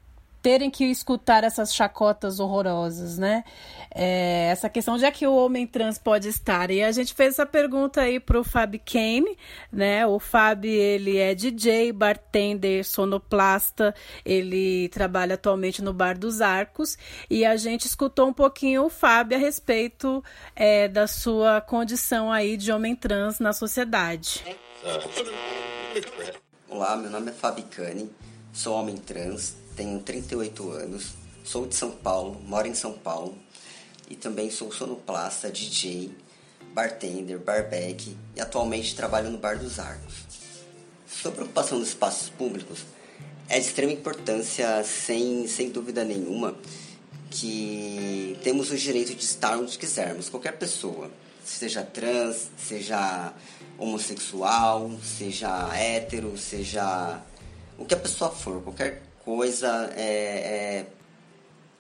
terem 0.43 0.70
que 0.70 0.84
escutar 0.84 1.45
essas 1.45 1.74
chacotas 1.74 2.41
horrorosas, 2.41 3.18
né? 3.18 3.45
É, 3.93 4.49
essa 4.51 4.68
questão 4.68 4.97
de 4.97 5.05
é 5.05 5.11
que 5.11 5.26
o 5.26 5.34
homem 5.34 5.66
trans 5.66 5.99
pode 5.99 6.28
estar. 6.28 6.70
E 6.70 6.82
a 6.82 6.93
gente 6.93 7.12
fez 7.12 7.34
essa 7.34 7.47
pergunta 7.47 8.01
aí 8.01 8.18
pro 8.18 8.45
Fab 8.45 8.78
Kane, 8.78 9.36
né? 9.72 10.07
O 10.07 10.18
Fab, 10.18 10.64
ele 10.64 11.18
é 11.18 11.34
DJ, 11.34 11.93
bartender, 11.93 12.84
sonoplasta, 12.84 13.95
ele 14.24 14.88
trabalha 14.88 15.34
atualmente 15.34 15.82
no 15.82 15.93
Bar 15.93 16.18
dos 16.18 16.41
Arcos 16.41 16.97
e 17.28 17.45
a 17.45 17.57
gente 17.57 17.86
escutou 17.86 18.28
um 18.28 18.32
pouquinho 18.32 18.84
o 18.84 18.91
Fab 18.91 19.34
a 19.34 19.38
respeito 19.38 20.22
é, 20.55 20.88
da 20.88 21.07
sua 21.07 21.61
condição 21.61 22.32
aí 22.32 22.57
de 22.57 22.72
homem 22.72 22.95
trans 22.95 23.38
na 23.38 23.53
sociedade. 23.53 24.45
Olá, 26.68 26.97
meu 26.97 27.11
nome 27.11 27.30
é 27.30 27.34
Fabi 27.34 27.62
Kane, 27.62 28.11
sou 28.53 28.74
homem 28.76 28.97
trans, 28.97 29.57
tenho 29.81 29.99
38 29.99 30.72
anos, 30.72 31.14
sou 31.43 31.66
de 31.66 31.74
São 31.74 31.91
Paulo, 31.91 32.39
moro 32.47 32.68
em 32.68 32.74
São 32.74 32.93
Paulo 32.93 33.35
e 34.11 34.14
também 34.14 34.51
sou 34.51 34.70
sonoplasta, 34.70 35.51
DJ, 35.51 36.11
bartender, 36.74 37.39
barback 37.39 38.14
e 38.37 38.41
atualmente 38.43 38.95
trabalho 38.95 39.31
no 39.31 39.39
Bar 39.39 39.59
dos 39.59 39.78
Arcos. 39.78 40.26
Sobre 41.09 41.41
a 41.41 41.45
ocupação 41.45 41.78
dos 41.78 41.89
espaços 41.89 42.28
públicos, 42.28 42.85
é 43.49 43.59
de 43.59 43.64
extrema 43.64 43.93
importância, 43.93 44.85
sem, 44.85 45.47
sem 45.49 45.70
dúvida 45.70 46.05
nenhuma, 46.05 46.55
que 47.31 48.39
temos 48.45 48.70
o 48.70 48.76
direito 48.76 49.14
de 49.14 49.24
estar 49.24 49.57
onde 49.57 49.78
quisermos, 49.78 50.28
qualquer 50.28 50.59
pessoa, 50.59 51.11
seja 51.43 51.83
trans, 51.83 52.51
seja 52.59 53.33
homossexual, 53.78 54.91
seja 55.03 55.74
hétero, 55.74 56.37
seja 56.37 57.22
o 57.78 57.87
que 57.87 57.95
a 57.95 57.99
pessoa 57.99 58.31
for, 58.31 58.61
qualquer 58.61 59.10
coisa, 59.37 59.93
é, 59.97 60.03
é, 60.03 60.87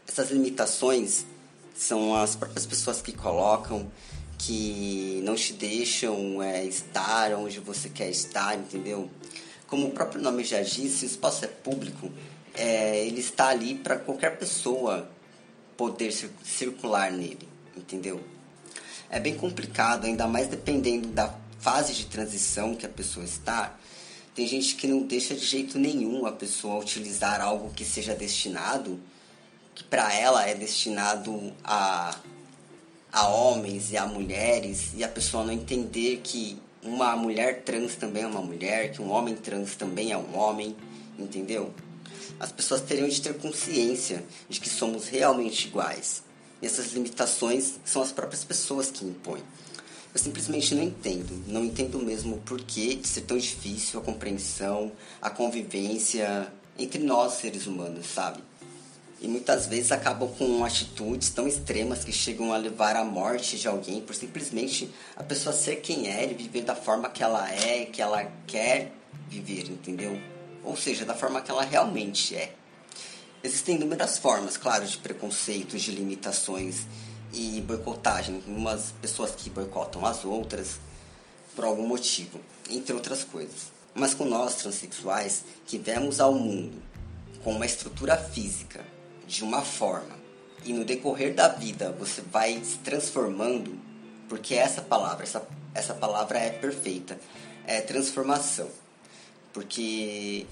essas 0.06 0.30
limitações 0.30 1.26
são 1.74 2.14
as 2.14 2.36
próprias 2.36 2.64
pessoas 2.64 3.02
que 3.02 3.12
colocam, 3.12 3.90
que 4.38 5.20
não 5.24 5.34
te 5.34 5.52
deixam 5.54 6.40
é, 6.40 6.64
estar 6.64 7.32
onde 7.32 7.58
você 7.58 7.88
quer 7.88 8.08
estar, 8.08 8.56
entendeu? 8.56 9.10
Como 9.66 9.88
o 9.88 9.90
próprio 9.90 10.22
nome 10.22 10.44
já 10.44 10.62
disse, 10.62 11.04
o 11.04 11.06
espaço 11.06 11.44
é 11.44 11.48
público, 11.48 12.08
é, 12.54 13.04
ele 13.04 13.18
está 13.18 13.48
ali 13.48 13.74
para 13.74 13.96
qualquer 13.96 14.38
pessoa 14.38 15.10
poder 15.76 16.12
circular 16.44 17.10
nele, 17.10 17.48
entendeu? 17.76 18.22
É 19.10 19.18
bem 19.18 19.34
complicado, 19.34 20.04
ainda 20.04 20.28
mais 20.28 20.46
dependendo 20.46 21.08
da 21.08 21.34
fase 21.58 21.94
de 21.94 22.06
transição 22.06 22.76
que 22.76 22.86
a 22.86 22.88
pessoa 22.88 23.24
está, 23.24 23.76
tem 24.34 24.46
gente 24.46 24.76
que 24.76 24.86
não 24.86 25.02
deixa 25.02 25.34
de 25.34 25.44
jeito 25.44 25.78
nenhum 25.78 26.24
a 26.26 26.32
pessoa 26.32 26.80
utilizar 26.80 27.40
algo 27.40 27.72
que 27.74 27.84
seja 27.84 28.14
destinado, 28.14 28.98
que 29.74 29.82
para 29.84 30.14
ela 30.14 30.46
é 30.46 30.54
destinado 30.54 31.52
a, 31.64 32.16
a 33.12 33.28
homens 33.28 33.90
e 33.90 33.96
a 33.96 34.06
mulheres, 34.06 34.92
e 34.94 35.02
a 35.02 35.08
pessoa 35.08 35.44
não 35.44 35.52
entender 35.52 36.20
que 36.22 36.58
uma 36.82 37.14
mulher 37.16 37.62
trans 37.62 37.96
também 37.96 38.22
é 38.22 38.26
uma 38.26 38.40
mulher, 38.40 38.92
que 38.92 39.02
um 39.02 39.10
homem 39.10 39.34
trans 39.34 39.74
também 39.74 40.12
é 40.12 40.16
um 40.16 40.36
homem, 40.36 40.76
entendeu? 41.18 41.74
As 42.38 42.50
pessoas 42.50 42.80
teriam 42.80 43.08
de 43.08 43.20
ter 43.20 43.34
consciência 43.34 44.24
de 44.48 44.60
que 44.60 44.68
somos 44.68 45.08
realmente 45.08 45.68
iguais. 45.68 46.22
E 46.62 46.66
essas 46.66 46.92
limitações 46.92 47.74
são 47.84 48.00
as 48.00 48.12
próprias 48.12 48.44
pessoas 48.44 48.90
que 48.90 49.04
impõem. 49.04 49.42
Eu 50.12 50.18
simplesmente 50.18 50.74
não 50.74 50.82
entendo. 50.82 51.44
Não 51.46 51.64
entendo 51.64 51.98
mesmo 52.00 52.36
o 52.36 52.40
porquê 52.40 52.96
de 52.96 53.06
ser 53.06 53.22
tão 53.22 53.38
difícil 53.38 54.00
a 54.00 54.02
compreensão, 54.02 54.90
a 55.22 55.30
convivência 55.30 56.52
entre 56.78 57.02
nós 57.02 57.34
seres 57.34 57.66
humanos, 57.66 58.06
sabe? 58.06 58.42
E 59.20 59.28
muitas 59.28 59.66
vezes 59.66 59.92
acabam 59.92 60.28
com 60.30 60.64
atitudes 60.64 61.28
tão 61.28 61.46
extremas 61.46 62.02
que 62.02 62.10
chegam 62.10 62.54
a 62.54 62.56
levar 62.56 62.96
à 62.96 63.04
morte 63.04 63.58
de 63.58 63.68
alguém 63.68 64.00
por 64.00 64.14
simplesmente 64.14 64.90
a 65.14 65.22
pessoa 65.22 65.54
ser 65.54 65.76
quem 65.76 66.08
é 66.08 66.30
e 66.30 66.34
viver 66.34 66.62
da 66.62 66.74
forma 66.74 67.08
que 67.10 67.22
ela 67.22 67.48
é, 67.52 67.84
que 67.84 68.00
ela 68.00 68.24
quer 68.46 68.92
viver, 69.28 69.70
entendeu? 69.70 70.18
Ou 70.64 70.74
seja, 70.74 71.04
da 71.04 71.14
forma 71.14 71.42
que 71.42 71.50
ela 71.50 71.62
realmente 71.62 72.34
é. 72.34 72.54
Existem 73.44 73.76
inúmeras 73.76 74.18
formas, 74.18 74.56
claro, 74.56 74.86
de 74.86 74.96
preconceitos, 74.96 75.82
de 75.82 75.92
limitações 75.92 76.86
e 77.32 77.60
boicotagem. 77.60 78.42
Umas 78.46 78.92
pessoas 79.00 79.32
que 79.32 79.50
boicotam 79.50 80.04
as 80.04 80.24
outras 80.24 80.78
por 81.54 81.64
algum 81.64 81.86
motivo, 81.86 82.40
entre 82.68 82.92
outras 82.94 83.24
coisas. 83.24 83.72
Mas 83.94 84.14
com 84.14 84.24
nós, 84.24 84.56
transexuais, 84.56 85.44
que 85.66 85.78
vemos 85.78 86.20
ao 86.20 86.34
mundo 86.34 86.80
com 87.42 87.52
uma 87.52 87.66
estrutura 87.66 88.16
física 88.16 88.84
de 89.26 89.42
uma 89.42 89.62
forma 89.62 90.20
e 90.64 90.72
no 90.72 90.84
decorrer 90.84 91.34
da 91.34 91.48
vida 91.48 91.94
você 91.98 92.20
vai 92.20 92.62
se 92.64 92.78
transformando, 92.78 93.78
porque 94.28 94.54
essa 94.54 94.82
palavra, 94.82 95.24
essa, 95.24 95.46
essa 95.74 95.94
palavra 95.94 96.38
é 96.38 96.50
perfeita, 96.50 97.18
é 97.66 97.80
transformação. 97.80 98.68
Porque 99.52 100.46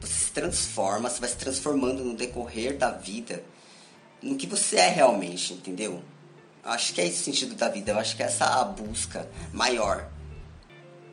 você 0.00 0.12
se 0.12 0.30
transforma, 0.32 1.08
você 1.08 1.20
vai 1.20 1.28
se 1.28 1.36
transformando 1.36 2.04
no 2.04 2.14
decorrer 2.14 2.76
da 2.76 2.90
vida 2.90 3.42
no 4.22 4.36
que 4.36 4.46
você 4.46 4.76
é 4.76 4.88
realmente, 4.88 5.52
entendeu? 5.52 6.02
Acho 6.64 6.94
que 6.94 7.00
é 7.00 7.06
esse 7.06 7.20
o 7.20 7.24
sentido 7.24 7.54
da 7.54 7.68
vida, 7.68 7.92
eu 7.92 7.98
acho 7.98 8.16
que 8.16 8.22
é 8.22 8.26
essa 8.26 8.60
a 8.60 8.64
busca 8.64 9.28
maior. 9.52 10.08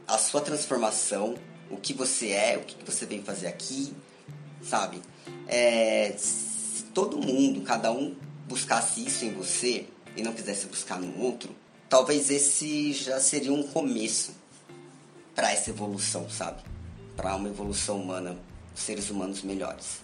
A 0.07 0.17
sua 0.17 0.39
transformação, 0.39 1.35
o 1.69 1.77
que 1.77 1.93
você 1.93 2.29
é, 2.29 2.57
o 2.57 2.61
que 2.61 2.83
você 2.85 3.05
veio 3.05 3.23
fazer 3.23 3.47
aqui, 3.47 3.93
sabe? 4.61 5.01
É, 5.47 6.13
se 6.17 6.83
todo 6.93 7.17
mundo, 7.17 7.61
cada 7.61 7.91
um 7.91 8.15
buscasse 8.47 9.05
isso 9.05 9.25
em 9.25 9.33
você 9.33 9.87
e 10.15 10.21
não 10.21 10.33
quisesse 10.33 10.67
buscar 10.67 10.99
no 10.99 11.21
outro, 11.21 11.53
talvez 11.89 12.29
esse 12.29 12.93
já 12.93 13.19
seria 13.19 13.51
um 13.51 13.63
começo 13.63 14.33
para 15.35 15.51
essa 15.51 15.69
evolução, 15.69 16.29
sabe? 16.29 16.61
Para 17.15 17.35
uma 17.35 17.49
evolução 17.49 18.01
humana 18.01 18.37
seres 18.73 19.09
humanos 19.09 19.41
melhores. 19.41 20.01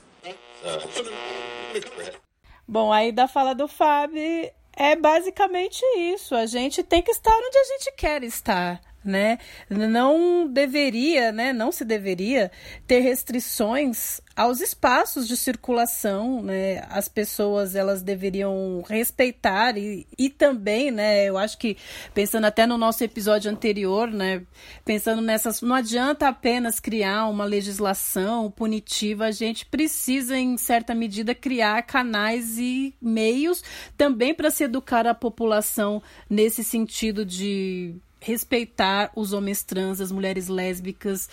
Bom, 2.67 2.91
aí 2.91 3.11
da 3.11 3.27
fala 3.27 3.53
do 3.53 3.67
Fábio 3.67 4.51
é 4.77 4.95
basicamente 4.95 5.83
isso. 5.97 6.35
A 6.35 6.45
gente 6.45 6.83
tem 6.83 7.01
que 7.01 7.11
estar 7.11 7.35
onde 7.35 7.57
a 7.57 7.63
gente 7.63 7.91
quer 7.97 8.23
estar 8.23 8.79
né? 9.03 9.39
Não 9.69 10.47
deveria, 10.47 11.31
né? 11.31 11.53
Não 11.53 11.71
se 11.71 11.85
deveria 11.85 12.51
ter 12.85 12.99
restrições 12.99 14.21
aos 14.35 14.61
espaços 14.61 15.27
de 15.27 15.35
circulação, 15.35 16.43
né? 16.43 16.85
As 16.89 17.07
pessoas 17.07 17.75
elas 17.75 18.03
deveriam 18.03 18.83
respeitar 18.87 19.77
e, 19.77 20.05
e 20.17 20.29
também, 20.29 20.91
né? 20.91 21.25
Eu 21.25 21.37
acho 21.37 21.57
que 21.57 21.77
pensando 22.13 22.45
até 22.45 22.67
no 22.67 22.77
nosso 22.77 23.03
episódio 23.03 23.49
anterior, 23.49 24.11
né? 24.11 24.43
Pensando 24.85 25.21
nessas, 25.21 25.61
não 25.61 25.75
adianta 25.75 26.27
apenas 26.27 26.79
criar 26.79 27.27
uma 27.27 27.45
legislação 27.45 28.51
punitiva, 28.51 29.25
a 29.25 29.31
gente 29.31 29.65
precisa 29.65 30.37
em 30.37 30.57
certa 30.57 30.93
medida 30.93 31.33
criar 31.33 31.81
canais 31.83 32.59
e 32.59 32.93
meios 33.01 33.63
também 33.97 34.33
para 34.33 34.51
se 34.51 34.63
educar 34.63 35.07
a 35.07 35.15
população 35.15 36.01
nesse 36.29 36.63
sentido 36.63 37.25
de 37.25 37.95
respeitar 38.27 39.09
os 39.15 39.31
homens 39.31 39.63
trans, 39.63 40.01
as 40.01 40.11
mulheres 40.11 40.49
lésbicas 40.49 41.29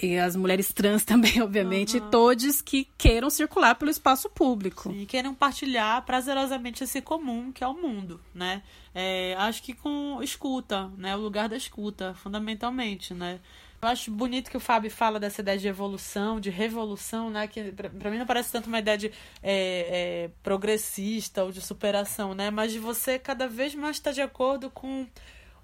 e 0.00 0.16
as 0.16 0.36
mulheres 0.36 0.72
trans 0.72 1.02
também, 1.04 1.42
obviamente, 1.42 1.98
uhum. 1.98 2.08
todos 2.08 2.62
que 2.62 2.86
queiram 2.96 3.28
circular 3.28 3.74
pelo 3.74 3.90
espaço 3.90 4.30
público. 4.30 4.92
E 4.92 5.06
queiram 5.06 5.34
partilhar 5.34 6.00
prazerosamente 6.04 6.84
esse 6.84 7.02
comum 7.02 7.50
que 7.50 7.64
é 7.64 7.66
o 7.66 7.74
mundo, 7.74 8.20
né? 8.32 8.62
É, 8.94 9.34
acho 9.38 9.62
que 9.62 9.74
com 9.74 10.20
escuta, 10.22 10.88
né? 10.96 11.16
O 11.16 11.20
lugar 11.20 11.48
da 11.48 11.56
escuta, 11.56 12.14
fundamentalmente, 12.14 13.12
né? 13.12 13.40
Eu 13.82 13.88
acho 13.88 14.10
bonito 14.10 14.50
que 14.50 14.56
o 14.56 14.60
Fábio 14.60 14.90
fala 14.90 15.20
dessa 15.20 15.42
ideia 15.42 15.58
de 15.58 15.68
evolução, 15.68 16.40
de 16.40 16.48
revolução, 16.48 17.28
né? 17.28 17.46
Que 17.46 17.72
para 17.72 18.10
mim 18.10 18.18
não 18.18 18.26
parece 18.26 18.52
tanto 18.52 18.68
uma 18.68 18.78
ideia 18.78 18.96
de 18.96 19.08
é, 19.42 20.24
é, 20.24 20.30
progressista 20.42 21.44
ou 21.44 21.50
de 21.50 21.60
superação, 21.60 22.34
né? 22.34 22.50
Mas 22.50 22.72
de 22.72 22.78
você 22.78 23.18
cada 23.18 23.46
vez 23.46 23.74
mais 23.74 23.96
estar 23.96 24.12
de 24.12 24.22
acordo 24.22 24.70
com 24.70 25.06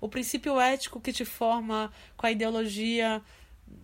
o 0.03 0.09
princípio 0.09 0.61
ético 0.61 1.00
que 1.00 1.12
te 1.12 1.24
forma, 1.24 1.92
com 2.16 2.26
a 2.26 2.32
ideologia 2.32 3.22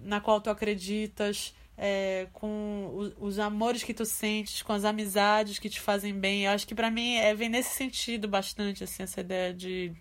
na 0.00 0.20
qual 0.20 0.40
tu 0.40 0.50
acreditas, 0.50 1.54
é, 1.76 2.26
com 2.32 2.90
os, 2.92 3.14
os, 3.20 3.38
amores 3.38 3.84
que 3.84 3.94
tu 3.94 4.04
sentes, 4.04 4.60
com 4.62 4.72
as 4.72 4.84
amizades 4.84 5.60
que 5.60 5.70
te 5.70 5.80
fazem 5.80 6.12
bem. 6.12 6.44
Eu 6.44 6.50
acho 6.50 6.66
que 6.66 6.74
para 6.74 6.90
mim 6.90 7.14
é, 7.14 7.32
vem 7.36 7.48
nesse 7.48 7.70
sentido 7.70 8.26
bastante 8.26 8.82
assim 8.82 9.04
essa 9.04 9.20
ideia 9.20 9.54
de 9.54 9.92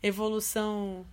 evolução 0.00 1.04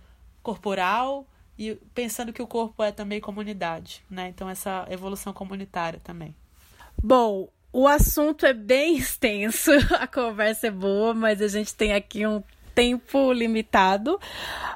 corporal 0.44 1.26
e 1.58 1.74
pensando 1.92 2.32
que 2.32 2.40
o 2.40 2.46
corpo 2.46 2.84
é 2.84 2.92
também 2.92 3.20
comunidade, 3.20 4.04
né? 4.08 4.28
Então 4.28 4.48
essa 4.48 4.86
evolução 4.88 5.32
comunitária 5.32 5.98
também. 5.98 6.36
Bom, 7.02 7.48
o 7.72 7.88
assunto 7.88 8.46
é 8.46 8.54
bem 8.54 8.94
extenso, 8.96 9.72
a 9.98 10.06
conversa 10.06 10.68
é 10.68 10.70
boa, 10.70 11.12
mas 11.12 11.42
a 11.42 11.48
gente 11.48 11.74
tem 11.74 11.92
aqui 11.92 12.24
um 12.24 12.44
tempo 12.74 13.32
limitado. 13.32 14.20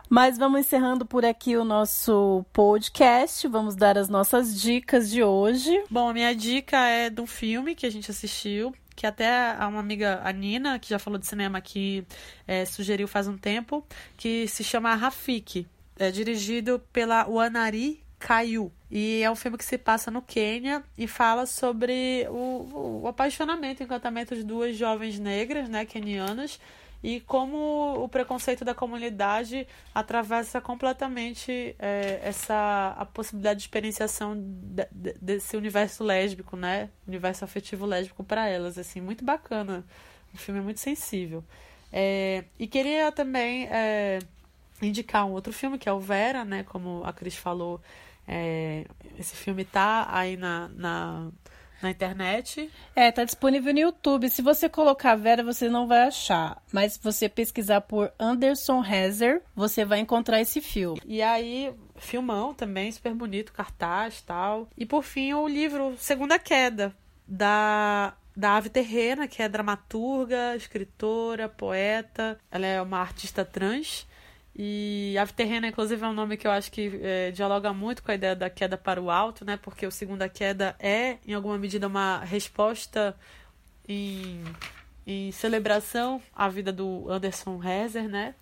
Mas 0.08 0.38
vamos 0.38 0.60
encerrando 0.60 1.04
por 1.04 1.24
aqui 1.24 1.56
o 1.56 1.64
nosso 1.64 2.44
podcast. 2.52 3.46
Vamos 3.48 3.74
dar 3.74 3.98
as 3.98 4.08
nossas 4.08 4.60
dicas 4.60 5.10
de 5.10 5.22
hoje. 5.22 5.84
Bom, 5.90 6.08
a 6.08 6.14
minha 6.14 6.34
dica 6.34 6.76
é 6.86 7.10
de 7.10 7.20
um 7.20 7.26
filme 7.26 7.74
que 7.74 7.86
a 7.86 7.90
gente 7.90 8.10
assistiu. 8.10 8.74
Que 8.94 9.06
até 9.06 9.54
uma 9.60 9.80
amiga, 9.80 10.20
a 10.24 10.32
Nina, 10.32 10.78
que 10.78 10.88
já 10.88 10.98
falou 10.98 11.18
de 11.18 11.26
cinema 11.26 11.58
aqui, 11.58 12.06
é, 12.46 12.64
sugeriu 12.64 13.06
faz 13.06 13.28
um 13.28 13.36
tempo, 13.36 13.84
que 14.16 14.48
se 14.48 14.64
chama 14.64 14.94
Rafiki. 14.94 15.66
É 15.98 16.10
dirigido 16.10 16.80
pela 16.92 17.26
Wanari 17.26 18.02
Kayu. 18.18 18.72
E 18.90 19.22
é 19.22 19.30
um 19.30 19.34
filme 19.34 19.58
que 19.58 19.64
se 19.64 19.76
passa 19.76 20.10
no 20.10 20.22
Quênia 20.22 20.82
e 20.96 21.06
fala 21.06 21.44
sobre 21.46 22.26
o, 22.30 23.02
o 23.02 23.08
apaixonamento, 23.08 23.82
o 23.82 23.84
encantamento 23.84 24.34
de 24.34 24.44
duas 24.44 24.76
jovens 24.76 25.18
negras, 25.18 25.68
né, 25.68 25.84
quenianas, 25.84 26.60
e 27.06 27.20
como 27.20 28.02
o 28.02 28.08
preconceito 28.08 28.64
da 28.64 28.74
comunidade 28.74 29.64
atravessa 29.94 30.60
completamente 30.60 31.76
é, 31.78 32.18
essa 32.20 32.96
a 32.98 33.04
possibilidade 33.06 33.60
de 33.60 33.62
experienciação 33.62 34.34
de, 34.36 34.88
de, 34.90 35.12
desse 35.22 35.56
universo 35.56 36.02
lésbico, 36.02 36.56
né? 36.56 36.90
Universo 37.06 37.44
afetivo 37.44 37.86
lésbico 37.86 38.24
para 38.24 38.48
elas, 38.48 38.76
assim, 38.76 39.00
muito 39.00 39.24
bacana. 39.24 39.84
Um 40.34 40.36
filme 40.36 40.60
muito 40.60 40.80
sensível. 40.80 41.44
É, 41.92 42.42
e 42.58 42.66
queria 42.66 43.12
também 43.12 43.68
é, 43.70 44.18
indicar 44.82 45.24
um 45.26 45.30
outro 45.30 45.52
filme 45.52 45.78
que 45.78 45.88
é 45.88 45.92
o 45.92 46.00
Vera, 46.00 46.44
né? 46.44 46.64
Como 46.64 47.04
a 47.04 47.12
Cris 47.12 47.36
falou, 47.36 47.80
é, 48.26 48.84
esse 49.16 49.36
filme 49.36 49.64
tá 49.64 50.08
aí 50.10 50.36
na, 50.36 50.68
na 50.74 51.28
na 51.82 51.90
internet. 51.90 52.70
É, 52.94 53.10
tá 53.10 53.24
disponível 53.24 53.72
no 53.72 53.80
YouTube. 53.80 54.28
Se 54.28 54.42
você 54.42 54.68
colocar 54.68 55.14
Vera, 55.16 55.42
você 55.42 55.68
não 55.68 55.86
vai 55.86 56.02
achar. 56.06 56.62
Mas 56.72 56.94
se 56.94 57.00
você 57.02 57.28
pesquisar 57.28 57.82
por 57.82 58.12
Anderson 58.18 58.84
Hezer, 58.84 59.42
você 59.54 59.84
vai 59.84 60.00
encontrar 60.00 60.40
esse 60.40 60.60
filme. 60.60 61.00
E 61.04 61.22
aí, 61.22 61.72
filmão 61.96 62.54
também, 62.54 62.90
super 62.90 63.14
bonito, 63.14 63.52
cartaz 63.52 64.20
tal. 64.22 64.68
E 64.76 64.84
por 64.86 65.02
fim, 65.02 65.32
o 65.34 65.46
livro 65.46 65.94
Segunda 65.98 66.38
Queda, 66.38 66.94
da 67.26 68.14
da 68.36 68.56
Ave 68.56 68.68
Terrena, 68.68 69.26
que 69.26 69.42
é 69.42 69.48
dramaturga, 69.48 70.54
escritora, 70.54 71.48
poeta. 71.48 72.38
Ela 72.50 72.66
é 72.66 72.82
uma 72.82 72.98
artista 72.98 73.44
trans. 73.46 74.06
E 74.58 75.16
Ave 75.18 75.34
Terrena, 75.34 75.68
inclusive, 75.68 76.02
é 76.02 76.08
um 76.08 76.14
nome 76.14 76.38
que 76.38 76.46
eu 76.46 76.50
acho 76.50 76.72
que 76.72 76.98
é, 77.02 77.30
dialoga 77.30 77.74
muito 77.74 78.02
com 78.02 78.10
a 78.10 78.14
ideia 78.14 78.34
da 78.34 78.48
queda 78.48 78.78
para 78.78 79.00
o 79.00 79.10
alto, 79.10 79.44
né? 79.44 79.58
Porque 79.58 79.86
o 79.86 79.90
Segunda 79.90 80.30
Queda 80.30 80.74
é, 80.78 81.18
em 81.26 81.34
alguma 81.34 81.58
medida, 81.58 81.86
uma 81.86 82.20
resposta 82.20 83.14
em, 83.86 84.42
em 85.06 85.30
celebração 85.30 86.22
à 86.34 86.48
vida 86.48 86.72
do 86.72 87.06
Anderson 87.10 87.58
Rezer, 87.58 88.08
né? 88.08 88.34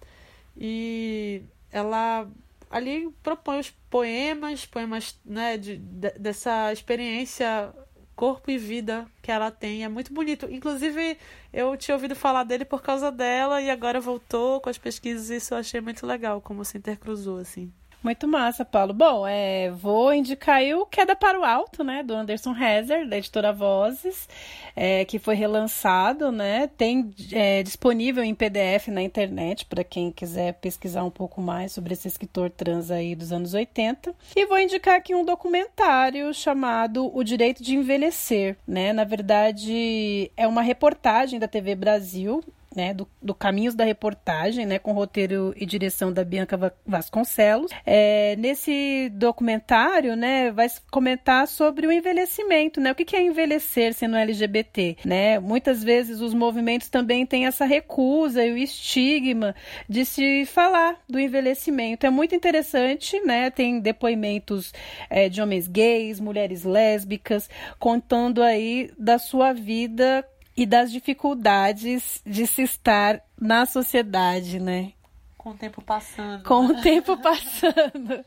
E 0.57 1.43
ela 1.73 2.29
ali 2.71 3.11
propõe 3.21 3.59
os 3.59 3.71
poemas, 3.91 4.65
poemas 4.67 5.19
né, 5.25 5.57
de, 5.57 5.77
de, 5.79 6.11
dessa 6.12 6.73
experiência 6.73 7.75
corpo 8.15 8.51
e 8.51 8.59
vida 8.59 9.07
que 9.23 9.31
ela 9.31 9.51
tem. 9.51 9.85
É 9.85 9.89
muito 9.89 10.12
bonito. 10.12 10.47
Inclusive, 10.51 11.19
eu 11.53 11.77
tinha 11.77 11.95
ouvido 11.95 12.15
falar 12.17 12.45
dele 12.45 12.65
por 12.65 12.83
causa 12.83 13.11
dela 13.11 13.61
e 13.61 13.71
agora 13.71 14.01
voltou 14.01 14.61
com 14.61 14.69
as 14.71 14.79
pesquisas 14.79 15.31
isso 15.31 15.55
eu 15.55 15.59
achei 15.59 15.81
muito 15.81 16.07
legal, 16.07 16.41
como 16.41 16.65
se 16.65 16.79
intercruzou, 16.79 17.39
assim. 17.39 17.73
Muito 18.05 18.28
massa, 18.28 18.66
Paulo. 18.66 18.92
Bom, 18.92 19.26
é, 19.26 19.70
vou 19.70 20.12
indicar 20.12 20.62
o 20.78 20.84
Queda 20.84 21.16
para 21.16 21.40
o 21.40 21.42
Alto, 21.42 21.82
né, 21.82 22.02
do 22.02 22.12
Anderson 22.12 22.52
Rezer, 22.52 23.09
da 23.09 23.16
editora 23.16 23.50
Vozes, 23.50 24.28
é, 24.76 25.07
que 25.07 25.18
foi 25.18 25.34
relançado, 25.34 26.30
né, 26.30 26.68
tem 26.76 27.14
é, 27.32 27.62
disponível 27.62 28.22
em 28.22 28.34
PDF 28.34 28.88
na 28.88 29.00
internet 29.00 29.64
para 29.64 29.82
quem 29.82 30.12
quiser 30.12 30.52
pesquisar 30.52 31.02
um 31.02 31.11
pouco 31.11 31.40
mais 31.40 31.72
sobre 31.72 31.94
esse 31.94 32.07
escritor 32.07 32.50
trans 32.50 32.90
aí 32.90 33.14
dos 33.14 33.32
anos 33.32 33.55
80. 33.55 34.14
E 34.36 34.44
vou 34.44 34.59
indicar 34.59 34.96
aqui 34.96 35.14
um 35.14 35.24
documentário 35.24 36.34
chamado 36.34 37.11
O 37.16 37.24
Direito 37.24 37.62
de 37.62 37.74
Envelhecer, 37.74 38.59
né, 38.68 38.92
na 38.92 39.05
verdade 39.05 40.30
é 40.36 40.46
uma 40.46 40.61
reportagem 40.61 41.38
da 41.40 41.48
TV 41.48 41.74
Brasil, 41.74 42.44
né, 42.75 42.93
do, 42.93 43.09
do 43.22 43.35
Caminhos 43.35 43.75
da 43.75 43.85
Reportagem, 43.85 44.66
né, 44.66 44.79
com 44.79 44.93
roteiro 44.93 45.55
e 45.57 45.64
direção 45.64 46.12
da 46.12 46.25
Bianca 46.25 46.75
Vasconcelos. 46.87 47.70
É, 47.87 48.37
nesse 48.37 49.11
documentário, 49.14 50.16
né, 50.16 50.51
vai 50.51 50.68
comentar 50.91 51.47
sobre 51.47 51.87
o 51.87 51.93
envelhecimento, 51.93 52.81
né, 52.81 52.93
o 52.93 52.95
que 52.95 53.14
é 53.14 53.22
envelhecer 53.22 53.95
sendo 53.95 54.16
LGBT, 54.16 54.97
né? 55.05 55.39
Muitas 55.39 55.83
vezes 55.85 56.20
os 56.20 56.35
movimentos 56.35 56.89
também 56.89 57.25
têm 57.27 57.47
essa 57.47 57.64
recusa 57.64 58.45
e 58.45 58.53
o 58.53 58.57
estigma 58.57 59.55
de 59.89 60.05
se 60.05 60.47
falar 60.47 60.99
do 61.09 61.18
envelhecimento. 61.18 62.07
É 62.07 62.11
muito 62.11 62.35
interessante, 62.35 63.20
né? 63.20 63.51
Tem 63.51 63.79
depoimentos 63.79 64.72
é, 65.09 65.29
de 65.29 65.41
homens 65.41 65.68
gays, 65.68 66.20
mulheres 66.20 66.64
lésbicas, 66.64 67.49
contando 67.79 68.43
aí 68.43 68.91
da 68.99 69.18
sua 69.18 69.53
vida 69.53 70.25
e 70.57 70.64
das 70.66 70.90
dificuldades 70.90 72.22
de 72.24 72.46
se 72.46 72.62
estar 72.62 73.20
na 73.40 73.66
sociedade, 73.66 74.61
né? 74.61 74.92
Com 75.36 75.50
o 75.50 75.55
tempo 75.55 75.82
passando. 75.82 76.42
Com 76.44 76.66
o 76.66 76.80
tempo 76.80 77.16
passando. 77.20 78.24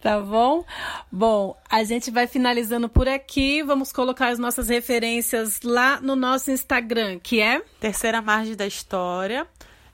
tá 0.00 0.20
bom? 0.20 0.64
Bom, 1.10 1.56
a 1.68 1.82
gente 1.82 2.12
vai 2.12 2.28
finalizando 2.28 2.88
por 2.88 3.08
aqui. 3.08 3.60
Vamos 3.64 3.92
colocar 3.92 4.28
as 4.28 4.38
nossas 4.38 4.68
referências 4.68 5.62
lá 5.62 6.00
no 6.00 6.14
nosso 6.14 6.52
Instagram, 6.52 7.18
que 7.18 7.40
é 7.40 7.60
Terceira 7.80 8.22
Margem 8.22 8.54
da 8.54 8.66
História. 8.66 9.48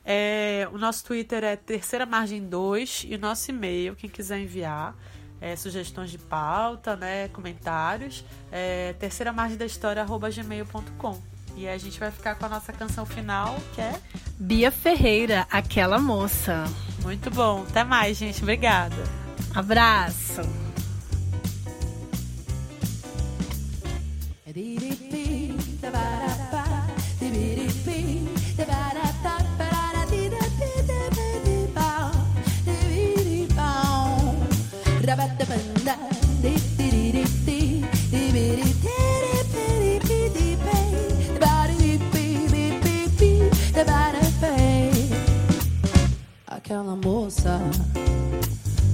É, 0.05 0.69
o 0.73 0.77
nosso 0.77 1.03
Twitter 1.05 1.45
é 1.45 1.57
Terceira 1.57 2.05
Margem 2.05 2.47
2 2.47 3.07
e 3.09 3.15
o 3.15 3.19
nosso 3.19 3.51
e-mail, 3.51 3.97
quem 3.97 4.11
quiser 4.11 4.41
enviar. 4.41 4.95
É, 5.41 5.57
sugestões 5.57 6.11
de 6.11 6.19
pauta, 6.19 6.95
né, 6.95 7.29
comentários, 7.29 8.23
é, 8.53 8.93
terceira 8.99 9.33
margem 9.33 9.57
da 9.57 9.65
história, 9.65 10.03
arroba 10.03 10.29
gmail.com. 10.29 11.19
E 11.61 11.69
a 11.69 11.77
gente 11.77 12.01
vai 12.01 12.11
ficar 12.11 12.37
com 12.37 12.47
a 12.47 12.49
nossa 12.49 12.73
canção 12.73 13.05
final, 13.05 13.55
que 13.75 13.83
é 13.83 13.93
Bia 14.39 14.71
Ferreira, 14.71 15.47
aquela 15.51 15.99
moça. 15.99 16.65
Muito 17.03 17.31
bom. 17.31 17.67
Até 17.69 17.85
mais, 17.85 18.17
gente. 18.17 18.41
Obrigada. 18.43 18.97
Abraço. 19.55 20.41
Aquela 46.71 46.95
moça 46.95 47.61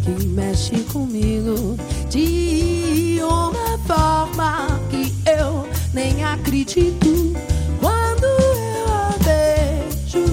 que 0.02 0.26
mexe 0.28 0.80
comigo 0.84 1.76
de 2.08 3.20
uma 3.22 3.76
forma 3.86 4.80
que 4.88 5.12
eu 5.28 5.68
nem 5.92 6.24
acredito. 6.24 7.34
Quando 7.78 8.24
eu 8.24 8.86
a 8.94 9.14
vejo, 9.20 10.24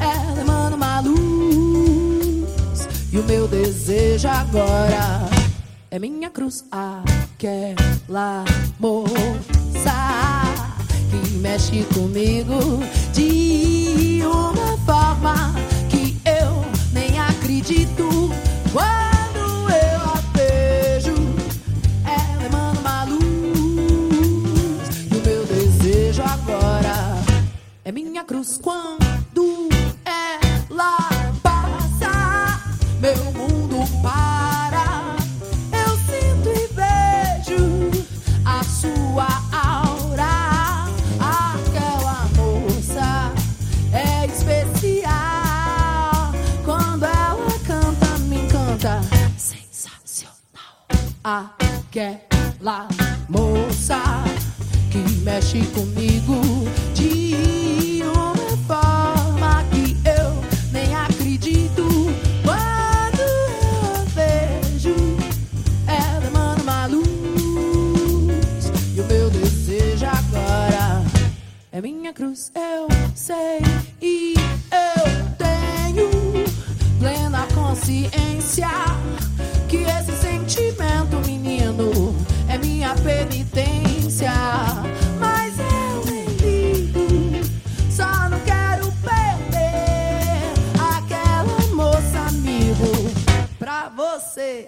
ela 0.00 0.40
emana 0.40 0.74
uma 0.74 1.00
luz. 1.00 2.88
E 3.12 3.18
o 3.20 3.22
meu 3.22 3.46
desejo 3.46 4.26
agora 4.26 5.28
é 5.92 5.98
minha 6.00 6.28
cruz. 6.28 6.64
Aquela 6.72 8.44
moça 8.80 9.94
que 11.08 11.30
mexe 11.34 11.84
comigo 11.94 12.80
de 13.14 14.22
uma 14.24 14.76
forma 14.78 15.67
acredito 17.68 18.08
quando 18.72 19.68
eu 19.68 20.00
a 20.00 20.22
vejo. 20.34 21.14
Ela 22.06 22.46
emana 22.46 22.80
uma 22.80 23.04
luz. 23.04 23.20
E 25.10 25.14
o 25.14 25.20
meu 25.22 25.44
desejo 25.44 26.22
agora 26.22 27.14
é 27.84 27.92
minha 27.92 28.24
cruz 28.24 28.58
quando 28.62 29.07
aquela 51.28 52.88
moça 53.28 54.00
que 54.90 54.98
mexe 55.22 55.60
comigo 55.74 56.40
de 56.94 57.87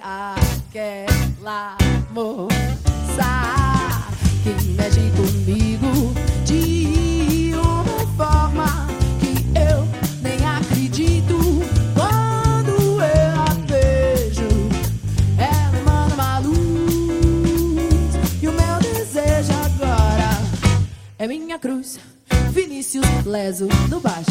aquela 0.00 1.76
moça 2.12 2.50
que 4.42 4.50
mexe 4.72 5.10
comigo 5.16 6.14
de 6.44 7.52
uma 7.54 8.06
forma 8.16 8.86
que 9.18 9.44
eu 9.58 9.88
nem 10.22 10.46
acredito. 10.46 11.36
Quando 11.94 13.00
eu 13.00 13.40
a 13.40 13.54
vejo, 13.66 14.48
ela 15.38 15.78
emana 15.78 16.14
uma 16.14 16.38
luz. 16.38 18.14
E 18.42 18.48
o 18.48 18.52
meu 18.52 18.78
desejo 18.80 19.52
agora 19.64 20.30
é 21.18 21.26
minha 21.26 21.58
cruz. 21.58 21.98
Vinícius 22.52 23.06
Leso 23.24 23.68
no 23.88 24.00
baixo. 24.00 24.29